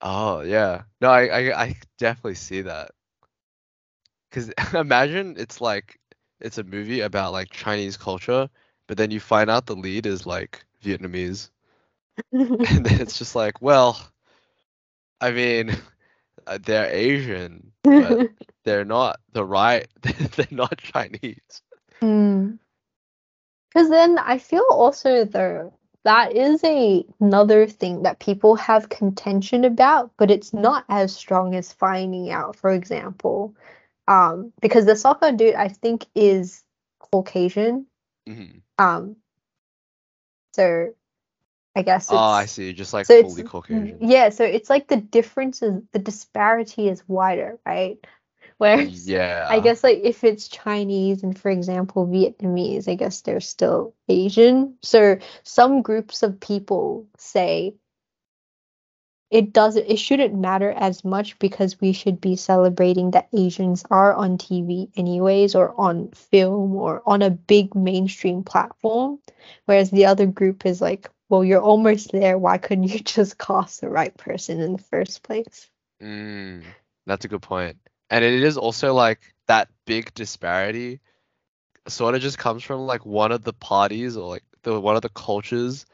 Oh 0.00 0.40
yeah. 0.42 0.82
No, 1.00 1.10
I 1.10 1.26
I, 1.26 1.62
I 1.64 1.76
definitely 1.98 2.36
see 2.36 2.62
that. 2.62 2.92
Cause 4.30 4.52
imagine 4.74 5.36
it's 5.38 5.60
like 5.60 5.98
it's 6.40 6.58
a 6.58 6.64
movie 6.64 7.00
about 7.00 7.32
like 7.32 7.50
Chinese 7.50 7.96
culture, 7.96 8.48
but 8.86 8.96
then 8.96 9.10
you 9.10 9.20
find 9.20 9.50
out 9.50 9.66
the 9.66 9.76
lead 9.76 10.06
is 10.06 10.26
like 10.26 10.64
Vietnamese, 10.82 11.50
and 12.32 12.86
then 12.86 13.00
it's 13.00 13.18
just 13.18 13.34
like, 13.34 13.60
well, 13.60 13.98
I 15.20 15.30
mean, 15.32 15.76
they're 16.62 16.90
Asian, 16.90 17.72
but 17.94 18.22
they're 18.64 18.84
not 18.84 19.20
the 19.32 19.44
right. 19.44 19.88
They're 20.02 20.46
not 20.50 20.78
Chinese. 20.78 21.62
Because 22.00 22.58
then 23.90 24.18
I 24.18 24.38
feel 24.38 24.64
also 24.70 25.24
though 25.24 25.72
that 26.04 26.34
is 26.34 26.64
a 26.64 27.04
another 27.20 27.66
thing 27.66 28.02
that 28.02 28.18
people 28.20 28.56
have 28.56 28.88
contention 28.88 29.64
about, 29.64 30.12
but 30.16 30.30
it's 30.30 30.52
not 30.52 30.84
as 30.88 31.14
strong 31.14 31.54
as 31.54 31.72
finding 31.72 32.30
out, 32.30 32.56
for 32.56 32.70
example, 32.70 33.54
um, 34.08 34.52
because 34.60 34.86
the 34.86 34.92
Sokka 34.92 35.36
dude 35.36 35.54
I 35.54 35.68
think 35.68 36.06
is 36.14 36.64
Caucasian. 36.98 37.86
Mhm. 38.26 38.62
Um, 38.78 39.16
so 40.54 40.94
I 41.76 41.82
guess 41.82 42.04
it's 42.04 42.12
Oh, 42.12 42.16
I 42.16 42.46
see. 42.46 42.72
Just 42.72 42.92
like 42.92 43.06
so 43.06 43.22
fully 43.22 43.42
Caucasian. 43.42 43.98
yeah, 44.00 44.30
so 44.30 44.44
it's 44.44 44.70
like 44.70 44.88
the 44.88 44.96
difference 44.96 45.62
is 45.62 45.82
the 45.92 45.98
disparity 45.98 46.88
is 46.88 47.06
wider, 47.06 47.58
right? 47.64 47.98
Whereas 48.60 49.08
Yeah. 49.08 49.46
I 49.48 49.60
guess 49.60 49.82
like 49.82 50.00
if 50.04 50.22
it's 50.22 50.46
Chinese 50.46 51.22
and 51.22 51.36
for 51.36 51.50
example 51.50 52.06
Vietnamese, 52.06 52.88
I 52.88 52.94
guess 52.94 53.22
they're 53.22 53.40
still 53.40 53.94
Asian. 54.06 54.76
So 54.82 55.16
some 55.44 55.80
groups 55.80 56.22
of 56.22 56.38
people 56.40 57.06
say 57.16 57.74
it 59.30 59.54
doesn't 59.54 59.86
it 59.86 59.96
shouldn't 59.96 60.34
matter 60.34 60.70
as 60.72 61.02
much 61.06 61.38
because 61.38 61.80
we 61.80 61.94
should 61.94 62.20
be 62.20 62.36
celebrating 62.36 63.12
that 63.12 63.30
Asians 63.32 63.82
are 63.90 64.12
on 64.12 64.36
TV 64.36 64.90
anyways 64.94 65.54
or 65.54 65.74
on 65.80 66.10
film 66.10 66.76
or 66.76 67.02
on 67.06 67.22
a 67.22 67.30
big 67.30 67.74
mainstream 67.74 68.44
platform. 68.44 69.20
Whereas 69.64 69.90
the 69.90 70.04
other 70.04 70.26
group 70.26 70.66
is 70.66 70.82
like, 70.82 71.08
well, 71.30 71.42
you're 71.42 71.62
almost 71.62 72.12
there. 72.12 72.36
Why 72.36 72.58
couldn't 72.58 72.92
you 72.92 72.98
just 73.16 73.38
cast 73.38 73.80
the 73.80 73.88
right 73.88 74.14
person 74.18 74.60
in 74.60 74.72
the 74.72 74.82
first 74.90 75.22
place? 75.22 75.70
Mm, 76.02 76.62
that's 77.06 77.24
a 77.24 77.28
good 77.28 77.40
point. 77.40 77.78
And 78.10 78.24
it 78.24 78.42
is 78.42 78.56
also 78.58 78.94
like 78.94 79.20
that 79.46 79.68
big 79.86 80.14
disparity 80.14 81.00
sort 81.88 82.14
of 82.14 82.20
just 82.22 82.38
comes 82.38 82.62
from 82.64 82.80
like 82.80 83.04
one 83.06 83.32
of 83.32 83.42
the 83.44 83.52
parties 83.52 84.16
or 84.16 84.28
like 84.28 84.44
the 84.62 84.80
one 84.80 84.96
of 84.96 85.02
the 85.02 85.08
cultures 85.10 85.86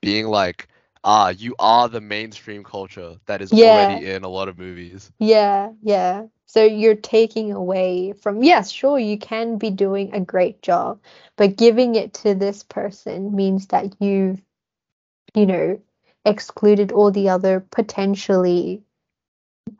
being 0.00 0.26
like, 0.26 0.68
ah, 1.04 1.28
you 1.30 1.54
are 1.58 1.88
the 1.88 2.00
mainstream 2.00 2.64
culture 2.64 3.16
that 3.26 3.42
is 3.42 3.52
Yeah. 3.52 3.64
already 3.64 4.06
in 4.06 4.24
a 4.24 4.28
lot 4.28 4.48
of 4.48 4.58
movies. 4.58 5.12
Yeah, 5.18 5.72
yeah. 5.82 6.26
So 6.46 6.64
you're 6.64 6.94
taking 6.96 7.52
away 7.52 8.12
from, 8.12 8.42
yes, 8.42 8.70
sure, 8.70 8.98
you 8.98 9.18
can 9.18 9.58
be 9.58 9.70
doing 9.70 10.14
a 10.14 10.20
great 10.20 10.62
job, 10.62 11.00
but 11.36 11.56
giving 11.56 11.94
it 11.96 12.14
to 12.14 12.34
this 12.34 12.62
person 12.62 13.34
means 13.34 13.68
that 13.68 14.00
you've, 14.00 14.42
you 15.34 15.46
know, 15.46 15.80
excluded 16.24 16.92
all 16.92 17.10
the 17.10 17.28
other 17.30 17.60
potentially 17.60 18.82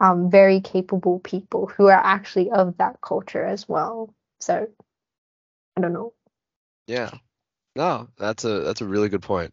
um 0.01 0.31
very 0.31 0.61
capable 0.61 1.19
people 1.21 1.67
who 1.67 1.87
are 1.87 1.93
actually 1.93 2.51
of 2.51 2.77
that 2.79 3.01
culture 3.01 3.45
as 3.45 3.69
well. 3.69 4.15
So 4.41 4.69
I 5.77 5.81
don't 5.81 5.93
know. 5.93 6.13
Yeah. 6.87 7.11
No, 7.77 8.09
that's 8.19 8.45
a 8.45 8.61
that's 8.61 8.81
a 8.81 8.87
really 8.87 9.09
good 9.09 9.23
point. 9.23 9.53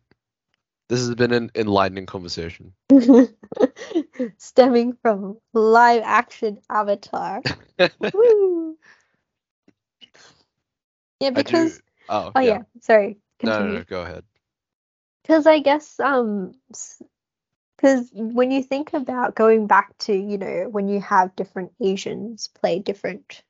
This 0.89 0.99
has 0.99 1.15
been 1.15 1.31
an 1.31 1.51
enlightening 1.55 2.05
conversation. 2.05 2.73
Stemming 4.37 4.97
from 5.01 5.37
live 5.53 6.03
action 6.05 6.59
Avatar. 6.69 7.41
Woo. 8.13 8.77
Yeah, 11.19 11.29
do. 11.29 11.43
because 11.43 11.81
Oh, 12.09 12.31
oh 12.35 12.41
yeah, 12.41 12.63
sorry. 12.81 13.17
No, 13.41 13.65
no, 13.65 13.73
no, 13.75 13.83
go 13.83 14.01
ahead. 14.01 14.23
Because 15.23 15.47
I 15.47 15.59
guess 15.59 15.99
um 15.99 16.53
because 17.82 18.11
when 18.13 18.51
you 18.51 18.61
think 18.61 18.93
about 18.93 19.36
going 19.36 19.65
back 19.65 19.97
to, 19.97 20.13
you 20.13 20.38
know, 20.38 20.67
when 20.69 20.88
you 20.88 21.01
have 21.01 21.36
different 21.36 21.71
Asians 21.82 22.47
play 22.47 22.79
different 22.79 23.43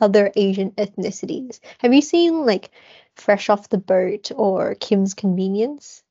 other 0.00 0.32
Asian 0.34 0.70
ethnicities, 0.72 1.60
have 1.78 1.92
you 1.92 2.00
seen 2.00 2.46
like 2.46 2.70
Fresh 3.16 3.50
Off 3.50 3.68
the 3.68 3.78
Boat 3.78 4.30
or 4.34 4.74
Kim's 4.76 5.12
Convenience? 5.12 6.02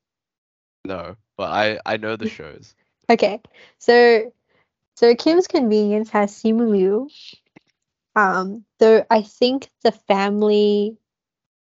No, 0.84 1.16
but 1.36 1.50
I 1.50 1.80
I 1.84 1.96
know 1.96 2.16
the 2.16 2.28
shows. 2.28 2.74
Okay, 3.10 3.40
so 3.78 4.32
so 4.94 5.14
Kim's 5.16 5.48
Convenience 5.48 6.08
has 6.10 6.32
Simu 6.32 6.70
Liu. 6.70 7.10
Um, 8.14 8.64
though 8.78 9.04
I 9.10 9.22
think 9.22 9.68
the 9.82 9.90
family 9.92 10.96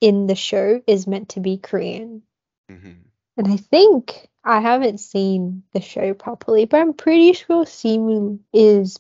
in 0.01 0.27
the 0.27 0.35
show 0.35 0.83
is 0.87 1.07
meant 1.07 1.31
to 1.31 1.41
be 1.41 1.57
Korean. 1.57 2.23
hmm 2.69 3.07
And 3.37 3.47
I 3.49 3.57
think 3.57 4.29
I 4.49 4.61
haven't 4.61 4.99
seen 4.99 5.65
the 5.73 5.81
show 5.81 6.15
properly, 6.15 6.67
but 6.67 6.81
I'm 6.81 6.95
pretty 6.95 7.35
sure 7.35 7.65
Simu 7.67 8.41
is 8.53 8.99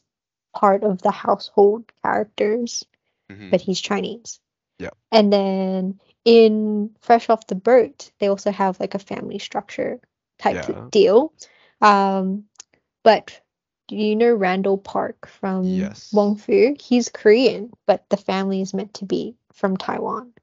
part 0.55 0.85
of 0.85 1.03
the 1.03 1.11
household 1.11 1.91
characters, 2.03 2.85
hmm 3.31 3.51
but 3.51 3.61
he's 3.63 3.81
Chinese. 3.81 4.41
Yeah. 4.79 4.91
And 5.13 5.33
then 5.33 6.01
in 6.25 6.95
Fresh 7.01 7.31
Off 7.31 7.47
the 7.47 7.55
Boat, 7.57 8.13
they 8.21 8.29
also 8.29 8.51
have 8.53 8.81
like 8.81 8.95
a 8.95 8.99
family 9.01 9.39
structure 9.39 10.01
type 10.39 10.57
Yeah. 10.57 10.89
deal. 10.91 11.33
Um, 11.81 12.45
but 13.03 13.41
do 13.89 13.97
you 13.97 14.17
know 14.17 14.35
Randall 14.35 14.79
Park 14.79 15.27
from 15.27 15.65
Yes. 15.65 16.13
Wong 16.13 16.37
Fu? 16.37 16.77
He's 16.79 17.09
Korean, 17.09 17.73
but 17.87 18.09
the 18.11 18.19
family 18.19 18.61
is 18.61 18.75
meant 18.75 18.95
to 18.95 19.07
be 19.07 19.37
from 19.55 19.77
Taiwan. 19.79 20.35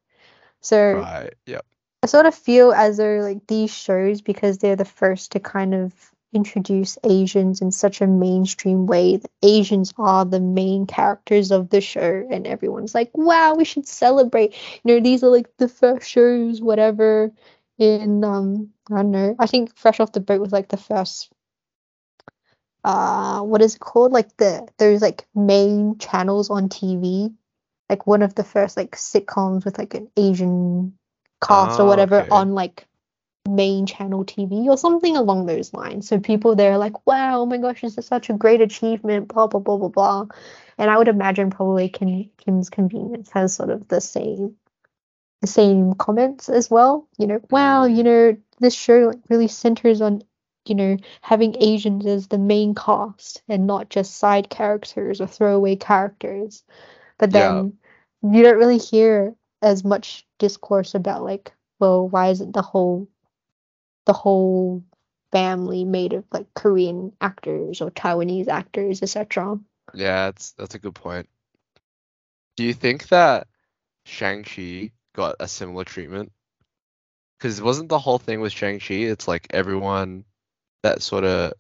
So 0.62 0.93
Right. 0.93 1.34
Yep. 1.45 1.66
I 2.06 2.08
sort 2.08 2.28
of 2.28 2.36
feel 2.36 2.72
as 2.72 2.97
though 2.97 3.18
like 3.24 3.47
these 3.47 3.74
shows, 3.74 4.22
because 4.22 4.60
they're 4.60 4.76
the 4.76 4.86
first 4.86 5.32
to 5.32 5.39
kind 5.39 5.74
of 5.74 5.91
introduce 6.34 6.99
Asians 7.03 7.62
in 7.62 7.72
such 7.72 7.99
a 7.99 8.06
mainstream 8.06 8.86
way, 8.86 9.18
that 9.18 9.32
Asians 9.41 9.91
are 9.97 10.24
the 10.24 10.39
main 10.39 10.86
characters 10.86 11.49
of 11.49 11.72
the 11.72 11.82
show, 11.82 12.24
and 12.30 12.45
everyone's 12.45 12.93
like, 12.93 13.10
wow, 13.16 13.56
we 13.56 13.66
should 13.66 13.88
celebrate. 13.88 14.53
You 14.84 14.93
know, 14.93 14.99
these 14.99 15.24
are 15.24 15.32
like 15.32 15.47
the 15.58 15.68
first 15.68 16.08
shows, 16.08 16.62
whatever. 16.62 17.32
In 17.80 18.24
um, 18.24 18.70
I 18.91 18.97
don't 18.97 19.10
know. 19.10 19.36
I 19.39 19.47
think 19.47 19.76
Fresh 19.76 19.99
Off 19.99 20.12
the 20.12 20.20
Boat 20.20 20.41
was 20.41 20.51
like 20.51 20.68
the 20.68 20.78
first. 20.78 21.34
Uh, 22.84 23.41
what 23.41 23.64
is 23.64 23.78
it 23.78 23.82
called? 23.82 24.12
Like 24.12 24.38
the 24.38 24.68
those 24.78 25.01
like 25.01 25.26
main 25.34 25.97
channels 25.97 26.51
on 26.51 26.70
TV, 26.70 27.34
like 27.89 28.06
one 28.06 28.22
of 28.22 28.36
the 28.36 28.43
first 28.43 28.78
like 28.78 28.91
sitcoms 28.95 29.66
with 29.66 29.80
like 29.80 29.95
an 29.95 30.12
Asian 30.16 30.99
cast 31.41 31.79
or 31.79 31.83
Ah, 31.83 31.88
whatever 31.88 32.21
okay. 32.21 32.29
on 32.31 32.53
like 32.53 32.88
main 33.47 33.86
channel 33.86 34.25
TV 34.25 34.67
or 34.67 34.77
something 34.77 35.15
along 35.15 35.45
those 35.45 35.73
lines. 35.73 36.07
So 36.07 36.19
people 36.19 36.55
there 36.55 36.73
are 36.73 36.77
like, 36.77 37.05
wow, 37.05 37.41
oh 37.41 37.45
my 37.45 37.57
gosh, 37.57 37.81
this 37.81 37.97
is 37.97 38.05
such 38.07 38.29
a 38.29 38.33
great 38.33 38.61
achievement, 38.61 39.27
blah 39.27 39.47
blah 39.47 39.59
blah 39.59 39.77
blah 39.77 39.89
blah. 39.89 40.25
And 40.77 40.89
I 40.89 40.97
would 40.97 41.07
imagine 41.07 41.51
probably 41.51 41.89
Kim, 41.89 42.29
Kim's 42.38 42.69
Convenience 42.69 43.29
has 43.31 43.55
sort 43.55 43.69
of 43.69 43.88
the 43.88 44.01
same 44.01 44.55
the 45.41 45.47
same 45.47 45.93
comments 45.93 46.49
as 46.49 46.69
well. 46.69 47.07
You 47.17 47.27
know, 47.27 47.41
wow, 47.51 47.86
you 47.86 48.03
know, 48.03 48.38
this 48.59 48.73
show 48.73 49.07
like, 49.09 49.19
really 49.29 49.47
centers 49.47 50.01
on 50.01 50.23
you 50.65 50.75
know 50.75 50.97
having 51.21 51.55
Asians 51.61 52.05
as 52.07 52.27
the 52.27 52.39
main 52.39 52.73
cast 52.73 53.43
and 53.47 53.67
not 53.67 53.89
just 53.89 54.15
side 54.17 54.49
characters 54.49 55.21
or 55.21 55.27
throwaway 55.27 55.75
characters. 55.75 56.63
But 57.19 57.31
Yeah. 57.31 57.41
then 57.51 57.77
you 58.23 58.43
don't 58.43 58.57
really 58.57 58.79
hear 58.79 59.36
as 59.66 59.84
much 59.84 60.26
discourse 60.38 60.93
about 60.93 61.24
like, 61.24 61.51
well, 61.80 62.07
why 62.07 62.30
isn't 62.30 62.53
the 62.53 62.61
whole 62.61 63.09
the 64.05 64.13
whole 64.13 64.84
family 65.32 65.84
made 65.84 66.13
of 66.13 66.24
like 66.32 66.45
Korean 66.53 67.11
actors 67.20 67.82
or 67.82 67.89
Taiwanese 67.89 68.47
actors, 68.47 69.01
etc. 69.01 69.59
Yeah, 69.93 70.28
that's 70.28 70.51
that's 70.51 70.76
a 70.76 70.80
good 70.80 70.93
point. 70.95 71.28
Do 72.55 72.63
you 72.63 72.74
think 72.74 73.09
that 73.09 73.47
Shang-Chi 74.05 74.91
got 75.13 75.36
a 75.39 75.47
similar 75.47 75.84
treatment? 75.84 76.32
Because 77.38 77.61
wasn't 77.61 77.89
the 77.89 77.99
whole 77.99 78.20
thing 78.20 78.39
with 78.39 78.53
Shang-Chi, 78.53 78.93
it's 78.93 79.28
like 79.28 79.47
everyone 79.49 80.24
that 80.84 81.01
sort 81.01 81.26
of 81.26 81.53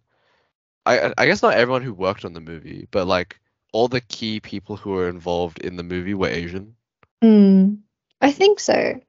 I 0.85 1.11
I 1.17 1.25
guess 1.25 1.41
not 1.41 1.55
everyone 1.55 1.81
who 1.81 1.93
worked 1.93 2.23
on 2.23 2.33
the 2.33 2.39
movie, 2.39 2.87
but 2.91 3.07
like 3.07 3.39
all 3.73 3.87
the 3.87 4.01
key 4.01 4.39
people 4.39 4.77
who 4.77 4.91
were 4.91 5.09
involved 5.09 5.59
in 5.59 5.75
the 5.75 5.83
movie 5.83 6.13
were 6.13 6.27
Asian. 6.27 6.75
Mm, 7.23 7.79
I 8.21 8.31
think 8.31 8.59
so. 8.59 8.99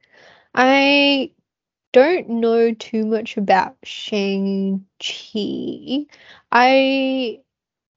I 0.54 1.32
don't 1.92 2.28
know 2.28 2.74
too 2.74 3.06
much 3.06 3.36
about 3.36 3.76
Shang-Chi. 3.84 4.86
I 6.52 7.40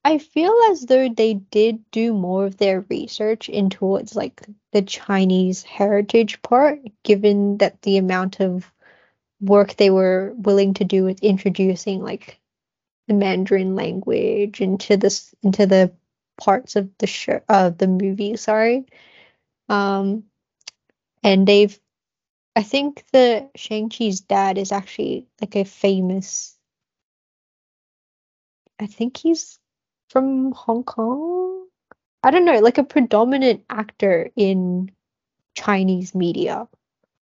I 0.06 0.18
feel 0.20 0.54
as 0.72 0.82
though 0.84 1.10
they 1.10 1.36
did 1.36 1.90
do 1.92 2.14
more 2.14 2.46
of 2.46 2.58
their 2.58 2.82
research 2.90 3.50
in 3.50 3.70
towards 3.70 4.16
like 4.16 4.46
the 4.74 4.82
Chinese 4.84 5.64
heritage 5.64 6.42
part, 6.44 6.82
given 7.04 7.58
that 7.60 7.82
the 7.84 7.98
amount 7.98 8.40
of 8.42 8.72
work 9.42 9.76
they 9.78 9.90
were 9.92 10.34
willing 10.38 10.74
to 10.76 10.86
do 10.86 11.04
with 11.06 11.24
introducing 11.24 12.02
like 12.04 12.40
the 13.08 13.14
Mandarin 13.16 13.76
language 13.76 14.62
into 14.62 14.98
this 14.98 15.34
into 15.44 15.66
the 15.68 15.94
parts 16.40 16.76
of 16.78 16.90
the 17.00 17.08
show 17.08 17.42
of 17.50 17.78
the 17.80 17.88
movie, 17.88 18.38
sorry. 18.38 18.86
Um 19.70 20.26
and 21.24 21.48
they've 21.48 21.78
I 22.56 22.64
think 22.64 23.06
the 23.14 23.50
Shang-Chi's 23.56 24.22
dad 24.22 24.58
is 24.58 24.72
actually 24.72 25.28
like 25.40 25.56
a 25.56 25.64
famous 25.64 26.58
I 28.80 28.88
think 28.88 29.18
he's 29.18 29.60
from 30.10 30.52
Hong 30.54 30.84
Kong. 30.84 31.68
I 32.24 32.32
don't 32.32 32.46
know, 32.46 32.60
like 32.60 32.78
a 32.78 32.84
predominant 32.84 33.64
actor 33.70 34.30
in 34.36 34.92
Chinese 35.56 36.16
media. 36.16 36.68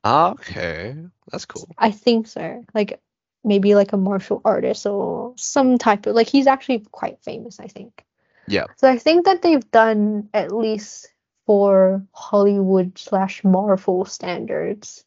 Ah, 0.03 0.31
okay. 0.31 0.95
That's 1.31 1.45
cool. 1.45 1.67
I 1.77 1.91
think 1.91 2.27
so. 2.27 2.63
Like 2.73 2.99
maybe 3.43 3.75
like 3.75 3.93
a 3.93 3.97
martial 3.97 4.41
artist 4.45 4.85
or 4.85 5.33
some 5.37 5.77
type 5.77 6.05
of 6.05 6.15
like 6.15 6.27
he's 6.27 6.47
actually 6.47 6.85
quite 6.91 7.21
famous, 7.23 7.59
I 7.59 7.67
think. 7.67 8.05
Yeah. 8.47 8.65
So 8.77 8.89
I 8.89 8.97
think 8.97 9.25
that 9.25 9.41
they've 9.41 9.71
done 9.71 10.29
at 10.33 10.51
least 10.51 11.09
for 11.47 12.05
Hollywood 12.13 12.99
slash 12.99 13.43
Marvel 13.43 14.05
standards, 14.05 15.05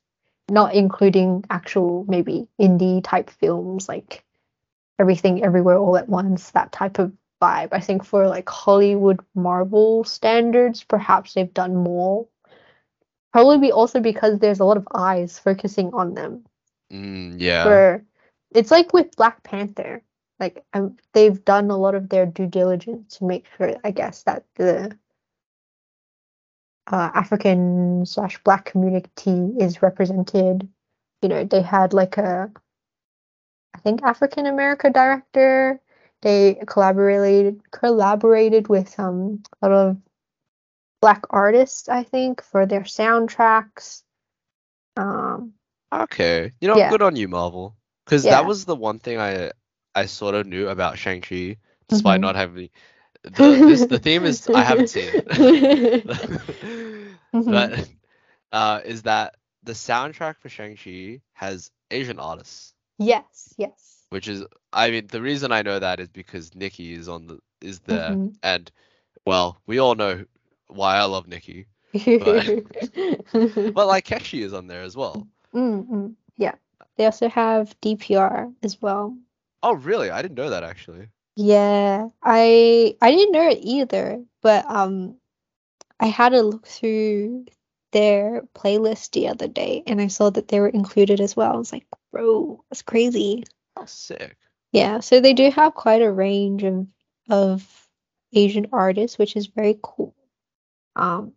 not 0.51 0.75
including 0.75 1.45
actual 1.51 2.07
maybe 2.09 2.49
indie 2.61 3.05
type 3.05 3.31
films 3.31 3.89
like 3.89 4.25
Everything 4.99 5.45
Everywhere 5.45 5.79
All 5.79 5.97
at 5.97 6.09
Once, 6.09 6.51
that 6.53 6.73
type 6.73 6.99
of 6.99 7.13
vibe. 7.43 7.69
I 7.73 7.81
think 7.81 8.05
for 8.05 8.27
like 8.29 8.49
Hollywood 8.49 9.21
Marvel 9.37 10.05
standards, 10.05 10.85
perhaps 10.85 11.35
they've 11.35 11.55
done 11.55 11.77
more. 11.77 12.27
Probably 13.33 13.59
be 13.59 13.73
also 13.73 14.01
because 14.01 14.41
there's 14.41 14.61
a 14.61 14.65
lot 14.65 14.79
of 14.79 14.89
eyes 14.93 15.39
focusing 15.39 15.95
on 15.95 16.15
them 16.15 16.45
Mm, 16.93 17.37
yeah. 17.39 17.67
where 17.67 18.05
it's 18.55 18.71
like 18.73 18.93
with 18.93 19.17
Black 19.17 19.43
Panther, 19.45 20.03
like 20.41 20.65
um, 20.73 20.97
they've 21.13 21.45
done 21.45 21.71
a 21.71 21.77
lot 21.77 21.95
of 21.95 22.09
their 22.09 22.27
due 22.27 22.47
diligence 22.47 23.19
to 23.19 23.25
make 23.25 23.47
sure, 23.57 23.77
I 23.85 23.93
guess, 23.93 24.25
that 24.25 24.45
the 24.57 24.99
uh, 26.87 27.11
African 27.15 28.05
slash 28.07 28.43
Black 28.45 28.65
community 28.67 29.55
is 29.59 29.83
represented. 29.83 30.69
You 31.23 31.29
know, 31.29 31.45
they 31.45 31.63
had 31.63 31.93
like 31.93 32.17
a, 32.19 32.51
I 33.75 33.79
think 33.79 34.03
African 34.03 34.47
America 34.47 34.91
director. 34.91 35.81
They 36.23 36.63
collaborated 36.67 37.61
collaborated 37.71 38.69
with 38.69 38.99
um 38.99 39.43
a 39.63 39.69
lot 39.69 39.77
of 39.77 39.97
Black 41.01 41.25
artists, 41.31 41.89
I 41.89 42.03
think, 42.05 42.43
for 42.43 42.67
their 42.67 42.83
soundtracks. 42.83 44.03
Um, 44.97 45.55
Okay. 45.93 46.53
You 46.61 46.69
know, 46.69 46.77
Yeah. 46.77 46.91
good 46.91 47.03
on 47.03 47.17
you, 47.17 47.27
Marvel. 47.29 47.75
Because 48.05 48.25
Yeah. 48.25 48.33
that 48.33 48.47
was 48.47 48.65
the 48.65 48.77
one 48.77 48.99
thing 48.99 49.19
I 49.19 49.53
I 49.95 50.07
sort 50.07 50.35
of 50.37 50.47
knew 50.47 50.69
about 50.69 50.99
Shang-Chi, 50.99 51.57
despite 51.89 52.21
Mhm. 52.21 52.23
not 52.23 52.37
having 52.37 52.71
the 53.23 53.61
this, 53.65 53.87
the 53.87 53.99
theme 53.99 54.25
is 54.25 54.49
I 54.53 54.65
haven't 54.65 54.89
seen 54.89 55.09
it. 55.09 56.07
But 57.47 57.89
uh, 58.53 58.81
is 58.85 59.03
that 59.03 59.35
the 59.63 59.73
soundtrack 59.73 60.39
for 60.39 60.49
Shang-Chi 60.49 61.21
has 61.33 61.71
Asian 61.91 62.19
artists, 62.19 62.75
yes, 62.99 63.55
yes. 63.59 64.07
which 64.11 64.29
is 64.29 64.45
I 64.73 64.91
mean 64.91 65.07
the 65.09 65.21
reason 65.23 65.53
I 65.53 65.63
know 65.63 65.79
that 65.79 66.01
is 66.01 66.09
because 66.09 66.51
Niki 66.51 66.97
is 66.97 67.09
on 67.09 67.27
the 67.27 67.41
is 67.61 67.81
there, 67.81 68.19
Mhm. 68.19 68.35
and 68.43 68.71
well 69.25 69.61
we 69.67 69.79
all 69.79 69.95
know 69.95 70.25
why 70.69 70.97
I 70.97 71.05
love 71.05 71.27
Niki, 71.27 71.67
Mm, 72.19 72.65
but 73.75 73.87
like 73.87 74.07
Keshi 74.07 74.43
is 74.43 74.53
on 74.53 74.67
there 74.67 74.83
as 74.83 74.97
well. 74.97 75.29
mm, 75.55 76.15
yeah. 76.37 76.55
They 76.97 77.05
also 77.07 77.29
have 77.29 77.79
DPR 77.81 78.51
as 78.63 78.81
well. 78.81 79.17
Oh 79.63 79.75
really? 79.75 80.11
I 80.11 80.23
didn't 80.23 80.37
know 80.37 80.51
that 80.51 80.65
actually. 80.65 81.09
Yeah, 81.37 82.09
I 82.23 82.97
I 83.01 83.11
didn't 83.13 83.33
know 83.33 83.49
it 83.49 83.59
either, 83.63 84.25
but 84.43 84.65
um 84.67 85.19
I 86.01 86.07
had 86.07 86.35
a 86.35 86.43
look 86.43 86.67
through 86.67 87.47
their 87.93 88.43
playlist 88.55 89.13
the 89.13 89.29
other 89.29 89.49
day 89.49 89.83
and 89.87 90.01
I 90.01 90.09
saw 90.09 90.31
that 90.31 90.49
they 90.49 90.61
were 90.61 90.69
included 90.69 91.21
as 91.21 91.37
well. 91.37 91.53
I 91.55 91.57
was 91.57 91.73
like, 91.73 91.87
bro, 92.13 92.65
that's 92.71 92.83
crazy. 92.83 93.45
Oh 93.77 93.87
sick. 93.87 94.37
Yeah, 94.73 95.01
so 95.01 95.21
they 95.21 95.35
do 95.35 95.51
have 95.51 95.75
quite 95.75 96.03
a 96.03 96.13
range 96.13 96.65
of 96.65 96.87
of 97.31 97.89
Asian 98.33 98.69
artists, 98.73 99.19
which 99.19 99.37
is 99.37 99.47
very 99.49 99.79
cool. 99.83 100.15
Um, 100.97 101.35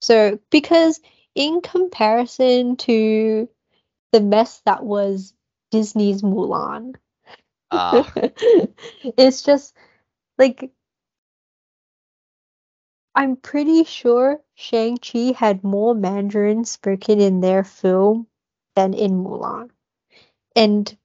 so 0.00 0.38
because 0.50 1.00
in 1.34 1.60
comparison 1.60 2.76
to 2.76 3.48
the 4.12 4.20
mess 4.20 4.62
that 4.66 4.84
was 4.84 5.34
Disney's 5.70 6.22
Mulan, 6.22 6.96
Ah, 7.70 8.10
it's 9.16 9.42
just 9.42 9.74
like 10.38 10.72
I'm 13.14 13.36
pretty 13.36 13.84
sure 13.84 14.42
Shang-Chi 14.54 15.32
had 15.36 15.62
more 15.62 15.94
Mandarin 15.94 16.64
spoken 16.64 17.20
in 17.20 17.40
their 17.40 17.62
film 17.64 18.26
than 18.74 18.94
in 18.94 19.22
Mulan. 19.22 19.70
And 20.56 20.96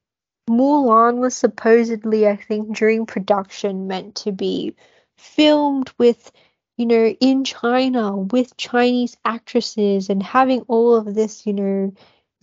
Mulan 0.49 1.17
was 1.17 1.35
supposedly, 1.37 2.27
I 2.27 2.35
think, 2.37 2.75
during 2.75 3.05
production 3.05 3.87
meant 3.87 4.15
to 4.17 4.31
be 4.31 4.75
filmed 5.17 5.91
with, 5.97 6.31
you 6.77 6.85
know, 6.87 7.07
in 7.07 7.43
China 7.45 8.17
with 8.17 8.57
Chinese 8.57 9.17
actresses 9.25 10.09
and 10.09 10.21
having 10.23 10.61
all 10.63 10.95
of 10.95 11.15
this, 11.15 11.45
you 11.47 11.53
know, 11.53 11.93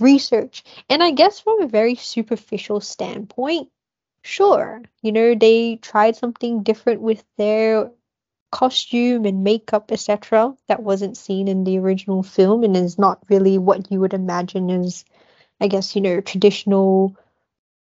research. 0.01 0.65
And 0.89 1.03
I 1.03 1.13
guess 1.13 1.41
from 1.41 1.63
a 1.63 1.69
very 1.69 1.95
superficial 1.97 2.81
standpoint, 2.81 3.71
sure, 4.23 4.83
you 5.03 5.13
know, 5.13 5.35
they 5.35 5.77
tried 5.77 6.17
something 6.17 6.63
different 6.63 7.01
with 7.01 7.25
their 7.37 7.91
costume 8.51 9.25
and 9.25 9.43
makeup, 9.43 9.91
etc., 9.91 10.55
that 10.69 10.83
wasn't 10.83 11.17
seen 11.17 11.49
in 11.49 11.65
the 11.65 11.79
original 11.79 12.23
film 12.23 12.63
and 12.63 12.77
is 12.77 12.99
not 12.99 13.19
really 13.29 13.59
what 13.59 13.91
you 13.91 14.01
would 14.01 14.15
imagine 14.15 14.71
as, 14.71 15.05
I 15.61 15.69
guess, 15.69 15.97
you 15.97 16.03
know, 16.03 16.21
traditional 16.21 17.17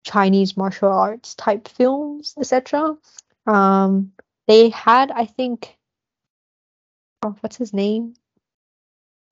Chinese 0.05 0.57
martial 0.57 0.91
arts 0.91 1.35
type 1.35 1.69
films, 1.69 2.35
etc. 2.39 2.97
Um, 3.47 4.13
they 4.47 4.71
had, 4.71 5.11
I 5.11 5.27
think, 5.27 5.77
oh, 7.23 7.37
what's 7.41 7.57
his 7.57 7.75
name? 7.75 8.15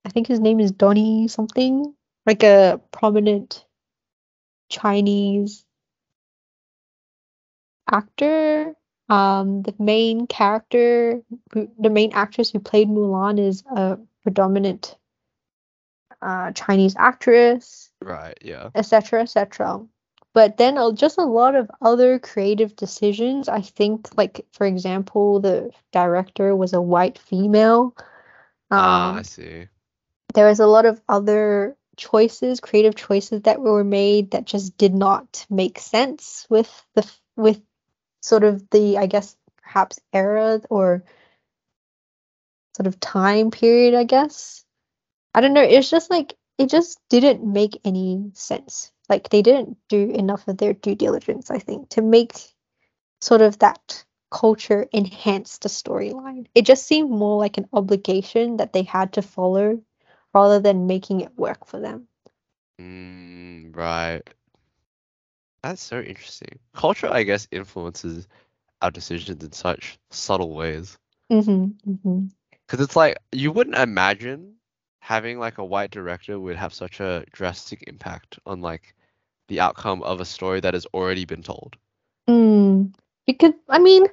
I 0.05 0.11
think 0.11 0.27
his 0.27 0.41
name 0.41 0.61
is 0.61 0.73
Donnie 0.73 1.29
something, 1.29 1.95
like 2.27 2.43
a 2.43 2.81
prominent 2.93 3.65
Chinese 4.71 5.65
actor. 7.91 8.75
Um, 9.09 9.63
the 9.63 9.75
main 9.79 10.27
character, 10.27 11.23
the 11.55 11.91
main 11.91 12.13
actress 12.13 12.51
who 12.51 12.61
played 12.61 12.89
Mulan, 12.89 13.39
is 13.39 13.65
a 13.75 13.99
predominant 14.23 14.97
uh, 16.21 16.53
Chinese 16.53 16.95
actress, 16.99 17.91
Right. 18.03 18.37
Yeah. 18.43 18.71
etc., 18.75 19.23
etc. 19.23 19.87
But 20.35 20.57
then 20.59 20.77
uh, 20.77 20.93
just 20.93 21.17
a 21.19 21.25
lot 21.25 21.55
of 21.55 21.71
other 21.81 22.19
creative 22.19 22.77
decisions. 22.77 23.49
I 23.49 23.63
think, 23.63 24.09
like 24.17 24.45
for 24.53 24.67
example, 24.67 25.41
the 25.41 25.71
director 25.93 26.55
was 26.55 26.75
a 26.75 26.81
white 26.83 27.19
female. 27.19 27.97
Ah, 28.71 29.13
Um, 29.13 29.19
I 29.19 29.23
see. 29.23 29.69
there 30.35 30.47
was 30.47 30.61
a 30.61 30.67
lot 30.67 30.85
of 30.85 31.01
other 31.09 31.77
choices, 31.97 32.61
creative 32.61 32.95
choices 32.95 33.43
that 33.43 33.61
were 33.61 33.83
made 33.85 34.33
that 34.33 34.45
just 34.45 34.77
did 34.77 34.95
not 34.95 35.47
make 35.49 35.79
sense 35.79 36.47
with 36.51 36.71
the 36.95 37.11
with 37.37 37.61
sort 38.21 38.45
of 38.45 38.69
the 38.71 38.99
I 38.99 39.07
guess 39.07 39.37
perhaps 39.63 39.99
era 40.13 40.61
or 40.71 41.05
sort 42.77 42.87
of 42.87 43.01
time 43.01 43.51
period, 43.51 43.95
I 43.95 44.05
guess. 44.05 44.65
I 45.35 45.41
don't 45.41 45.53
know, 45.53 45.63
it's 45.63 45.91
just 45.91 46.11
like 46.11 46.35
it 46.59 46.69
just 46.71 46.99
didn't 47.09 47.45
make 47.45 47.81
any 47.85 48.31
sense. 48.35 48.91
Like 49.09 49.29
they 49.31 49.43
didn't 49.43 49.77
do 49.89 50.11
enough 50.11 50.49
of 50.49 50.59
their 50.59 50.75
due 50.75 50.95
diligence, 50.95 51.51
I 51.51 51.59
think, 51.59 51.91
to 51.91 52.03
make 52.03 52.33
sort 53.21 53.41
of 53.41 53.59
that 53.61 54.05
culture 54.31 54.87
enhance 54.93 55.59
the 55.59 55.69
storyline. 55.69 56.47
It 56.55 56.67
just 56.67 56.87
seemed 56.87 57.11
more 57.11 57.39
like 57.39 57.57
an 57.59 57.69
obligation 57.73 58.59
that 58.59 58.73
they 58.73 58.83
had 58.83 59.15
to 59.15 59.23
follow 59.23 59.81
rather 60.35 60.61
than 60.61 60.87
making 60.87 61.23
it 61.23 61.37
work 61.39 61.67
for 61.67 61.81
them. 61.81 62.09
Mm, 62.81 63.75
right. 63.75 64.23
That's 65.63 65.83
so 65.83 66.01
interesting. 66.01 66.59
Culture, 66.75 67.09
I 67.11 67.25
guess, 67.25 67.49
influences 67.51 68.29
our 68.81 68.91
decisions 68.91 69.43
in 69.43 69.53
such 69.53 69.99
subtle 70.11 70.55
ways. 70.55 70.99
Mm-hmm, 71.31 71.91
mm-hmm. 71.91 72.27
Because 72.67 72.85
it's 72.85 72.97
like 72.97 73.19
you 73.33 73.51
wouldn't 73.51 73.77
imagine 73.77 74.55
having 75.01 75.39
like 75.39 75.59
a 75.59 75.65
white 75.65 75.91
director 75.91 76.39
would 76.39 76.57
have 76.57 76.75
such 76.75 77.01
a 77.01 77.25
drastic 77.33 77.85
impact 77.87 78.39
on 78.47 78.61
like 78.61 78.95
the 79.49 79.61
outcome 79.61 80.03
of 80.03 80.21
a 80.21 80.25
story 80.25 80.61
that 80.61 80.75
has 80.75 80.87
already 80.95 81.25
been 81.25 81.43
told. 81.43 81.77
Mm. 82.29 82.93
Because 83.27 83.55
I 83.69 83.79
mean, 83.79 84.07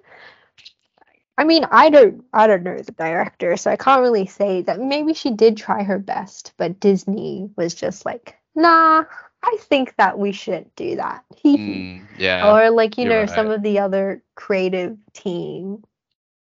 I 1.38 1.44
mean, 1.44 1.66
I 1.70 1.90
don't, 1.90 2.24
I 2.34 2.48
don't 2.48 2.64
know 2.64 2.78
the 2.78 2.92
director, 2.94 3.58
so 3.58 3.72
I 3.72 3.76
can't 3.76 4.02
really 4.02 4.26
say 4.26 4.62
that. 4.64 4.80
Maybe 4.80 5.14
she 5.14 5.32
did 5.32 5.58
try 5.58 5.84
her 5.84 6.00
best, 6.00 6.54
but 6.58 6.80
Disney 6.80 7.50
was 7.58 7.76
just 7.76 8.06
like, 8.06 8.36
nah. 8.56 9.04
I 9.46 9.58
think 9.60 9.96
that 9.98 10.18
we 10.18 10.32
shouldn't 10.32 10.76
do 10.76 10.96
that. 10.98 11.24
Mm, 11.46 12.08
yeah. 12.18 12.52
Or 12.52 12.72
like, 12.72 12.98
you 12.98 13.06
know, 13.06 13.26
some 13.28 13.50
of 13.52 13.62
the 13.62 13.80
other 13.80 14.24
creative 14.36 14.98
team 15.14 15.84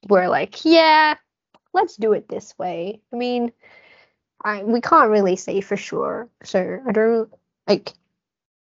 were 0.08 0.28
like, 0.30 0.64
yeah, 0.64 1.16
let's 1.74 1.98
do 1.98 2.14
it 2.14 2.30
this 2.30 2.58
way. 2.58 3.02
I 3.12 3.16
mean, 3.18 3.52
I 4.44 4.64
we 4.64 4.82
can't 4.82 5.10
really 5.10 5.36
say 5.36 5.62
for 5.62 5.78
sure. 5.78 6.30
So 6.44 6.80
I 6.88 6.92
don't 6.92 7.34
like 7.68 7.94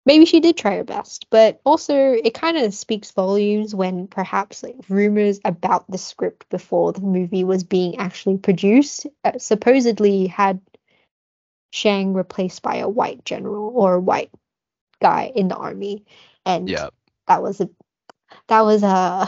maybe 0.05 0.25
she 0.25 0.39
did 0.39 0.57
try 0.57 0.77
her 0.77 0.83
best, 0.83 1.27
but 1.29 1.61
also 1.65 1.95
it 1.95 2.33
kind 2.33 2.57
of 2.57 2.73
speaks 2.73 3.11
volumes 3.11 3.75
when 3.75 4.07
perhaps 4.07 4.63
like 4.63 4.75
rumors 4.89 5.39
about 5.45 5.89
the 5.89 5.97
script 5.97 6.49
before 6.49 6.93
the 6.93 7.01
movie 7.01 7.43
was 7.43 7.63
being 7.63 7.97
actually 7.97 8.37
produced 8.37 9.07
uh, 9.23 9.37
supposedly 9.37 10.27
had 10.27 10.59
Shang 11.75 12.13
replaced 12.13 12.61
by 12.61 12.77
a 12.77 12.87
white 12.87 13.25
general 13.25 13.71
or 13.75 13.95
a 13.95 13.99
white 13.99 14.31
guy 15.01 15.31
in 15.35 15.49
the 15.49 15.55
army, 15.57 16.05
and 16.45 16.69
Yeah. 16.69 16.89
that 17.27 17.43
was 17.43 17.59
a 17.59 17.69
that 18.47 18.61
was 18.61 18.81
a 18.81 19.27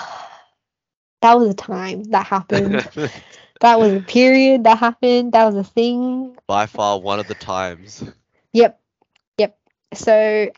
that 1.22 1.38
was 1.38 1.50
a 1.50 1.54
time 1.54 2.06
that 2.06 2.26
happened. 2.26 2.88
that 3.60 3.80
was 3.80 3.94
a 3.96 4.00
period 4.00 4.64
that 4.64 4.78
happened. 4.78 5.34
That 5.34 5.46
was 5.46 5.56
a 5.56 5.64
thing. 5.66 6.38
By 6.48 6.68
far 6.68 7.02
one 7.02 7.20
of 7.20 7.28
the 7.28 7.36
times. 7.36 8.02
Yep, 8.54 8.80
yep. 9.38 9.58
So 9.94 10.14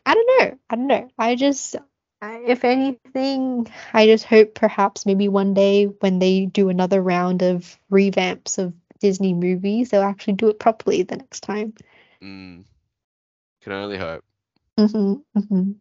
I 0.06 0.14
don't 0.14 0.30
know. 0.38 0.58
I 0.70 0.76
don't 0.76 0.86
know. 0.86 1.10
I 1.18 1.34
just, 1.34 1.74
if 2.22 2.64
anything, 2.64 3.66
I 3.92 4.06
just 4.06 4.24
hope 4.24 4.54
perhaps 4.54 5.06
maybe 5.06 5.26
one 5.28 5.54
day 5.54 5.86
when 5.86 6.20
they 6.20 6.46
do 6.46 6.68
another 6.68 7.02
round 7.02 7.42
of 7.42 7.76
revamps 7.90 8.58
of 8.58 8.74
Disney 9.00 9.34
movies, 9.34 9.90
they'll 9.90 10.02
actually 10.02 10.34
do 10.34 10.48
it 10.48 10.58
properly 10.58 11.02
the 11.02 11.16
next 11.16 11.40
time. 11.40 11.74
Mm, 12.22 12.64
can 13.62 13.72
only 13.72 13.96
hope. 13.98 14.24
hmm 14.78 15.14
hmm 15.34 15.72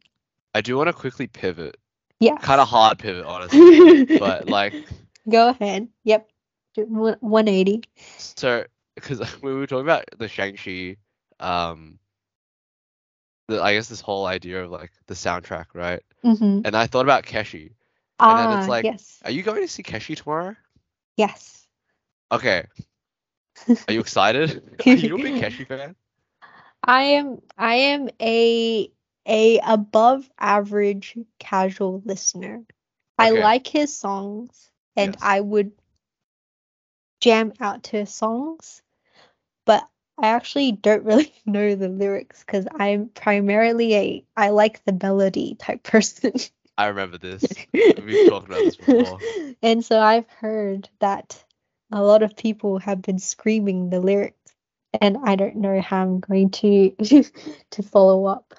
I 0.55 0.61
do 0.61 0.77
want 0.77 0.87
to 0.87 0.93
quickly 0.93 1.27
pivot. 1.27 1.77
Yeah. 2.19 2.37
Kind 2.37 2.59
of 2.59 2.67
hard 2.67 2.97
pivot, 2.99 3.25
honestly. 3.25 4.05
but 4.19 4.47
like, 4.47 4.73
Go 5.29 5.49
ahead. 5.49 5.87
Yep. 6.03 6.29
One- 6.77 7.17
180. 7.19 7.83
so 8.17 8.65
because 8.95 9.19
we 9.41 9.53
were 9.53 9.67
talking 9.67 9.85
about 9.85 10.05
the 10.17 10.27
Shang-Chi, 10.27 10.97
um, 11.39 11.99
the, 13.47 13.61
I 13.61 13.73
guess 13.73 13.89
this 13.89 14.01
whole 14.01 14.25
idea 14.25 14.63
of 14.63 14.71
like 14.71 14.91
the 15.07 15.13
soundtrack, 15.13 15.65
right? 15.73 16.01
Mm-hmm. 16.23 16.61
And 16.65 16.75
I 16.75 16.87
thought 16.87 17.05
about 17.05 17.23
Keshi. 17.25 17.71
Ah, 18.19 18.35
then 18.35 18.59
it's 18.59 18.67
like, 18.67 18.85
yes. 18.85 19.19
Are 19.23 19.31
you 19.31 19.43
going 19.43 19.61
to 19.61 19.67
see 19.67 19.83
Keshi 19.83 20.15
tomorrow? 20.15 20.55
Yes. 21.15 21.67
Okay. 22.31 22.65
Are 23.67 23.93
you 23.93 23.99
excited? 23.99 24.61
Are 24.87 24.95
you 24.95 25.15
a 25.15 25.19
big 25.19 25.35
Keshi 25.35 25.67
fan? 25.67 25.95
I 26.83 27.01
am 27.03 27.41
I 27.57 27.75
am 27.75 28.09
a 28.21 28.91
a 29.25 29.59
above 29.59 30.29
average 30.39 31.17
casual 31.39 32.01
listener. 32.05 32.63
I 33.17 33.31
like 33.31 33.67
his 33.67 33.95
songs 33.95 34.71
and 34.95 35.13
Yes. 35.13 35.21
I 35.21 35.41
would 35.41 35.71
jam 37.21 37.53
out 37.59 37.83
to 37.83 37.97
his 37.97 38.13
songs, 38.13 38.81
but 39.65 39.87
I 40.17 40.29
actually 40.29 40.71
don't 40.73 41.03
really 41.03 41.33
know 41.45 41.75
the 41.75 41.89
lyrics 41.89 42.43
because 42.43 42.67
I'm 42.73 43.09
primarily 43.09 43.95
a 43.95 44.25
I 44.35 44.49
like 44.49 44.83
the 44.85 44.93
melody 44.93 45.55
type 45.55 45.83
person. 45.83 46.33
I 46.77 46.87
remember 46.87 47.17
this. 47.17 47.65
We've 47.73 48.23
talked 48.23 48.47
about 48.47 48.63
this 48.63 48.75
before. 48.77 49.19
And 49.61 49.83
so 49.83 49.99
I've 49.99 50.29
heard 50.29 50.89
that 50.99 51.43
a 51.91 52.03
lot 52.03 52.23
of 52.23 52.35
people 52.35 52.79
have 52.79 53.01
been 53.01 53.19
screaming 53.19 53.89
the 53.89 53.99
lyrics 53.99 54.55
and 54.93 55.17
I 55.23 55.35
don't 55.35 55.57
know 55.57 55.79
how 55.81 56.01
I'm 56.01 56.19
going 56.19 56.49
to 56.51 56.91
to 57.71 57.83
follow 57.83 58.25
up. 58.25 58.53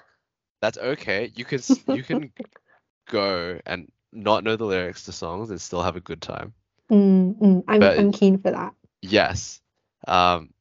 That's 0.61 0.77
okay. 0.77 1.31
You 1.35 1.45
can 1.45 1.59
you 1.87 2.03
can 2.03 2.31
go 3.07 3.59
and 3.65 3.91
not 4.11 4.43
know 4.43 4.55
the 4.55 4.65
lyrics 4.65 5.05
to 5.05 5.11
songs 5.11 5.49
and 5.49 5.59
still 5.61 5.81
have 5.83 5.95
a 5.95 6.01
good 6.01 6.21
time. 6.21 6.53
Mm, 6.91 7.35
mm, 7.39 7.63
I'm 7.67 7.81
But- 7.81 7.97
I'm 7.97 8.11
keen 8.11 8.37
for 8.37 8.51
that. 8.51 8.73
Yes. 9.01 9.61
Um, 10.07 10.53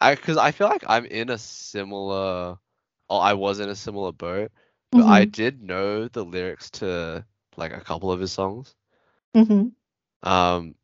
I 0.00 0.14
because 0.14 0.36
I 0.36 0.52
feel 0.52 0.68
like 0.68 0.84
I'm 0.88 1.04
in 1.06 1.30
a 1.30 1.38
similar, 1.38 2.58
or 3.08 3.20
I 3.22 3.34
was 3.34 3.60
in 3.60 3.68
a 3.68 3.74
similar 3.76 4.12
boat, 4.12 4.52
but 4.94 5.04
I 5.06 5.24
Mhm, 5.24 5.32
did 5.32 5.62
know 5.62 6.08
the 6.08 6.24
lyrics 6.24 6.70
to 6.72 7.24
like 7.56 7.72
a 7.72 7.80
couple 7.80 8.10
of 8.12 8.20
his 8.20 8.32
songs. 8.32 8.74
Mm-hmm. 9.34 9.68
Um, 10.22 10.74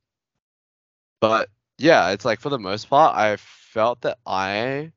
but 1.24 1.48
yeah, 1.78 2.10
it's 2.10 2.24
like 2.24 2.40
for 2.40 2.50
the 2.50 2.58
most 2.58 2.88
part, 2.90 3.16
I 3.16 3.36
felt 3.36 4.02
that 4.02 4.18
I 4.26 4.92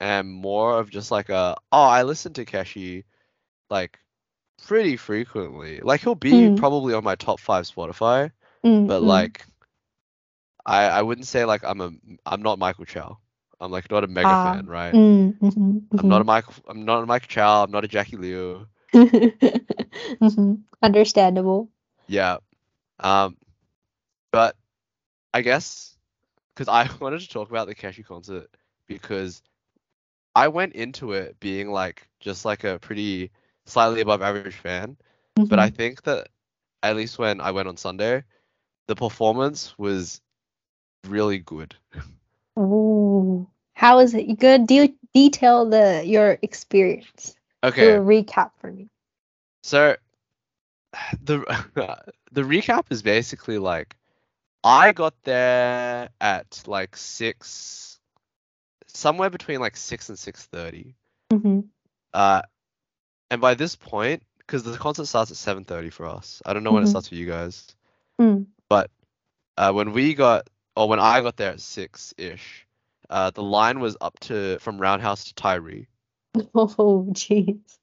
am 0.00 0.30
more 0.30 0.78
of 0.78 0.90
just 0.90 1.10
like 1.10 1.28
a 1.30 1.56
oh, 1.72 1.82
I 1.82 2.02
listen 2.02 2.32
to 2.34 2.44
Keshi 2.44 3.04
like 3.70 3.98
pretty 4.66 4.96
frequently. 4.96 5.80
Like 5.80 6.00
he'll 6.02 6.14
be 6.14 6.48
Mm. 6.48 6.50
probably 6.50 6.94
on 6.94 7.04
my 7.04 7.16
top 7.16 7.40
five 7.40 7.64
Spotify, 7.64 8.30
mm, 8.64 8.86
but 8.86 9.00
mm. 9.00 9.02
like 9.02 9.46
I 10.66 10.84
I 10.86 11.02
wouldn't 11.02 11.26
say 11.26 11.44
like 11.44 11.64
I'm 11.64 11.80
a 11.80 11.92
I'm 12.26 12.42
not 12.42 12.58
Michael 12.58 12.84
Chow. 12.86 13.18
I'm 13.60 13.70
like 13.70 13.90
not 13.90 14.04
a 14.04 14.08
mega 14.08 14.36
Ah, 14.36 14.36
fan, 14.36 14.66
right? 14.66 14.96
Mm, 14.96 15.38
mhm, 15.40 15.88
I'm 15.98 16.08
not 16.08 16.20
a 16.20 16.24
Michael 16.24 16.54
I'm 16.68 16.84
not 16.84 17.02
a 17.02 17.06
Michael 17.06 17.28
Chow, 17.28 17.64
I'm 17.64 17.70
not 17.70 17.84
a 17.84 17.88
Jackie 17.88 18.16
Liu. 18.16 18.66
mhm. 18.94 19.32
Mhm, 20.20 20.64
Understandable. 20.82 21.70
Yeah. 22.06 22.38
Um 23.00 23.36
but 24.32 24.56
I 25.34 25.42
guess 25.42 25.98
because 26.54 26.68
I 26.68 26.88
wanted 27.00 27.20
to 27.22 27.28
talk 27.28 27.50
about 27.50 27.68
the 27.68 27.76
Keshi 27.76 28.04
concert 28.06 28.48
because 28.88 29.42
I 30.34 30.48
went 30.48 30.74
into 30.74 31.12
it 31.12 31.40
being 31.40 31.70
like 31.70 32.08
just 32.20 32.46
like 32.46 32.64
a 32.64 32.78
pretty 32.80 33.32
slightly 33.66 34.02
above 34.02 34.22
average 34.22 34.54
fan, 34.56 34.90
but 35.48 35.58
I 35.60 35.60
Mhm, 35.60 35.70
think 35.70 36.02
that 36.04 36.28
at 36.82 36.96
least 36.96 37.18
when 37.18 37.40
I 37.40 37.50
went 37.52 37.68
on 37.68 37.76
Sunday, 37.76 38.24
the 38.88 38.96
performance 38.96 39.78
was 39.78 40.20
really 41.06 41.38
good. 41.38 41.76
Ooh. 42.58 43.48
How 43.74 43.98
is 44.00 44.14
it? 44.14 44.26
You 44.26 44.36
could 44.36 44.66
de- 44.66 44.96
detail 45.14 45.68
the 45.68 46.02
your 46.06 46.38
experience. 46.42 47.36
Do 47.78 47.88
Okay, 47.88 47.94
a 47.94 48.00
recap 48.00 48.52
for 48.58 48.72
me. 48.72 48.90
so 49.62 49.96
the 51.22 51.38
the 52.32 52.42
recap 52.42 52.84
is 52.90 53.02
basically 53.02 53.58
like 53.58 53.96
I 54.64 54.92
got 54.92 55.14
there 55.24 56.10
at 56.20 56.64
like 56.66 56.96
six, 56.96 58.00
somewhere 58.88 59.30
between 59.30 59.60
like 59.60 59.76
six 59.76 60.10
and 60.10 60.18
six 60.18 60.46
thirty. 60.46 60.96
hmm 61.32 61.60
Uh, 62.14 62.42
and 63.30 63.40
by 63.40 63.54
this 63.54 63.76
point, 63.76 64.24
because 64.38 64.64
the 64.64 64.76
concert 64.78 65.06
starts 65.06 65.30
at 65.32 65.38
seven 65.38 65.64
thirty 65.64 65.90
for 65.90 66.06
us, 66.06 66.42
I 66.46 66.54
don't 66.54 66.64
know 66.64 66.72
when 66.72 66.84
it 66.84 66.88
Mhm. 66.88 66.90
starts 66.90 67.08
for 67.08 67.16
you 67.16 67.26
guys. 67.26 67.76
Mm. 68.20 68.46
But 68.68 68.90
uh, 69.58 69.72
when 69.72 69.92
we 69.92 70.14
got, 70.14 70.48
or 70.76 70.88
when 70.88 71.00
I 71.00 71.20
got 71.22 71.36
there 71.36 71.52
at 71.52 71.60
six 71.60 72.14
ish, 72.18 72.66
uh, 73.10 73.30
the 73.30 73.42
line 73.42 73.80
was 73.80 73.96
up 74.00 74.18
to 74.20 74.58
from 74.60 74.80
Roundhouse 74.80 75.24
to 75.26 75.34
Tyree. 75.34 75.88
Oh, 76.54 77.06
jeez. 77.12 77.78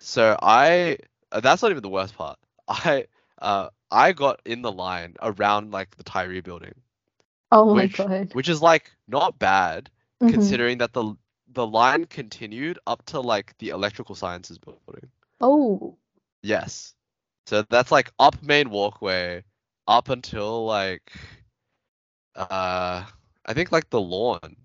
So 0.00 0.36
I, 0.40 0.98
uh, 1.32 1.40
that's 1.40 1.62
not 1.62 1.70
even 1.70 1.82
the 1.82 1.88
worst 1.88 2.16
part. 2.16 2.38
I, 2.68 3.06
uh, 3.40 3.70
I 3.90 4.12
got 4.12 4.40
in 4.44 4.62
the 4.62 4.72
line 4.72 5.16
around 5.22 5.70
like 5.72 5.96
the 5.96 6.02
Tyree 6.04 6.40
building, 6.40 6.74
Oh 7.50 7.74
my 7.74 7.86
which, 7.86 7.96
god. 7.96 8.32
which 8.32 8.48
is 8.48 8.62
like 8.62 8.92
not 9.08 9.38
bad 9.38 9.90
Mhm. 10.20 10.28
considering 10.28 10.78
that 10.78 10.92
the 10.92 11.14
the 11.48 11.66
line 11.66 12.06
continued 12.06 12.78
up 12.86 13.04
to 13.06 13.20
like 13.20 13.56
the 13.58 13.70
electrical 13.70 14.14
sciences 14.14 14.58
building. 14.58 15.10
Oh. 15.40 15.98
Yes. 16.42 16.94
So 17.46 17.62
that's 17.62 17.90
like 17.92 18.12
up 18.18 18.42
main 18.42 18.70
walkway 18.70 19.44
up 19.86 20.08
until 20.08 20.64
like 20.66 21.12
uh 22.36 23.04
I 23.46 23.54
think 23.54 23.72
like 23.72 23.90
the 23.90 24.00
lawn 24.00 24.56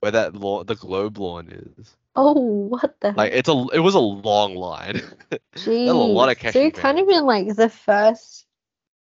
where 0.00 0.12
that 0.12 0.34
lawn 0.34 0.66
the 0.66 0.74
globe 0.76 1.18
lawn 1.18 1.48
is. 1.50 1.96
Oh, 2.16 2.32
what 2.68 3.00
the 3.00 3.12
Like 3.14 3.32
it's 3.32 3.48
a 3.48 3.66
it 3.72 3.80
was 3.80 3.94
a 3.94 4.00
long 4.00 4.54
line. 4.56 5.00
Jeez. 5.56 5.88
a 5.88 5.92
lot 5.94 6.30
of 6.30 6.38
So 6.46 6.60
you're 6.60 6.70
kind 6.72 6.98
of 6.98 7.08
in 7.08 7.24
like 7.24 7.54
the 7.56 7.68
first 7.68 8.45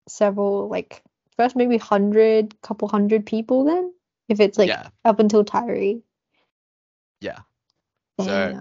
several, 0.07 0.67
like 0.69 1.03
first 1.37 1.55
maybe 1.55 1.77
hundred, 1.77 2.59
couple 2.61 2.87
hundred 2.87 3.25
people 3.25 3.63
then? 3.65 3.93
If 4.29 4.39
it's 4.39 4.57
like 4.57 4.69
yeah. 4.69 4.89
up 5.03 5.19
until 5.19 5.43
Tyree. 5.43 6.01
Yeah. 7.21 7.39
So 8.19 8.59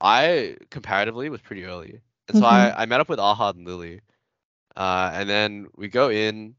I 0.00 0.56
comparatively 0.70 1.28
was 1.30 1.40
pretty 1.40 1.64
early. 1.64 2.00
And 2.28 2.36
so 2.36 2.44
Mhm. 2.44 2.48
I, 2.48 2.82
I 2.82 2.86
met 2.86 3.00
up 3.00 3.08
with 3.08 3.18
Ahad 3.18 3.54
and 3.56 3.66
Lily. 3.66 4.00
Uh 4.76 5.10
and 5.14 5.28
then 5.28 5.68
we 5.76 5.88
go 5.88 6.10
in 6.10 6.54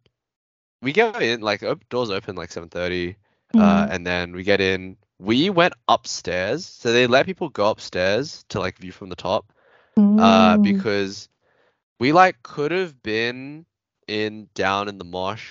we 0.81 0.91
go 0.93 1.11
in 1.11 1.41
like 1.41 1.63
op- 1.63 1.87
doors 1.89 2.09
open 2.09 2.35
like 2.35 2.51
7:30 2.51 3.15
uh 3.57 3.87
Mhm. 3.87 3.91
and 3.91 4.05
then 4.05 4.33
we 4.33 4.43
get 4.43 4.59
in 4.61 4.97
we 5.19 5.49
went 5.49 5.73
upstairs 5.87 6.65
so 6.65 6.91
they 6.91 7.07
let 7.07 7.25
people 7.25 7.49
go 7.49 7.69
upstairs 7.69 8.43
to 8.49 8.59
like 8.59 8.77
view 8.77 8.91
from 8.91 9.09
the 9.09 9.15
top 9.15 9.53
uh 10.17 10.57
Mm. 10.57 10.63
because 10.63 11.29
we 11.99 12.11
like 12.11 12.41
could 12.43 12.71
have 12.71 13.01
been 13.01 13.65
in 14.11 14.49
down 14.53 14.89
in 14.89 14.97
the 14.99 15.05
mosh 15.05 15.45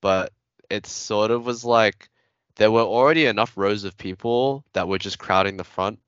but 0.00 0.32
it 0.70 0.86
sort 0.86 1.30
of 1.30 1.44
was 1.46 1.64
like 1.64 2.08
there 2.56 2.70
were 2.70 2.82
already 2.82 3.26
enough 3.26 3.56
rows 3.56 3.84
of 3.84 3.96
people 3.98 4.64
that 4.74 4.88
were 4.88 4.98
just 4.98 5.18
crowding 5.18 5.56
the 5.58 5.64
front 5.64 6.00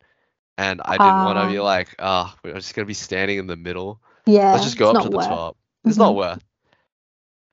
and 0.58 0.80
I 0.84 0.98
didn't 0.98 1.22
want 1.24 1.38
to 1.38 1.46
be 1.46 1.58
Ah. 1.58 1.64
like 1.72 1.94
ah 1.98 2.36
we're 2.44 2.54
just 2.54 2.74
gonna 2.74 2.86
be 2.86 2.94
standing 2.94 3.38
in 3.38 3.46
the 3.46 3.56
middle 3.56 4.00
Yeah, 4.26 4.52
let's 4.52 4.64
just 4.64 4.78
go 4.78 4.90
up 4.90 4.98
to 5.02 5.08
not 5.08 5.10
the 5.10 5.18
worth. 5.18 5.28
top 5.28 5.56
it's 5.84 5.98
not 5.98 6.14
Mhm. 6.14 6.16
worth 6.16 6.44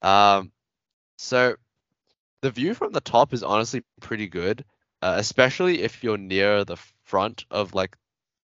um 0.02 0.52
so 1.18 1.56
the 2.42 2.52
view 2.52 2.74
from 2.74 2.92
the 2.94 3.02
top 3.02 3.34
is 3.34 3.44
honestly 3.44 3.84
pretty 4.02 4.28
good 4.28 4.66
uh, 5.02 5.16
especially 5.18 5.82
if 5.84 6.04
you're 6.04 6.18
near 6.18 6.64
the 6.66 6.78
front 7.04 7.46
of 7.52 7.74
like 7.74 7.98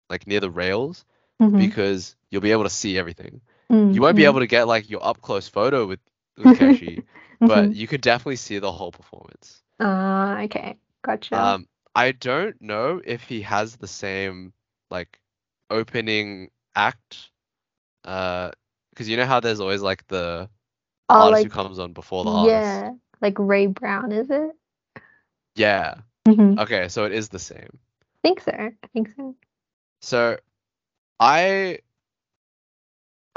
like 0.10 0.28
near 0.28 0.40
the 0.40 0.52
rails 0.52 1.06
Mhm. 1.42 1.58
because 1.58 2.16
you'll 2.32 2.42
be 2.42 2.52
able 2.52 2.64
to 2.64 2.70
see 2.70 2.98
everything 2.98 3.42
Mm, 3.72 3.94
you 3.94 4.02
won't 4.02 4.16
be 4.16 4.26
able 4.26 4.40
to 4.40 4.48
get 4.48 4.68
like 4.68 4.90
your 4.90 5.04
up 5.06 5.22
close 5.22 5.48
photo 5.48 5.86
with, 5.86 6.00
with 6.38 6.52
Keshi 6.54 7.04
but 7.46 7.72
you 7.72 7.88
could 7.88 8.02
definitely 8.02 8.36
see 8.38 8.60
the 8.60 8.72
whole 8.72 8.92
performance 8.92 9.64
Ah, 9.80 10.42
okay. 10.44 10.78
Gotcha. 11.04 11.56
um 11.56 11.68
I 11.96 12.12
don't 12.12 12.60
know 12.62 13.02
if 13.04 13.24
he 13.24 13.42
has 13.42 13.76
the 13.78 13.88
same 13.88 14.54
like 14.90 15.20
opening 15.70 16.50
act 16.76 17.32
uh 18.06 18.52
because 18.92 19.10
you 19.10 19.18
know 19.18 19.26
how 19.26 19.40
there's 19.40 19.60
always 19.60 19.82
like 19.82 20.08
the 20.08 20.50
oh, 21.10 21.30
artist 21.30 21.44
like 21.44 21.44
who 21.44 21.50
comes 21.50 21.80
on 21.80 21.94
before 21.94 22.24
the 22.26 22.32
artist. 22.32 22.86
yeah, 22.86 22.92
like 23.22 23.36
Ray 23.40 23.68
Brown, 23.68 24.12
is 24.12 24.30
it? 24.30 24.56
Yeah. 25.56 26.02
hmm 26.28 26.56
Okay, 26.58 26.88
so 26.90 27.06
it 27.06 27.12
is 27.14 27.30
the 27.30 27.40
same. 27.40 27.80
I 28.16 28.18
think 28.24 28.42
so. 28.42 28.52
I 28.52 28.88
think 28.94 29.10
so. 29.16 29.36
So 30.02 30.38
I 31.20 31.80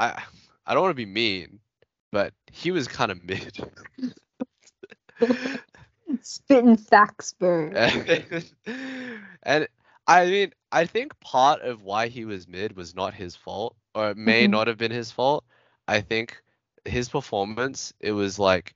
I 0.01 0.23
I 0.65 0.73
don't 0.73 0.83
want 0.83 0.91
to 0.91 1.05
be 1.05 1.11
mean, 1.11 1.59
but 2.11 2.33
he 2.51 2.71
was 2.71 2.87
kind 2.87 3.11
of 3.11 3.23
mid. 3.23 3.57
Spitting 6.21 6.77
facts, 6.77 7.33
burn. 7.33 7.75
and 9.43 9.67
I 10.07 10.25
mean, 10.25 10.53
I 10.71 10.85
think 10.85 11.19
part 11.21 11.61
of 11.61 11.83
why 11.83 12.07
he 12.07 12.25
was 12.25 12.47
mid 12.47 12.75
was 12.75 12.95
not 12.95 13.13
his 13.13 13.35
fault, 13.35 13.75
or 13.95 14.11
it 14.11 14.17
may 14.17 14.47
Mhm. 14.47 14.51
not 14.51 14.67
have 14.67 14.77
been 14.77 14.91
his 14.91 15.11
fault. 15.11 15.45
I 15.87 16.01
think 16.01 16.41
his 16.85 17.09
performance, 17.09 17.93
it 17.99 18.11
was 18.13 18.39
like 18.39 18.75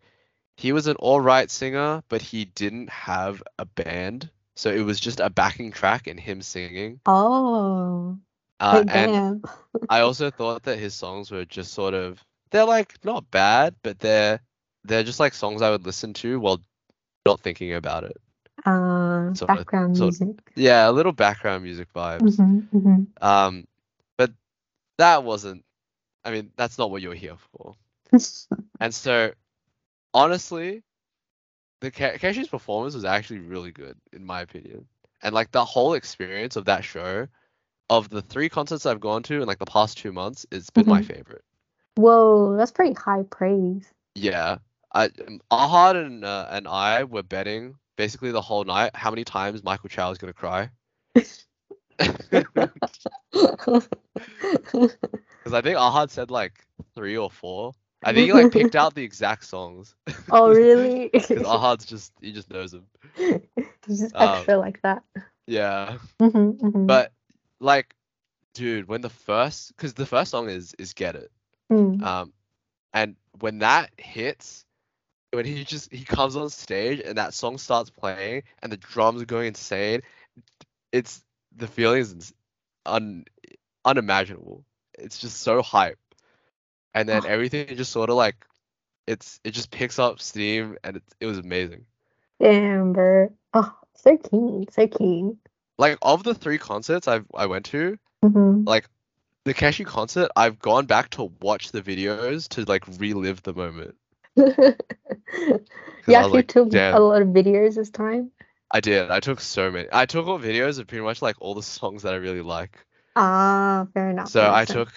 he 0.58 0.74
was 0.74 0.88
an 0.88 0.98
all 0.98 1.22
right 1.22 1.50
singer, 1.50 2.04
but 2.10 2.22
he 2.22 2.46
didn't 2.46 2.90
have 2.90 3.44
a 3.60 3.66
band, 3.66 4.30
so 4.56 4.72
it 4.72 4.82
was 4.82 5.00
just 5.00 5.20
a 5.20 5.30
backing 5.30 5.72
track 5.72 6.08
and 6.08 6.20
him 6.20 6.42
singing. 6.42 7.02
Oh, 7.08 8.20
Uh, 8.60 8.84
wait, 8.86 8.96
and. 8.96 9.44
I 9.90 10.00
also 10.02 10.32
thought 10.32 10.64
that 10.64 10.80
his 10.80 10.96
songs 10.96 11.30
were 11.30 11.46
just 11.46 11.74
sort 11.74 11.94
of 11.94 12.24
they're 12.50 12.66
like 12.66 12.96
not 13.06 13.30
bad, 13.30 13.76
but 13.84 14.00
they're 14.00 14.40
they're 14.84 15.04
just 15.04 15.20
like 15.20 15.36
songs 15.36 15.62
I 15.62 15.70
would 15.70 15.86
listen 15.86 16.14
to 16.16 16.40
while 16.40 16.60
not 17.26 17.40
thinking 17.40 17.74
about 17.74 18.04
it. 18.06 18.18
Uh, 18.66 19.34
Sort 19.36 19.50
background 19.50 19.96
of- 19.96 20.02
music. 20.02 20.38
Yeah, 20.56 20.90
a 20.90 20.92
little 20.92 21.12
background 21.12 21.64
music 21.64 21.88
vibes. 21.94 22.38
hmm 22.38 22.60
hmm 22.60 23.04
Um, 23.22 23.68
but 24.18 24.32
that 24.98 25.24
wasn't. 25.24 25.64
I 26.24 26.32
mean, 26.32 26.52
that's 26.56 26.80
not 26.80 26.90
what 26.90 27.02
you're 27.04 27.14
here 27.14 27.38
for. 27.52 27.76
And 28.80 28.94
so, 28.94 29.32
honestly, 30.14 30.82
the 31.82 31.92
Ke- 31.92 32.20
Keshi's 32.20 32.48
performance 32.48 32.96
was 32.96 33.06
actually 33.06 33.40
really 33.40 33.72
good 33.72 33.98
in 34.14 34.26
my 34.26 34.42
opinion. 34.42 34.88
And 35.22 35.34
like 35.36 35.52
the 35.52 35.66
whole 35.66 35.94
experience 35.94 36.56
of 36.56 36.66
that 36.66 36.84
show, 36.84 37.28
of 37.90 38.10
the 38.10 38.22
three 38.22 38.50
concerts 38.50 38.86
I've 38.86 39.00
gone 39.00 39.24
to 39.24 39.42
in 39.42 39.48
like 39.48 39.60
the 39.60 39.66
past 39.66 39.98
two 39.98 40.12
months, 40.12 40.46
it's 40.52 40.70
been 40.70 40.88
my 40.88 41.02
Mhm. 41.02 41.02
favorite. 41.02 41.44
Whoa, 41.96 42.56
that's 42.58 42.72
pretty 42.72 42.94
high 42.94 43.24
praise. 43.24 43.92
Yeah, 44.16 44.58
I 44.94 45.10
Ahad 45.52 46.04
and 46.06 46.26
uh, 46.26 46.48
and 46.50 46.68
I 46.68 47.04
were 47.04 47.24
betting 47.24 47.76
basically 47.98 48.32
the 48.32 48.42
whole 48.42 48.64
night 48.64 48.96
how 48.96 49.12
many 49.12 49.24
times 49.24 49.64
Michael 49.64 49.90
Chow 49.90 50.12
is 50.12 50.18
gonna 50.18 50.34
cry. 50.34 50.70
Because 55.44 55.54
I 55.54 55.62
think 55.62 55.78
Ahad 55.78 56.10
said 56.10 56.32
like 56.32 56.66
three 56.96 57.18
or 57.18 57.30
four. 57.30 57.74
I 58.04 58.14
think 58.14 58.26
he 58.26 58.34
like 58.34 58.52
picked 58.52 58.76
out 58.76 58.96
the 58.96 59.04
exact 59.04 59.46
songs. 59.46 59.94
oh, 60.32 60.50
really? 60.50 61.10
Because 61.12 61.44
Ahad's 61.44 61.86
just 61.86 62.12
he 62.22 62.32
just 62.32 62.50
knows 62.50 62.72
them. 62.72 62.88
It's 63.88 64.00
just 64.00 64.16
Um, 64.16 64.38
extra 64.38 64.58
like 64.58 64.82
that. 64.82 65.04
Yeah, 65.48 65.98
hmm 66.20 66.52
hmm 66.52 66.86
but 66.88 67.12
like, 67.60 67.96
dude, 68.54 68.88
when 68.88 69.02
the 69.02 69.10
first 69.10 69.76
because 69.76 69.94
the 69.94 70.06
first 70.06 70.32
song 70.32 70.50
is 70.50 70.74
is 70.80 70.94
Get 70.94 71.16
It. 71.16 71.32
Mm. 71.72 72.02
Um, 72.04 72.34
and 72.94 73.16
when 73.40 73.60
that 73.60 73.92
hits, 73.98 74.66
when 75.32 75.46
he 75.46 75.64
just 75.64 75.92
he 75.92 76.04
comes 76.04 76.36
on 76.36 76.50
stage 76.50 77.02
and 77.04 77.18
that 77.18 77.34
song 77.34 77.58
starts 77.58 77.90
playing 77.90 78.44
and 78.62 78.72
the 78.72 78.78
drums 78.78 79.22
are 79.22 79.26
going 79.26 79.48
insane, 79.48 80.02
it's 80.92 81.24
the 81.56 81.68
feeling 81.68 82.02
is 82.02 82.34
un 82.86 83.26
unimaginable. 83.84 84.64
It's 84.98 85.20
just 85.20 85.42
so 85.42 85.62
hype, 85.62 86.00
and 86.94 87.08
then 87.10 87.24
Oh. 87.26 87.28
everything 87.28 87.68
just 87.76 87.92
sort 87.92 88.10
of 88.10 88.16
like 88.16 88.46
it's 89.08 89.40
it 89.44 89.52
just 89.52 89.72
picks 89.72 90.00
up 90.00 90.22
steam 90.22 90.78
and 90.84 90.98
it 90.98 91.04
it 91.20 91.26
was 91.26 91.38
amazing. 91.38 91.86
Damn, 92.40 92.94
bro. 92.94 93.32
Oh, 93.54 93.74
so 93.96 94.18
keen, 94.18 94.66
so 94.72 94.88
keen. 94.88 95.38
Like 95.78 95.98
of 96.02 96.24
the 96.24 96.34
three 96.34 96.58
concerts 96.58 97.08
I've 97.08 97.26
I 97.34 97.48
went 97.48 97.66
to, 97.66 97.98
hmm 98.24 98.64
like 98.66 98.88
the 99.46 99.54
Keshi 99.54 99.86
concert, 99.86 100.32
I've 100.36 100.60
gone 100.60 100.86
back 100.88 101.10
to 101.12 101.32
watch 101.40 101.72
the 101.72 101.82
videos 101.82 102.50
to 102.50 102.64
like 102.66 102.84
relive 103.00 103.44
the 103.44 103.54
moment. 103.54 103.96
yeah, 104.36 104.56
actually 106.10 106.32
like, 106.32 106.48
took 106.48 106.70
damn. 106.70 106.96
a 106.96 107.00
lot 107.00 107.22
of 107.22 107.30
videos 107.30 107.76
this 107.76 107.90
time. 107.90 108.32
I 108.72 108.82
did. 108.82 109.12
I 109.12 109.20
took 109.20 109.40
so 109.40 109.70
many. 109.72 109.88
I 109.94 110.08
took 110.08 110.28
all 110.28 110.40
videos 110.40 110.80
of 110.80 110.88
pretty 110.88 111.04
much 111.04 111.22
like 111.22 111.36
all 111.40 111.54
the 111.54 111.64
songs 111.64 112.02
that 112.04 112.14
I 112.14 112.18
really 112.18 112.42
like. 112.42 112.84
Ah, 113.16 113.88
fair 113.94 114.10
enough. 114.10 114.30
So 114.30 114.52
I 114.52 114.66
sense. 114.66 114.76
took 114.76 114.94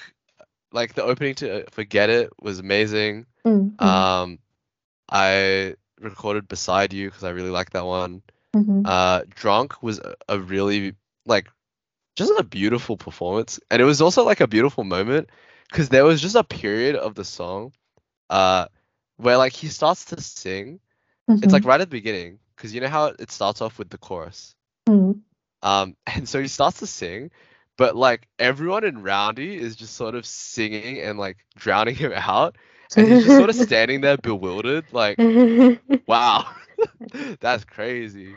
like 0.73 0.95
the 0.95 1.05
opening 1.05 1.35
to 1.37 1.63
uh, 1.63 1.65
Forget 1.71 2.11
It 2.11 2.31
was 2.41 2.59
amazing. 2.59 3.27
Mm, 3.47 3.77
mm. 3.77 3.85
Um 3.85 4.39
I 5.11 5.75
recorded 6.01 6.49
Beside 6.49 6.93
You 6.93 7.09
because 7.09 7.25
I 7.25 7.31
really 7.31 7.51
like 7.51 7.71
that 7.71 7.85
one. 7.85 8.23
Mhm. 8.55 8.83
Uh, 8.85 9.23
Drunk 9.29 9.83
was 9.83 9.99
a, 9.99 10.15
a 10.29 10.39
really 10.39 10.95
like 11.27 11.49
just 12.17 12.33
a 12.39 12.43
beautiful 12.43 12.97
performance, 12.97 13.61
and 13.71 13.81
it 13.81 13.85
was 13.85 14.01
also 14.01 14.25
like 14.25 14.41
a 14.41 14.47
beautiful 14.49 14.85
moment 14.85 15.31
because 15.71 15.89
there 15.89 16.05
was 16.05 16.21
just 16.21 16.35
a 16.37 16.45
period 16.45 16.97
of 16.97 17.15
the 17.15 17.25
song, 17.25 17.73
uh, 18.31 18.67
where 19.17 19.37
like 19.37 19.53
he 19.53 19.69
starts 19.69 20.07
to 20.07 20.21
sing. 20.21 20.81
It's 21.29 21.53
like 21.53 21.65
right 21.65 21.81
at 21.81 21.91
the 21.91 21.97
beginning 21.97 22.39
because 22.57 22.75
you 22.75 22.81
know 22.81 22.89
how 22.89 23.07
it 23.07 23.31
starts 23.31 23.61
off 23.61 23.79
with 23.79 23.91
the 23.91 23.99
chorus. 23.99 24.55
Mhm. 24.89 25.21
Um, 25.63 25.97
and 26.07 26.29
so 26.29 26.41
he 26.41 26.49
starts 26.49 26.81
to 26.81 26.87
sing, 26.87 27.31
but 27.77 27.97
like 27.97 28.29
everyone 28.39 28.85
in 28.85 29.03
Roundy 29.03 29.57
is 29.57 29.77
just 29.77 29.95
sort 29.95 30.15
of 30.15 30.27
singing 30.27 31.01
and 31.01 31.19
like 31.19 31.39
drowning 31.57 31.95
him 31.95 32.13
out, 32.17 32.57
and 32.97 33.07
he's 33.09 33.25
just 33.25 33.37
sort 33.37 33.51
of 33.51 33.57
standing 33.69 34.01
there 34.01 34.17
bewildered, 34.17 34.85
like, 34.93 35.19
wow, 36.07 36.47
that's 37.41 37.65
crazy. 37.65 38.35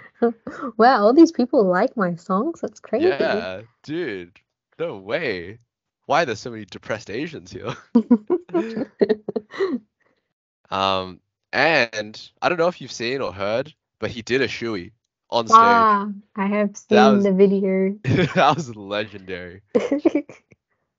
wow, 0.77 1.01
all 1.03 1.13
these 1.13 1.31
people 1.31 1.63
like 1.63 1.95
my 1.97 2.15
songs. 2.15 2.61
That's 2.61 2.79
crazy. 2.79 3.05
Yeah, 3.07 3.61
dude, 3.83 4.39
no 4.79 4.97
way. 4.97 5.59
Why 6.07 6.25
there's 6.25 6.39
so 6.39 6.51
many 6.51 6.65
depressed 6.65 7.09
Asians 7.09 7.51
here? 7.51 7.73
Um, 10.69 11.19
and 11.53 12.31
I 12.41 12.49
don't 12.49 12.57
know 12.57 12.67
if 12.67 12.79
you've 12.81 12.91
seen 12.91 13.21
or 13.21 13.33
heard, 13.33 13.73
but 13.99 14.09
he 14.11 14.21
did 14.21 14.41
a 14.41 14.47
shoey 14.47 14.91
on 15.29 15.47
stage. 15.47 15.59
ah, 15.59 16.09
I 16.35 16.45
have 16.47 16.75
seen 16.77 16.97
was- 17.15 17.23
the 17.23 17.33
video. 17.33 17.97
that 18.35 18.53
was 18.55 18.75
legendary. 18.75 19.61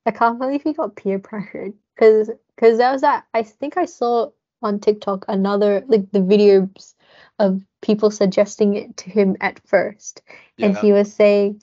I 0.06 0.10
can't 0.10 0.38
believe 0.38 0.62
he 0.62 0.72
got 0.72 0.96
peer 0.96 1.18
pressured 1.18 1.74
because 1.94 2.30
because 2.56 2.78
that 2.78 2.92
was 2.92 3.02
that 3.02 3.24
I 3.34 3.42
think 3.42 3.76
I 3.76 3.84
saw 3.84 4.30
on 4.62 4.80
TikTok 4.80 5.24
another 5.28 5.82
like 5.86 6.10
the 6.12 6.20
videos 6.20 6.94
of 7.38 7.62
people 7.82 8.10
suggesting 8.10 8.74
it 8.74 8.96
to 8.98 9.10
him 9.10 9.36
at 9.40 9.60
first, 9.66 10.22
and 10.58 10.76
he 10.76 10.92
was 10.92 11.12
saying, 11.12 11.62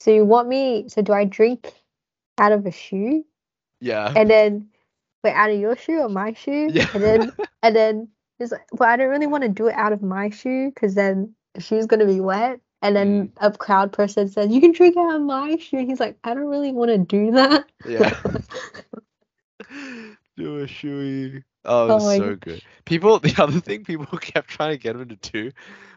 "So 0.00 0.10
you 0.10 0.24
want 0.24 0.48
me? 0.48 0.88
So 0.88 1.02
do 1.02 1.12
I 1.12 1.24
drink 1.24 1.72
out 2.38 2.52
of 2.52 2.66
a 2.66 2.70
shoe, 2.72 3.24
Yeah. 3.80 4.12
and 4.16 4.28
then 4.30 4.70
wait 5.22 5.34
out 5.34 5.50
of 5.50 5.58
your 5.58 5.76
shoe 5.76 6.00
or 6.00 6.08
my 6.08 6.32
shoe, 6.32 6.70
Yeah. 6.72 6.86
and 6.94 7.02
then 7.02 7.32
and 7.62 7.76
then 7.76 8.08
he's 8.38 8.52
like, 8.52 8.66
well, 8.72 8.88
I 8.88 8.96
don't 8.96 9.08
really 9.10 9.26
want 9.26 9.42
to 9.42 9.48
do 9.48 9.66
it 9.68 9.74
out 9.74 9.92
of 9.92 10.02
my 10.02 10.30
shoe 10.30 10.70
because 10.70 10.94
then 10.94 11.34
the 11.54 11.60
shoe's 11.60 11.86
gonna 11.86 12.06
be 12.06 12.20
wet." 12.20 12.60
And 12.82 12.96
then 12.96 13.28
Mm. 13.28 13.32
a 13.36 13.52
crowd 13.56 13.92
person 13.92 14.28
says, 14.28 14.50
"You 14.50 14.60
can 14.60 14.72
drink 14.72 14.96
out 14.96 15.14
of 15.16 15.22
my 15.22 15.56
shoe." 15.56 15.84
He's 15.86 16.00
like, 16.00 16.18
"I 16.24 16.34
don't 16.34 16.46
really 16.46 16.72
want 16.72 16.90
to 16.90 16.98
do 16.98 17.32
that." 17.32 17.66
Yeah. 17.86 18.10
Do 20.36 20.60
a 20.60 20.66
shoey. 20.66 21.42
Oh, 21.64 21.88
it 21.88 21.92
Oh 21.92 21.98
so 21.98 22.36
good. 22.36 22.62
People, 22.86 23.18
the 23.20 23.34
other 23.42 23.60
thing 23.60 23.84
people 23.84 24.06
kept 24.18 24.48
trying 24.48 24.70
to 24.72 24.78
get 24.78 24.96
him 24.96 25.08
to 25.08 25.16
do 25.16 25.50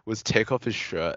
was 0.06 0.22
take 0.22 0.52
off 0.52 0.64
his 0.66 0.76
shirt. 0.76 1.16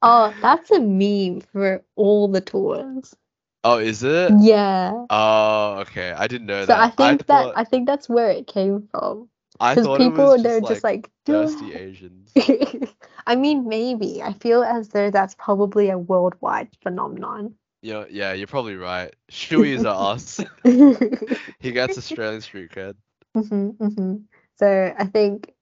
Oh, 0.00 0.32
that's 0.40 0.70
a 0.70 0.78
meme 0.80 1.40
for 1.40 1.82
all 1.96 2.28
the 2.28 2.40
tours. 2.40 3.16
Oh, 3.64 3.78
is 3.78 4.04
it? 4.04 4.32
Yeah. 4.40 5.06
Oh, 5.10 5.78
okay. 5.80 6.12
I 6.12 6.28
didn't 6.28 6.46
know 6.46 6.64
So 6.64 6.74
that. 6.74 6.80
I 6.80 6.90
think 6.90 7.26
that 7.26 7.26
thought, 7.26 7.54
I 7.56 7.64
think 7.64 7.86
that's 7.86 8.08
where 8.08 8.30
it 8.30 8.46
came 8.46 8.88
from. 8.92 9.28
I 9.60 9.74
Because 9.74 9.86
thought 9.86 10.00
it 10.00 10.04
people 10.04 10.24
was 10.26 10.42
they're 10.42 10.60
just 10.60 10.68
just 10.72 10.84
like 10.84 10.94
like, 10.94 11.10
thirsty 11.26 11.72
it." 11.72 11.80
Asians. 11.80 12.32
I 13.26 13.36
mean, 13.36 13.68
maybe. 13.68 14.22
I 14.22 14.32
feel 14.32 14.62
as 14.62 14.88
though 14.88 15.10
that's 15.10 15.34
probably 15.34 15.90
a 15.90 15.98
worldwide 15.98 16.68
phenomenon. 16.82 17.54
Know, 17.82 18.06
yeah, 18.10 18.32
you're 18.32 18.46
probably 18.46 18.76
right. 18.76 19.14
Shoeys 19.30 19.84
are 19.84 20.12
us. 20.14 20.40
hmm 20.64 20.92
He 21.60 21.72
gets 21.72 21.98
Australian 21.98 22.40
street 22.40 22.70
cred. 22.70 22.94
hmm 23.34 24.16
So 24.56 24.94
I 24.98 25.04
think 25.06 25.52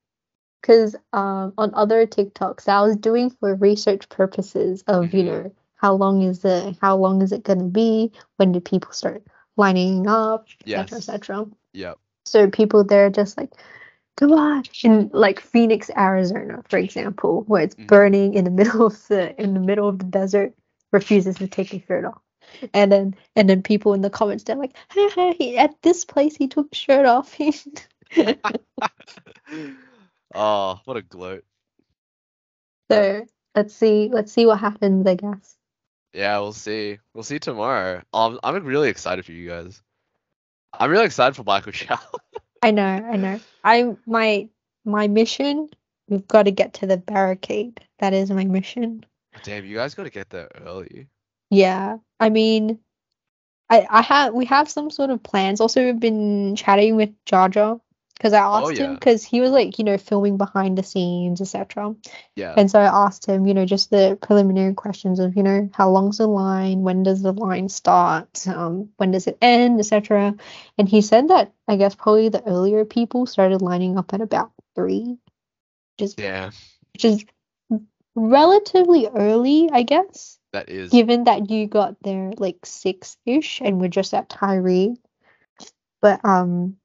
because 0.61 0.97
um, 1.13 1.53
on 1.59 1.73
other 1.75 2.07
TikToks 2.07 2.69
I 2.69 2.81
was 2.83 2.97
doing 2.97 3.31
for 3.31 3.55
research 3.55 4.09
purposes 4.09 4.83
of 4.87 5.13
you 5.15 5.23
Mhm. 5.23 5.27
know 5.27 5.53
how 5.77 5.95
long 5.95 6.23
is 6.23 6.45
it 6.45 6.77
how 6.81 6.97
long 6.97 7.23
is 7.23 7.33
it 7.33 7.45
gonna 7.45 7.65
be 7.65 8.13
when 8.37 8.53
do 8.53 8.61
people 8.61 8.93
start 8.93 9.23
lining 9.57 10.07
up 10.07 10.47
etc 10.67 10.99
Yes. 10.99 11.09
etc. 11.09 11.47
Yep. 11.75 11.99
So 12.25 12.51
people 12.51 12.85
there 12.85 13.07
are 13.07 13.11
just 13.11 13.37
like, 13.39 13.53
come 14.17 14.33
on, 14.33 14.65
in 14.83 15.11
like 15.13 15.41
Phoenix, 15.41 15.91
Arizona, 15.97 16.63
for 16.69 16.79
example, 16.79 17.43
where 17.47 17.63
it's 17.65 17.75
Mhm. 17.77 17.87
burning 17.89 18.35
in 18.35 18.45
the 18.45 18.51
middle 18.63 18.87
of 18.87 19.07
the 19.09 19.41
in 19.41 19.55
the 19.55 19.61
middle 19.61 19.89
of 19.89 19.99
the 19.99 20.05
desert, 20.07 20.55
refuses 20.93 21.37
to 21.37 21.49
take 21.49 21.71
his 21.71 21.83
shirt 21.89 22.05
off. 22.05 22.21
And 22.75 22.91
then 22.93 23.15
and 23.37 23.49
then 23.51 23.63
people 23.63 23.93
in 23.95 24.03
the 24.03 24.11
comments 24.11 24.45
they're 24.45 24.57
like, 24.57 24.77
hey, 24.93 25.09
hey, 25.11 25.35
he, 25.39 25.59
at 25.59 25.81
this 25.83 26.05
place 26.05 26.37
he 26.37 26.47
took 26.49 26.75
shirt 26.75 27.07
off. 27.07 27.37
oh, 30.35 30.81
what 30.85 30.97
a 30.97 31.03
gloat. 31.03 31.45
so 32.91 33.27
let's 33.55 33.75
see 33.75 34.09
let's 34.13 34.33
see 34.33 34.47
what 34.47 34.59
happens, 34.61 35.07
I 35.07 35.15
guess. 35.17 35.57
Yeah, 36.13 36.39
we'll 36.39 36.53
see. 36.55 36.99
We'll 37.15 37.25
see 37.25 37.39
tomorrow. 37.39 38.03
Um, 38.15 38.39
I'm 38.43 38.65
really 38.65 38.89
excited 38.89 39.25
for 39.27 39.33
you 39.33 39.49
guys. 39.49 39.83
I'm 40.73 40.91
really 40.91 41.05
excited 41.07 41.37
for 41.37 41.45
Michael 41.45 41.73
Chow. 41.73 41.99
I 42.63 42.71
know, 42.71 42.83
I 42.83 43.17
know. 43.17 43.41
I 43.65 43.97
my 44.07 44.49
my 44.85 45.09
mission, 45.09 45.69
we've 46.09 46.27
got 46.29 46.45
to 46.45 46.51
get 46.51 46.75
to 46.75 46.87
the 46.87 46.97
barricade. 46.97 47.81
That 47.99 48.13
is 48.13 48.31
my 48.31 48.45
mission. 48.45 49.05
Damn, 49.43 49.65
you 49.65 49.77
guys 49.77 49.95
got 49.95 50.05
to 50.05 50.11
get 50.11 50.31
there 50.31 50.49
early. 50.65 51.09
Yeah, 51.51 51.99
I 52.19 52.31
mean, 52.31 52.79
I 53.71 53.87
I 53.91 54.03
have 54.03 54.35
we 54.35 54.45
have 54.47 54.69
some 54.69 54.91
sort 54.91 55.11
of 55.11 55.23
plans. 55.23 55.61
Also, 55.61 55.85
we've 55.85 56.01
been 56.01 56.57
chatting 56.57 56.97
with 56.97 57.11
Jaja 57.27 57.81
because 58.17 58.33
I 58.33 58.41
Oh, 58.41 58.59
asked 58.59 58.79
him 58.79 58.95
because 58.95 59.25
he 59.25 59.41
was 59.41 59.51
like 59.51 59.79
you 59.79 59.85
know 59.85 59.99
filming 59.99 60.37
behind 60.39 60.79
the 60.79 60.83
scenes, 60.83 61.41
etc. 61.41 61.95
Yeah. 62.35 62.55
And 62.57 62.71
so 62.71 62.81
I 62.81 63.07
asked 63.07 63.27
him, 63.27 63.47
you 63.47 63.55
know, 63.55 63.67
just 63.67 63.91
the 63.91 64.19
preliminary 64.21 64.75
questions 64.75 65.21
of 65.21 65.37
you 65.37 65.43
know 65.43 65.69
how 65.75 65.91
long's 65.91 66.19
the 66.19 66.27
line, 66.27 66.83
when 66.83 67.03
does 67.03 67.23
the 67.23 67.33
line 67.33 67.69
start, 67.69 68.47
um, 68.49 68.91
when 68.97 69.11
does 69.11 69.27
it 69.27 69.39
end, 69.43 69.79
etc. 69.81 70.35
And 70.79 70.89
he 70.89 71.03
said 71.03 71.29
that 71.29 71.53
I 71.69 71.77
guess 71.77 71.95
probably 71.95 72.29
the 72.31 72.47
earlier 72.47 72.85
people 72.85 73.27
started 73.27 73.63
lining 73.63 73.99
up 73.99 74.13
at 74.15 74.21
about 74.21 74.53
three, 74.75 75.19
just 75.99 76.19
Yeah, 76.19 76.51
which 76.95 77.05
is 77.05 77.25
relatively 78.15 79.09
early, 79.09 79.69
I 79.73 79.83
guess 79.83 80.39
that 80.53 80.69
is. 80.71 80.91
given 80.91 81.25
that 81.25 81.51
you 81.51 81.67
got 81.67 81.97
there 82.03 82.33
like 82.39 82.65
six-ish 82.65 83.61
and 83.61 83.81
we're 83.81 83.89
just 83.89 84.15
at 84.15 84.29
Tyree. 84.29 84.97
But 86.01 86.25
um 86.25 86.77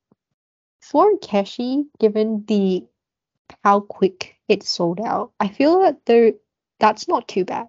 for 0.82 1.18
Keshi, 1.18 1.86
given 2.00 2.44
the 2.48 2.86
how 3.64 3.80
quick 3.82 4.38
it 4.48 4.64
sold 4.64 5.00
out, 5.00 5.32
I 5.40 5.48
feel 5.50 5.82
that 5.82 6.06
there 6.06 6.34
that's 6.80 7.08
not 7.08 7.28
too 7.28 7.46
bad. 7.46 7.68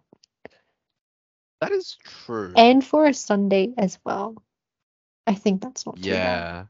That 1.60 1.70
is 1.72 1.96
true. 2.04 2.52
And 2.56 2.84
for 2.84 3.06
a 3.06 3.14
Sunday 3.14 3.72
as 3.78 3.98
well. 4.04 4.34
I 5.26 5.34
think 5.34 5.60
that's 5.62 5.86
not 5.86 5.96
too 5.96 6.10
bad. 6.10 6.14
Yeah. 6.14 6.64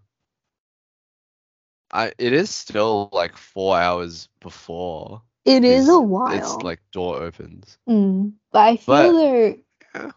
I 1.90 2.12
it 2.18 2.32
is 2.32 2.50
still 2.50 3.08
like 3.12 3.36
four 3.36 3.76
hours 3.78 4.28
before 4.40 5.22
It 5.44 5.64
is 5.64 5.88
a 5.88 6.00
while. 6.00 6.32
it's 6.32 6.56
like 6.62 6.80
door 6.92 7.22
opens. 7.22 7.78
Mm, 7.88 8.34
but 8.50 8.58
I 8.60 8.76
feel 8.76 8.94
But- 8.94 9.12
they're 9.12 9.56
Yeah. 9.94 10.10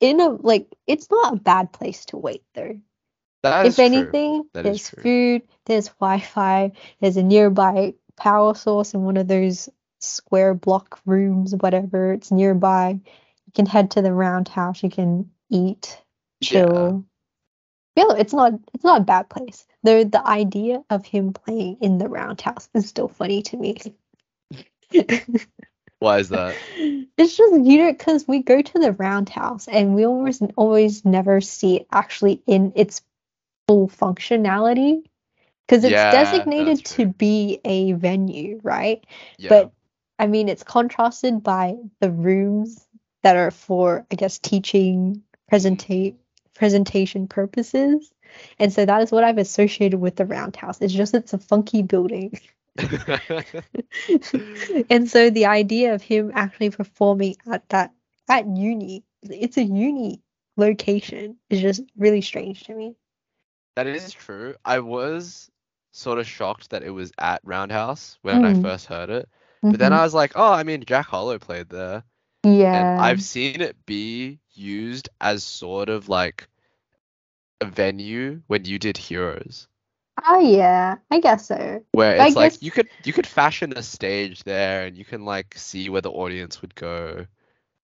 in 0.00 0.20
a 0.20 0.28
like 0.28 0.68
it's 0.86 1.10
not 1.10 1.34
a 1.34 1.40
bad 1.40 1.72
place 1.72 2.06
to 2.06 2.16
wait 2.16 2.44
though. 2.54 2.80
That 3.42 3.66
if 3.66 3.78
anything, 3.78 4.48
there's 4.52 4.88
food, 4.88 5.42
there's 5.66 5.88
Wi-Fi, 5.88 6.72
there's 7.00 7.16
a 7.16 7.22
nearby 7.22 7.94
power 8.16 8.54
source 8.54 8.94
in 8.94 9.02
one 9.02 9.16
of 9.16 9.26
those 9.26 9.68
square 10.00 10.54
block 10.54 11.00
rooms, 11.06 11.54
whatever. 11.54 12.12
It's 12.12 12.30
nearby. 12.30 13.00
You 13.46 13.52
can 13.54 13.66
head 13.66 13.92
to 13.92 14.02
the 14.02 14.12
roundhouse. 14.12 14.82
You 14.82 14.90
can 14.90 15.30
eat, 15.50 16.00
chill. 16.42 17.04
Yeah, 17.96 18.14
it's 18.16 18.32
not 18.32 18.52
it's 18.72 18.84
not 18.84 19.02
a 19.02 19.04
bad 19.04 19.28
place. 19.28 19.66
Though 19.82 20.04
the 20.04 20.26
idea 20.26 20.82
of 20.88 21.04
him 21.04 21.32
playing 21.32 21.78
in 21.80 21.98
the 21.98 22.08
roundhouse 22.08 22.68
is 22.74 22.88
still 22.88 23.08
funny 23.08 23.42
to 23.42 23.56
me. 23.56 23.76
Why 25.98 26.18
is 26.18 26.28
that? 26.30 26.56
It's 27.18 27.36
just 27.36 27.52
you 27.52 27.78
know 27.78 27.92
because 27.92 28.26
we 28.26 28.42
go 28.42 28.62
to 28.62 28.78
the 28.78 28.92
roundhouse 28.92 29.68
and 29.68 29.94
we 29.94 30.06
almost 30.06 30.42
always 30.56 31.04
never 31.04 31.40
see 31.42 31.76
it 31.76 31.86
actually 31.92 32.42
in 32.46 32.72
its 32.74 33.02
full 33.66 33.88
functionality 33.88 35.02
because 35.66 35.84
it's 35.84 35.92
Yeah, 35.92 36.10
designated 36.10 36.84
to 36.84 37.06
be 37.06 37.60
a 37.64 37.92
venue, 37.92 38.60
right? 38.62 39.04
Yeah. 39.38 39.48
But 39.48 39.72
I 40.18 40.26
mean, 40.26 40.48
it's 40.48 40.62
contrasted 40.62 41.42
by 41.42 41.76
the 42.00 42.10
rooms 42.10 42.86
that 43.22 43.36
are 43.36 43.50
for, 43.50 44.06
I 44.10 44.14
guess, 44.16 44.38
teaching, 44.38 45.22
presentate, 45.50 46.16
presentation 46.54 47.28
purposes. 47.28 48.12
And 48.58 48.72
so 48.72 48.84
that 48.84 49.02
is 49.02 49.12
what 49.12 49.24
I've 49.24 49.38
associated 49.38 49.98
with 49.98 50.16
the 50.16 50.26
roundhouse. 50.26 50.80
It's 50.80 50.92
just 50.92 51.14
it's 51.14 51.32
a 51.32 51.38
funky 51.38 51.82
building. 51.82 52.38
and 54.90 55.08
so 55.10 55.30
the 55.30 55.46
idea 55.46 55.94
of 55.94 56.02
him 56.02 56.32
actually 56.34 56.70
performing 56.70 57.36
at 57.50 57.68
that 57.70 57.92
at 58.28 58.46
uni, 58.46 59.04
it's 59.22 59.56
a 59.56 59.62
uni 59.62 60.22
location, 60.56 61.36
is 61.50 61.60
just 61.60 61.82
really 61.96 62.20
strange 62.20 62.64
to 62.64 62.74
me. 62.74 62.94
That 63.76 63.86
is 63.86 64.12
true. 64.12 64.54
I 64.64 64.80
was 64.80 65.50
sort 65.92 66.18
of 66.18 66.26
shocked 66.26 66.70
that 66.70 66.82
it 66.82 66.90
was 66.90 67.12
at 67.18 67.40
Roundhouse 67.44 68.18
when 68.22 68.44
I 68.44 68.52
Mm. 68.52 68.62
first 68.62 68.86
heard 68.86 69.10
it. 69.10 69.28
But 69.62 69.78
then 69.78 69.92
Mhm. 69.92 69.96
I 69.96 70.02
was 70.02 70.14
like, 70.14 70.32
oh, 70.36 70.52
I 70.52 70.62
mean, 70.62 70.84
Jack 70.84 71.06
Harlow 71.06 71.38
played 71.38 71.68
there. 71.68 72.04
yeah. 72.44 72.92
And 72.94 73.00
I've 73.00 73.22
seen 73.22 73.60
it 73.60 73.86
be 73.86 74.40
used 74.54 75.08
as 75.20 75.44
sort 75.44 75.88
of 75.88 76.08
like 76.08 76.48
a 77.60 77.64
venue 77.66 78.42
when 78.48 78.64
you 78.64 78.78
did 78.78 78.96
Heroes, 78.96 79.68
Oh 80.26 80.40
yeah, 80.40 80.96
I 81.10 81.20
guess 81.20 81.46
so. 81.48 81.84
where 81.92 82.20
I 82.20 82.26
it's 82.26 82.36
like 82.36 82.52
guess- 82.52 82.62
you 82.62 82.70
could 82.70 82.88
you 83.04 83.12
could 83.12 83.26
fashion 83.26 83.72
a 83.76 83.82
stage 83.82 84.42
there 84.44 84.86
and 84.86 84.96
you 84.96 85.04
can 85.04 85.24
like 85.24 85.54
see 85.56 85.88
where 85.88 86.00
the 86.02 86.10
audience 86.10 86.60
would 86.62 86.74
go. 86.74 87.26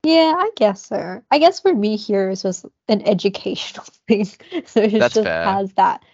Yeah, 0.04 0.34
I 0.36 0.50
guess 0.56 0.86
so. 0.86 1.22
I 1.30 1.38
guess 1.38 1.60
for 1.60 1.74
me, 1.74 1.96
Heroes 1.96 2.44
was 2.44 2.64
an 2.88 3.02
educational 3.06 3.84
thing, 4.08 4.24
so 4.24 4.80
it 4.80 4.92
That's 4.98 5.14
just 5.14 5.24
fair. 5.24 5.44
has 5.44 5.72
that 5.74 6.04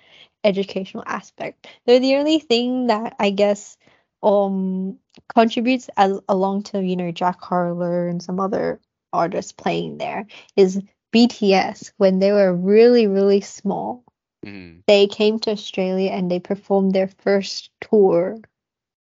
educational 0.43 1.05
aspect. 1.07 1.67
Though 1.87 1.99
the 1.99 2.17
only 2.17 2.39
thing 2.39 2.87
that 2.89 3.17
I 3.19 3.31
guess 3.31 3.77
um 4.23 4.99
contributes 5.35 5.91
as 5.97 6.19
along 6.29 6.63
to 6.65 6.83
you 6.83 6.97
know 6.97 7.13
Jack 7.13 7.41
Harlow 7.43 8.09
and 8.09 8.23
some 8.23 8.41
other 8.41 8.81
artists 9.13 9.53
playing 9.53 9.99
there 9.99 10.27
is 10.57 10.81
BTS 11.13 11.93
when 11.99 12.19
they 12.19 12.33
were 12.33 12.55
really 12.55 13.07
really 13.07 13.41
small. 13.43 14.05
Mm. 14.45 14.83
They 14.87 15.07
came 15.07 15.39
to 15.41 15.51
Australia 15.53 16.11
and 16.11 16.31
they 16.31 16.41
performed 16.41 16.93
their 16.93 17.09
first 17.09 17.71
tour 17.81 18.39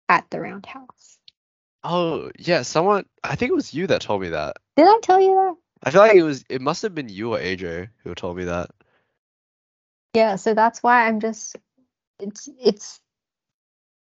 at 0.09 0.29
the 0.29 0.39
Roundhouse. 0.39 1.16
Oh 1.89 2.29
yeah, 2.37 2.63
someone 2.63 3.05
I 3.23 3.37
think 3.37 3.49
it 3.49 3.55
was 3.55 3.73
you 3.73 3.87
that 3.87 4.01
told 4.01 4.21
me 4.21 4.29
that. 4.29 4.57
Did 4.75 4.87
I 4.87 4.99
tell 5.01 5.21
you 5.21 5.35
that? 5.35 5.55
I 5.83 5.91
feel 5.91 6.01
like 6.01 6.15
it 6.15 6.23
was 6.23 6.43
it 6.49 6.59
must 6.59 6.81
have 6.81 6.93
been 6.93 7.07
you 7.07 7.33
or 7.33 7.39
AJ 7.39 7.87
who 8.03 8.13
told 8.13 8.35
me 8.35 8.43
that. 8.43 8.71
Yeah, 10.13 10.35
so 10.35 10.53
that's 10.53 10.83
why 10.83 11.07
I'm 11.07 11.21
just 11.21 11.55
it's 12.19 12.49
it's 12.59 12.99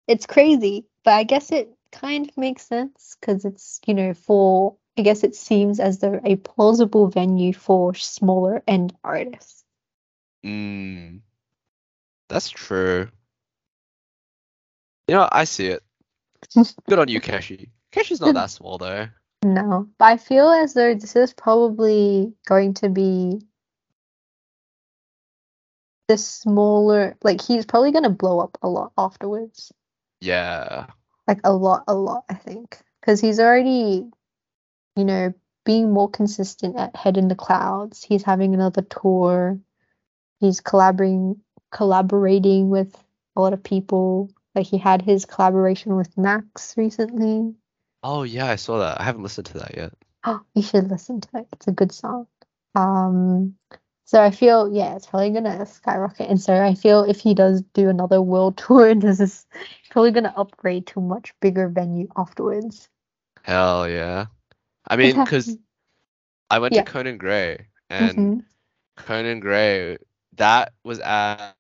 it's 0.07 0.25
crazy, 0.25 0.87
but 1.05 1.13
I 1.13 1.25
guess 1.25 1.53
it 1.53 1.71
kind 1.93 2.27
of 2.27 2.39
makes 2.39 2.67
sense 2.67 3.19
because 3.21 3.45
it's, 3.45 3.81
you 3.87 3.93
know, 3.93 4.15
for 4.15 4.77
I 4.97 5.03
guess 5.03 5.23
it 5.23 5.37
seems 5.37 5.79
as 5.79 5.99
though 5.99 6.21
a 6.25 6.37
plausible 6.37 7.09
venue 7.09 7.53
for 7.53 7.95
smaller 7.95 8.63
end 8.67 8.97
artists. 9.05 9.63
Mm. 10.43 11.21
That's 12.31 12.49
true. 12.49 13.09
You 15.07 15.17
know, 15.17 15.29
I 15.31 15.45
see 15.45 15.67
it. 15.67 15.83
Good 16.89 16.99
on 16.99 17.09
you, 17.09 17.21
Keshi. 17.21 17.71
Keshi's 17.93 18.21
not 18.21 18.35
that 18.35 18.51
small 18.51 18.79
though. 18.79 19.09
No, 19.45 19.89
but 19.99 20.05
I 20.05 20.17
feel 20.17 20.49
as 20.49 20.75
though 20.75 20.95
this 20.95 21.15
is 21.15 21.33
probably 21.33 22.33
going 22.47 22.75
to 22.75 22.89
be 22.89 23.41
the 26.09 26.19
smaller, 26.19 27.17
like 27.23 27.41
he's 27.41 27.67
probably 27.67 27.93
going 27.93 28.05
to 28.05 28.11
blow 28.11 28.41
up 28.41 28.59
a 28.63 28.69
lot 28.69 28.93
afterwards. 28.99 29.73
Yeah. 30.21 30.87
like 31.29 31.41
a 31.45 31.53
lot, 31.53 31.85
a 31.87 31.95
lot, 31.95 32.25
I 32.29 32.35
think, 32.35 32.79
because 33.01 33.21
he's 33.21 33.39
already, 33.39 34.07
you 34.97 35.05
know, 35.05 35.33
being 35.65 35.93
more 35.93 36.11
consistent 36.11 36.77
at 36.77 36.97
Head 36.97 37.19
in 37.19 37.29
the 37.29 37.35
Clouds. 37.35 38.03
He's 38.03 38.23
having 38.23 38.55
another 38.55 38.83
tour. 38.83 39.61
He's 40.41 40.61
collaborating, 40.61 41.37
collaborating 41.71 42.71
with 42.71 42.97
a 43.37 43.41
lot 43.41 43.53
of 43.53 43.63
people. 43.63 44.31
Like 44.59 44.67
he 44.67 44.79
had 44.79 45.03
his 45.03 45.25
collaboration 45.25 45.95
with 45.95 46.19
Max 46.19 46.75
recently. 46.77 47.55
Oh 48.03 48.25
yeah, 48.25 48.47
I 48.47 48.57
saw 48.57 48.81
that. 48.81 49.01
I 49.01 49.05
haven't 49.05 49.23
listened 49.23 49.47
to 49.47 49.59
that 49.59 49.77
yet. 49.77 49.93
Oh, 50.25 50.41
you 50.55 50.63
should 50.63 50.91
listen 50.91 51.21
to 51.21 51.29
it. 51.35 51.47
It's 51.53 51.69
a 51.69 51.73
good 51.73 51.93
song. 51.93 52.27
Um, 52.75 53.55
so 54.05 54.21
I 54.21 54.33
feel 54.33 54.69
yeah, 54.69 54.97
it's 54.97 55.07
probably 55.07 55.31
gonna 55.31 55.65
skyrocket. 55.65 56.29
And 56.29 56.41
so 56.41 56.61
I 56.61 56.75
feel 56.75 57.05
if 57.05 57.21
he 57.21 57.35
does 57.35 57.63
do 57.73 57.89
another 57.89 58.21
world 58.21 58.57
tour, 58.67 58.97
this 58.97 59.21
is 59.21 59.47
probably 59.91 60.11
gonna 60.11 60.35
upgrade 60.37 60.89
to 60.89 60.99
a 60.99 61.05
much 61.05 61.33
bigger 61.39 61.69
venue 61.69 62.09
afterwards. 62.17 62.89
Hell 63.45 63.89
yeah. 63.89 64.27
I 64.89 64.97
mean, 64.97 65.15
because 65.15 65.57
I 66.51 66.59
went 66.59 66.75
Yeah. 66.75 66.83
to 66.83 66.91
Conan 66.91 67.19
Gray 67.19 67.69
and 67.91 68.17
Mhm. 68.17 68.45
Conan 68.97 69.39
Gray, 69.39 69.99
that 70.35 70.73
was 70.83 70.99
at 70.99 71.55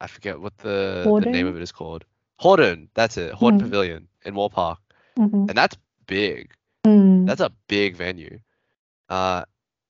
I 0.00 0.06
forget 0.06 0.40
what 0.40 0.56
the, 0.58 1.02
the 1.04 1.26
name 1.32 1.46
of 1.46 1.56
it 1.56 1.62
is 1.62 1.72
called. 1.72 2.04
Hordern, 2.40 2.88
that's 2.94 3.16
it. 3.16 3.32
Hordern 3.34 3.58
Mhm. 3.58 3.60
Pavilion 3.60 4.08
in 4.24 4.34
Moore 4.34 4.50
Park. 4.50 4.78
Mhm. 5.18 5.48
And 5.48 5.56
that's 5.58 5.76
big. 6.06 6.52
Mm. 6.86 7.26
That's 7.26 7.40
a 7.40 7.50
big 7.66 7.96
venue. 7.96 8.38
Uh, 9.08 9.44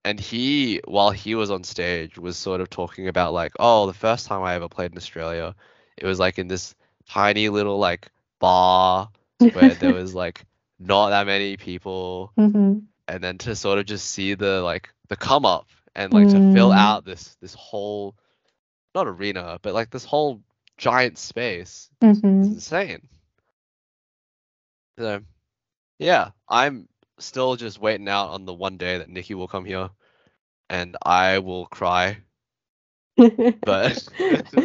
and 0.05 0.19
he, 0.19 0.81
while 0.87 1.11
he 1.11 1.35
was 1.35 1.51
on 1.51 1.65
stage, 1.65 2.17
was 2.19 2.37
sort 2.37 2.61
of 2.61 2.71
talking 2.71 3.09
about 3.09 3.33
like, 3.35 3.53
oh, 3.59 3.87
the 3.87 3.93
first 3.93 4.27
time 4.27 4.43
I 4.43 4.55
ever 4.55 4.69
played 4.69 4.93
in 4.93 4.97
Australia, 4.97 5.55
it 5.97 6.07
was 6.07 6.19
like 6.19 6.39
in 6.39 6.49
this 6.49 6.75
tiny 7.09 7.49
little 7.49 7.79
like 7.79 8.11
bar 8.39 9.11
where 9.53 9.75
there 9.75 9.93
was 9.93 10.15
like 10.15 10.45
not 10.79 11.11
that 11.11 11.27
many 11.27 11.57
people, 11.57 12.33
Mhm. 12.39 12.85
and 13.09 13.23
then 13.25 13.37
to 13.39 13.55
sort 13.57 13.79
of 13.79 13.85
just 13.87 14.07
see 14.11 14.35
the 14.35 14.63
like 14.63 14.89
the 15.09 15.17
come 15.17 15.45
up 15.45 15.67
and 15.95 16.13
like 16.13 16.29
to 16.29 16.53
fill 16.53 16.71
Mm. 16.71 16.77
out 16.79 17.05
this 17.05 17.37
this 17.41 17.55
whole 17.55 18.15
not 18.95 19.07
arena, 19.07 19.59
but 19.63 19.75
like 19.75 19.91
this 19.91 20.05
whole 20.05 20.43
giant 20.77 21.19
space. 21.19 21.91
It's 22.41 22.49
Mhm. 22.49 22.53
insane. 22.53 23.09
So, 24.99 25.23
yeah, 25.99 26.31
I'm 26.49 26.89
still 27.19 27.57
just 27.57 27.81
waiting 27.81 28.09
out 28.09 28.31
on 28.31 28.45
the 28.45 28.55
one 28.55 28.77
day 28.79 28.99
that 28.99 29.09
Niki 29.09 29.35
will 29.35 29.49
come 29.49 29.65
here, 29.65 29.91
and 30.69 30.97
I 31.03 31.39
will 31.39 31.67
cry. 31.67 32.19
But- 33.65 34.09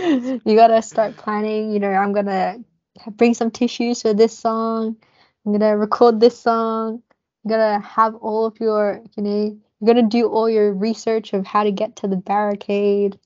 you 0.46 0.56
gotta 0.56 0.82
start 0.82 1.18
planning. 1.18 1.72
You 1.72 1.80
know, 1.80 1.90
I'm 1.92 2.14
gonna 2.14 2.64
bring 3.12 3.34
some 3.34 3.52
tissues 3.52 4.02
for 4.02 4.14
this 4.14 4.38
song. 4.38 4.98
I'm 5.46 5.52
gonna 5.54 5.78
record 5.78 6.20
this 6.20 6.40
song. 6.40 7.02
I'm 7.46 7.50
gonna 7.50 7.80
have 7.82 8.16
all 8.16 8.46
of 8.46 8.60
your, 8.60 9.02
you 9.18 9.24
know, 9.24 9.60
you're 9.82 9.96
gonna 9.96 10.08
do 10.08 10.28
all 10.30 10.50
your 10.50 10.74
research 10.74 11.34
of 11.34 11.46
how 11.46 11.64
to 11.64 11.72
get 11.72 11.98
to 11.98 12.08
the 12.08 12.16
barricade. 12.18 13.20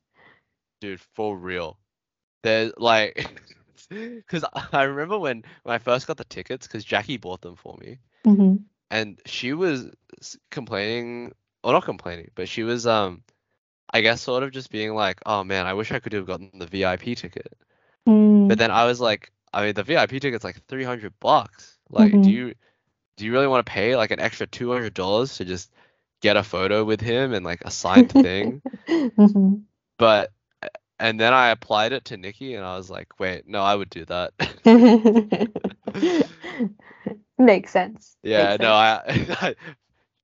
Dude, 0.79 0.99
for 1.15 1.37
real. 1.37 1.79
There's 2.43 2.73
like, 2.77 3.29
because 3.89 4.45
I 4.73 4.83
remember 4.83 5.17
when 5.19 5.43
when 5.63 5.75
I 5.75 5.79
first 5.79 6.07
got 6.07 6.17
the 6.17 6.25
tickets, 6.25 6.67
because 6.67 6.85
Jackie 6.85 7.17
bought 7.17 7.41
them 7.41 7.55
for 7.55 7.77
me, 7.81 7.99
hmm 8.25 8.67
and 8.91 9.19
she 9.25 9.53
was 9.53 9.91
complaining, 10.51 11.33
or 11.63 11.73
not 11.73 11.85
complaining, 11.85 12.31
but 12.35 12.49
she 12.49 12.63
was 12.63 12.87
um, 12.87 13.23
I 13.93 14.01
guess 14.01 14.21
sort 14.21 14.43
of 14.43 14.51
just 14.51 14.71
being 14.71 14.95
like, 14.95 15.21
oh 15.25 15.43
man, 15.43 15.65
I 15.67 15.73
wish 15.73 15.91
I 15.91 15.99
could 15.99 16.13
have 16.13 16.27
gotten 16.27 16.51
the 16.59 16.67
VIP 16.67 17.15
ticket. 17.15 17.53
Mm. 18.07 18.47
But 18.47 18.57
then 18.59 18.71
I 18.71 18.85
was 18.85 18.99
like, 19.01 19.31
I 19.53 19.63
mean, 19.65 19.73
the 19.75 19.83
VIP 19.83 20.19
ticket's 20.19 20.43
like 20.43 20.63
300 20.67 21.13
bucks. 21.19 21.77
Like, 21.89 22.13
Mhm. 22.13 22.21
do 22.21 22.31
you 22.31 22.55
do 23.17 23.25
you 23.25 23.33
really 23.33 23.47
want 23.47 23.65
to 23.65 23.71
pay 23.71 23.95
like 23.95 24.11
an 24.11 24.19
extra 24.21 24.47
$200 24.47 25.37
to 25.37 25.45
just 25.45 25.71
get 26.21 26.37
a 26.37 26.43
photo 26.43 26.83
with 26.85 27.01
him 27.01 27.33
and 27.33 27.45
like 27.45 27.61
a 27.65 27.71
signed 27.71 28.11
thing? 28.11 28.61
Mhm. 29.17 29.65
But 29.97 30.31
and 30.99 31.19
then 31.19 31.33
I 31.33 31.49
applied 31.49 31.93
it 31.93 32.05
to 32.05 32.17
Niki 32.17 32.55
and 32.55 32.65
I 32.65 32.77
was 32.77 32.89
like, 32.89 33.19
wait, 33.19 33.47
no, 33.47 33.61
I 33.61 33.75
would 33.75 33.89
do 33.89 34.05
that. 34.05 34.33
Makes 37.37 37.71
sense. 37.71 38.17
yeah, 38.23 38.51
Makes 38.51 38.59
no, 38.59 38.73
I, 38.73 39.01
I 39.41 39.55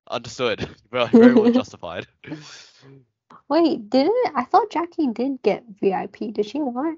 understood. 0.09 0.67
Very, 0.91 1.07
very 1.17 1.35
well 1.35 1.49
justified. 1.49 2.07
Wait, 3.49 3.89
didn't 3.89 4.31
I 4.35 4.43
thought 4.45 4.71
Jackie 4.71 5.07
did 5.07 5.41
get 5.43 5.63
VIP? 5.81 6.31
Did 6.31 6.45
she 6.45 6.59
not? 6.59 6.95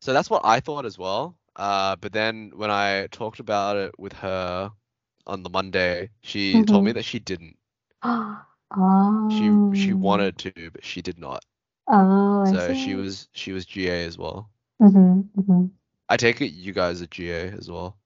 So 0.00 0.12
that's 0.12 0.30
what 0.30 0.42
I 0.44 0.60
thought 0.60 0.86
as 0.86 0.98
well. 0.98 1.36
Uh, 1.56 1.96
but 1.96 2.12
then 2.12 2.52
when 2.54 2.70
I 2.70 3.08
talked 3.08 3.40
about 3.40 3.76
it 3.76 3.98
with 3.98 4.12
her 4.14 4.70
on 5.26 5.42
the 5.42 5.50
Monday, 5.50 6.10
she 6.22 6.64
told 6.64 6.84
me 6.84 6.90
Mhm. 6.90 6.92
that 6.92 7.04
she 7.04 7.20
didn't. 7.20 7.56
oh. 8.02 8.44
She 9.28 9.60
she 9.72 9.92
wanted 9.92 10.38
to, 10.38 10.70
but 10.72 10.84
she 10.84 11.02
did 11.02 11.18
not. 11.18 11.44
Oh, 11.88 12.42
I 12.44 12.56
So 12.56 12.72
she 12.74 12.94
was 12.94 13.28
she 13.32 13.52
was 13.52 13.66
GA 13.66 14.04
as 14.04 14.18
well. 14.18 14.50
Mhm, 14.80 15.30
mhm, 15.36 15.70
I 16.08 16.16
take 16.16 16.40
it 16.42 16.52
you 16.52 16.72
guys 16.72 17.00
are 17.02 17.06
GA 17.06 17.48
as 17.50 17.70
well. 17.70 17.98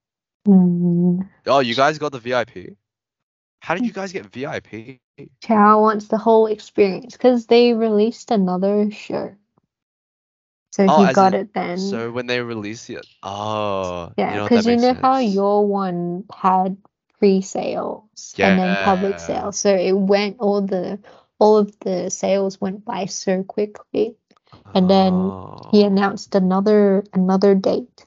mm. 0.47 1.21
Oh, 1.47 1.61
you 1.61 1.75
guys 1.75 1.99
got 1.99 2.13
the 2.13 2.19
VIP? 2.19 2.77
How 3.61 3.75
did 3.75 3.87
you 3.87 3.93
guys 3.93 4.13
get 4.13 4.27
VIP? 4.27 5.01
Chow 5.43 5.81
wants 5.81 6.09
the 6.09 6.19
whole 6.19 6.47
experience 6.47 7.17
because 7.17 7.47
they 7.47 7.73
released 7.75 8.31
another 8.31 8.91
show. 8.91 9.35
So 10.73 10.89
Oh, 10.89 11.05
he 11.05 11.09
got 11.09 11.35
in- 11.35 11.35
it 11.35 11.55
then. 11.55 11.79
So 11.79 12.11
when 12.13 12.27
they 12.27 12.41
release 12.41 12.89
it, 12.91 13.07
oh, 13.23 14.13
Yeah, 14.17 14.37
know 14.37 14.43
what, 14.45 14.53
because 14.53 14.67
you 14.67 14.77
know 14.77 14.95
how 14.95 15.19
your 15.19 15.67
one 15.67 16.25
had 16.33 16.77
pre-sales 17.19 18.37
and 18.41 18.59
then 18.59 18.77
public 18.77 19.19
Yeah. 19.19 19.21
sales. 19.21 19.59
So 19.59 19.75
it 19.75 19.93
went 19.93 20.39
all 20.41 20.61
the 20.63 20.99
all 21.43 21.59
of 21.59 21.79
the 21.81 22.11
sales 22.11 22.61
went 22.61 22.85
by 22.87 23.07
so 23.07 23.45
quickly. 23.45 24.17
and 24.75 24.91
then 24.91 25.35
He 25.73 25.85
Oh. 25.85 25.87
announced 25.87 26.35
another 26.37 27.05
another 27.15 27.55
date. 27.57 28.07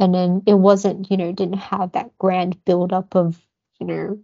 And 0.00 0.14
then 0.14 0.42
it 0.46 0.54
wasn't, 0.54 1.10
you 1.10 1.16
know, 1.16 1.32
didn't 1.32 1.58
have 1.58 1.92
that 1.92 2.16
grand 2.18 2.64
build 2.64 2.92
up 2.92 3.16
of, 3.16 3.40
you 3.80 3.86
know, 3.86 4.18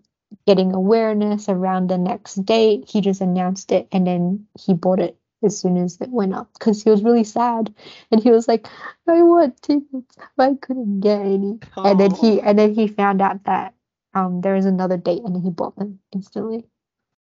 getting 0.47 0.75
awareness 0.75 1.49
around 1.49 1.89
the 1.89 1.99
next 1.99 2.37
date. 2.45 2.89
He 2.89 3.01
just 3.01 3.21
announced 3.23 3.73
it 3.73 3.89
and 3.93 4.07
then 4.07 4.47
he 4.61 4.75
bought 4.75 5.01
it 5.01 5.19
as 5.45 5.59
soon 5.61 5.77
as 5.79 6.01
it 6.01 6.11
went 6.11 6.35
up 6.35 6.53
because 6.55 6.83
he 6.83 6.91
was 6.91 7.03
really 7.05 7.25
sad 7.25 7.75
and 8.13 8.23
he 8.23 8.31
was 8.33 8.49
like, 8.49 8.69
I 9.09 9.23
want 9.23 9.61
tickets, 9.63 10.17
but 10.37 10.51
I 10.51 10.55
couldn't 10.57 11.01
get 11.01 11.21
any. 11.23 11.61
And 11.85 12.01
then 12.01 12.15
he 12.15 12.41
and 12.43 12.59
then 12.59 12.75
he 12.75 12.89
found 12.89 13.23
out 13.23 13.45
that 13.45 13.75
um 14.15 14.41
there 14.43 14.55
was 14.55 14.67
another 14.67 14.99
date 14.99 15.23
and 15.25 15.43
he 15.43 15.51
bought 15.51 15.77
them 15.77 16.01
instantly. 16.13 16.67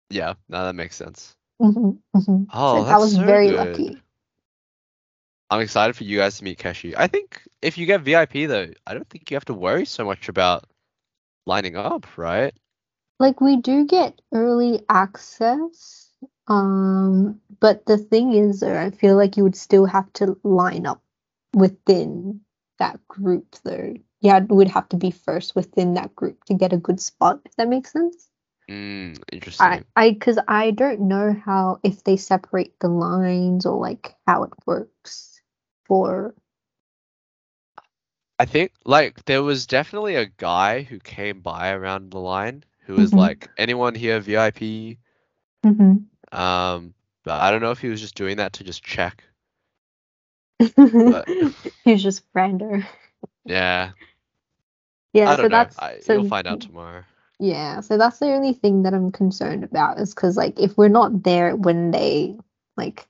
Yeah, 0.10 0.36
no, 0.50 0.66
that 0.66 0.76
makes 0.76 0.96
sense. 0.98 1.36
hmm 1.62 1.92
hmm 2.16 2.44
Oh, 2.54 2.86
I 2.90 2.98
that's 2.98 3.04
was 3.04 3.16
so 3.16 3.24
very 3.26 3.52
good. 3.52 3.52
lucky. 3.52 4.04
I'm 5.50 5.62
excited 5.62 5.96
for 5.96 6.04
you 6.04 6.18
guys 6.20 6.38
to 6.40 6.44
meet 6.44 6.60
Keshi. 6.60 6.94
I 6.98 7.08
think 7.08 7.44
if 7.62 7.78
you 7.78 7.86
get 7.86 8.02
VIP 8.02 8.48
though, 8.48 8.72
I 8.88 8.94
don't 8.94 9.10
think 9.10 9.32
you 9.32 9.36
have 9.36 9.46
to 9.46 9.54
worry 9.54 9.86
so 9.86 10.06
much 10.06 10.30
about 10.30 10.66
lining 11.46 11.78
up, 11.78 12.18
right? 12.18 12.54
Like 13.20 13.42
we 13.42 13.58
do 13.58 13.86
get 13.88 14.22
early 14.34 14.84
access, 14.90 16.12
um, 16.48 17.42
but 17.62 17.86
the 17.88 17.98
thing 17.98 18.34
is, 18.34 18.62
though, 18.62 18.78
I 18.80 18.92
feel 18.92 19.18
like 19.18 19.38
you 19.38 19.44
would 19.44 19.56
still 19.58 19.86
have 19.88 20.14
to 20.16 20.40
line 20.44 20.86
up 20.86 21.02
within 21.56 22.42
that 22.80 23.08
group, 23.10 23.56
though. 23.66 23.96
Yeah, 24.22 24.40
would 24.50 24.70
have 24.70 24.90
to 24.92 24.98
be 24.98 25.12
first 25.12 25.56
within 25.56 25.96
that 25.96 26.16
group 26.16 26.44
to 26.46 26.56
get 26.56 26.74
a 26.74 26.78
good 26.78 27.02
spot, 27.02 27.42
if 27.46 27.56
that 27.58 27.70
makes 27.70 27.94
sense. 27.94 28.27
Mm, 28.70 29.22
interesting. 29.32 29.68
I, 29.68 29.84
I, 29.96 30.12
because 30.12 30.40
I 30.48 30.72
don't 30.72 31.02
know 31.02 31.34
how 31.34 31.80
if 31.84 32.04
they 32.04 32.18
separate 32.18 32.80
the 32.80 32.90
lines 32.90 33.66
or 33.66 33.80
like 33.80 34.16
how 34.28 34.44
it 34.44 34.52
works 34.66 35.42
for. 35.86 36.36
I 38.40 38.46
think 38.46 38.72
like 38.86 39.26
there 39.26 39.44
was 39.44 39.68
definitely 39.68 40.16
a 40.16 40.26
guy 40.26 40.82
who 40.84 41.00
came 41.00 41.42
by 41.42 41.70
around 41.72 42.12
the 42.12 42.20
line 42.20 42.64
who 42.86 42.96
was 42.96 43.12
Mhm. 43.12 43.18
like, 43.18 43.50
anyone 43.58 43.96
here 43.96 44.20
VIP? 44.20 44.98
Mhm. 45.64 46.08
Um, 46.32 46.94
but 47.24 47.42
I 47.42 47.52
don't 47.52 47.62
know 47.62 47.72
if 47.72 47.80
he 47.80 47.90
was 47.90 48.02
just 48.02 48.16
doing 48.16 48.38
that 48.38 48.54
to 48.54 48.64
just 48.64 48.84
check. 48.84 49.24
He 51.84 51.92
was 51.92 52.04
just 52.04 52.24
random. 52.34 52.86
Yeah, 53.46 53.92
Yeah, 55.14 55.32
I 55.32 55.36
so 55.36 55.42
don't 55.42 55.50
know. 55.50 55.58
that's 55.58 55.78
I, 55.80 56.00
so 56.02 56.14
you'll 56.14 56.24
find 56.24 56.48
out 56.48 56.60
tomorrow. 56.62 57.04
Yeah, 57.40 57.82
so 57.82 57.98
that's 57.98 58.20
the 58.20 58.34
only 58.34 58.54
thing 58.54 58.84
that 58.84 58.94
I'm 58.94 59.12
concerned 59.12 59.64
about 59.64 60.00
is 60.00 60.14
because 60.14 60.38
like 60.38 60.60
if 60.60 60.78
we're 60.78 60.88
not 60.88 61.24
there 61.24 61.56
when 61.56 61.92
they 61.92 62.36
like 62.76 63.08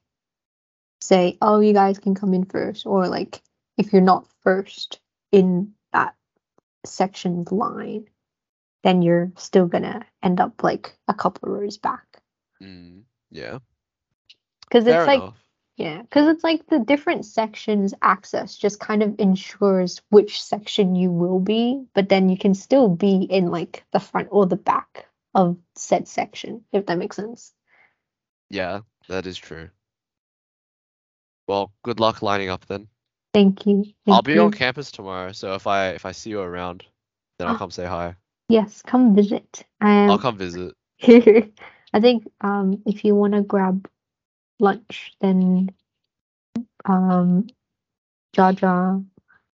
say, 1.01 1.37
oh, 1.41 1.59
you 1.59 1.73
guys 1.73 1.99
can 1.99 2.15
come 2.15 2.33
in 2.33 2.45
first, 2.45 2.85
or 2.85 3.07
like 3.07 3.41
if 3.77 3.93
you're 3.93 4.01
not 4.01 4.27
first 4.43 4.99
in 5.31 5.73
that 5.93 6.15
section's 6.85 7.51
line, 7.51 8.05
then 8.83 9.01
you're 9.01 9.31
still 9.37 9.67
gonna 9.67 10.05
end 10.23 10.39
up 10.41 10.63
like 10.63 10.93
a 11.07 11.13
couple 11.13 11.49
rows 11.49 11.77
back. 11.77 12.05
Mm, 12.61 13.03
yeah, 13.31 13.59
Because 14.63 14.85
fair 14.85 15.01
it's 15.01 15.07
like 15.07 15.19
enough. 15.19 15.46
Yeah, 15.77 16.01
because 16.01 16.27
it's 16.27 16.43
like 16.43 16.65
the 16.67 16.79
different 16.79 17.25
sections 17.25 17.93
access 18.01 18.57
just 18.57 18.79
kind 18.79 19.03
of 19.03 19.15
ensures 19.19 20.01
which 20.09 20.41
section 20.41 20.95
you 20.95 21.11
will 21.11 21.39
be, 21.39 21.85
but 21.93 22.09
then 22.09 22.29
you 22.29 22.37
can 22.37 22.55
still 22.55 22.89
be 22.89 23.23
in 23.23 23.47
like 23.47 23.85
the 23.93 23.99
front 23.99 24.29
or 24.31 24.47
the 24.47 24.55
back 24.57 25.05
of 25.35 25.57
said 25.75 26.07
section, 26.07 26.65
if 26.73 26.87
that 26.87 26.97
makes 26.97 27.15
sense. 27.15 27.53
Yeah, 28.49 28.81
that 29.07 29.27
is 29.27 29.37
true. 29.37 29.69
Well, 31.47 31.71
good 31.83 31.99
luck 31.99 32.21
lining 32.21 32.49
up 32.49 32.65
then. 32.65 32.87
Thank 33.33 33.65
you. 33.67 33.85
I'll 34.07 34.15
thank 34.15 34.25
be 34.25 34.39
on 34.39 34.51
campus 34.51 34.91
tomorrow, 34.91 35.31
so 35.31 35.53
if 35.53 35.67
I 35.67 35.89
if 35.89 36.05
I 36.05 36.11
see 36.11 36.31
you 36.31 36.41
around, 36.41 36.85
then 37.37 37.47
I'll 37.47 37.53
Ah. 37.55 37.57
come 37.59 37.71
say 37.71 37.85
hi. 37.85 38.15
Yes, 38.49 38.81
come 38.81 39.15
visit. 39.15 39.63
I'll 39.79 40.15
Um, 40.15 40.19
come 40.19 40.37
visit. 40.37 40.73
I 41.93 41.99
think 42.01 42.27
um 42.41 42.81
if 42.85 43.05
you 43.05 43.13
want 43.15 43.33
to 43.33 43.43
grab 43.43 43.87
lunch, 44.59 45.13
then 45.21 45.69
um 46.85 47.47
Jaja, 48.35 49.03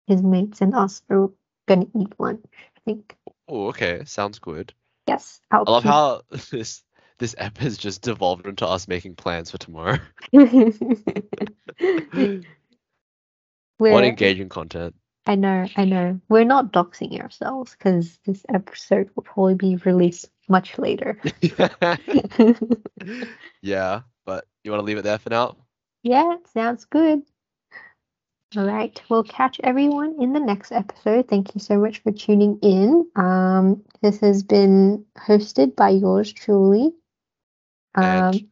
his 0.08 0.22
mates, 0.22 0.62
and 0.62 0.74
us 0.76 1.02
are 1.10 1.30
gonna 1.68 1.88
eat 1.96 2.14
lunch. 2.20 2.44
I 2.78 2.80
think. 2.86 3.16
Oh, 3.48 3.68
okay, 3.68 4.04
sounds 4.06 4.40
good. 4.40 4.74
Yes, 5.08 5.40
I'll 5.52 5.64
I 5.68 5.72
love 5.72 5.84
keep- 5.84 5.92
how 5.92 6.22
this 6.52 6.84
this 7.20 7.36
app 7.38 7.58
has 7.60 7.78
just 7.78 8.02
devolved 8.02 8.48
into 8.48 8.66
us 8.66 8.88
making 8.88 9.16
plans 9.16 9.52
for 9.52 9.60
tomorrow. 9.60 10.00
what 13.78 14.04
engaging 14.04 14.50
content. 14.50 14.96
I 15.28 15.36
know, 15.36 15.68
I 15.76 15.86
know. 15.86 16.20
We're 16.30 16.46
not 16.46 16.74
doxing 16.74 17.22
ourselves 17.22 17.76
because 17.78 18.18
this 18.26 18.44
episode 18.50 19.12
will 19.16 19.22
probably 19.22 19.54
be 19.54 19.76
released 19.76 20.32
much 20.50 20.80
later. 20.80 21.22
yeah, 23.62 24.02
but 24.32 24.48
you 24.64 24.72
want 24.72 24.82
to 24.82 24.86
leave 24.86 24.98
it 24.98 25.04
there 25.04 25.20
for 25.20 25.30
now? 25.30 25.58
yeah, 26.04 26.38
sounds 26.54 26.86
good. 26.86 27.24
All 28.58 28.66
right, 28.66 29.02
we'll 29.10 29.24
catch 29.24 29.60
everyone 29.64 30.16
in 30.22 30.34
the 30.34 30.40
next 30.40 30.72
episode. 30.72 31.28
Thank 31.28 31.54
you 31.56 31.60
so 31.62 31.78
much 31.80 32.00
for 32.00 32.12
tuning 32.12 32.60
in. 32.62 33.10
Um, 33.16 33.84
this 34.02 34.20
has 34.22 34.44
been 34.44 35.06
hosted 35.18 35.76
by 35.76 35.90
yours 35.90 36.32
truly, 36.34 36.94
um, 37.96 38.32
And 38.34 38.50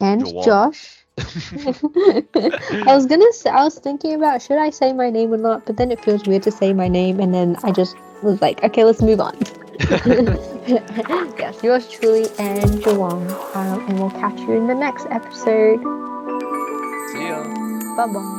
and 0.00 0.22
Jawan. 0.22 0.44
Josh. 0.44 0.94
I 1.18 2.94
was 2.94 3.06
gonna 3.06 3.32
say, 3.32 3.50
I 3.50 3.64
was 3.64 3.78
thinking 3.78 4.14
about 4.14 4.40
should 4.40 4.58
I 4.58 4.70
say 4.70 4.92
my 4.92 5.10
name 5.10 5.32
or 5.32 5.36
not, 5.36 5.66
but 5.66 5.76
then 5.76 5.90
it 5.90 6.04
feels 6.04 6.24
weird 6.26 6.44
to 6.44 6.52
say 6.52 6.72
my 6.72 6.86
name, 6.86 7.18
and 7.18 7.34
then 7.34 7.56
I 7.64 7.72
just 7.72 7.96
was 8.22 8.40
like, 8.40 8.62
okay, 8.62 8.84
let's 8.84 9.02
move 9.02 9.20
on. 9.20 9.36
yes, 11.38 11.62
yours 11.62 11.88
truly 11.88 12.26
and 12.38 12.70
Jawan, 12.82 13.30
um, 13.56 13.88
and 13.88 13.98
we'll 13.98 14.10
catch 14.10 14.38
you 14.40 14.52
in 14.52 14.66
the 14.68 14.74
next 14.74 15.06
episode. 15.10 15.80
See 17.12 17.26
ya. 17.26 17.42
Bye 17.96 18.12
bye. 18.12 18.34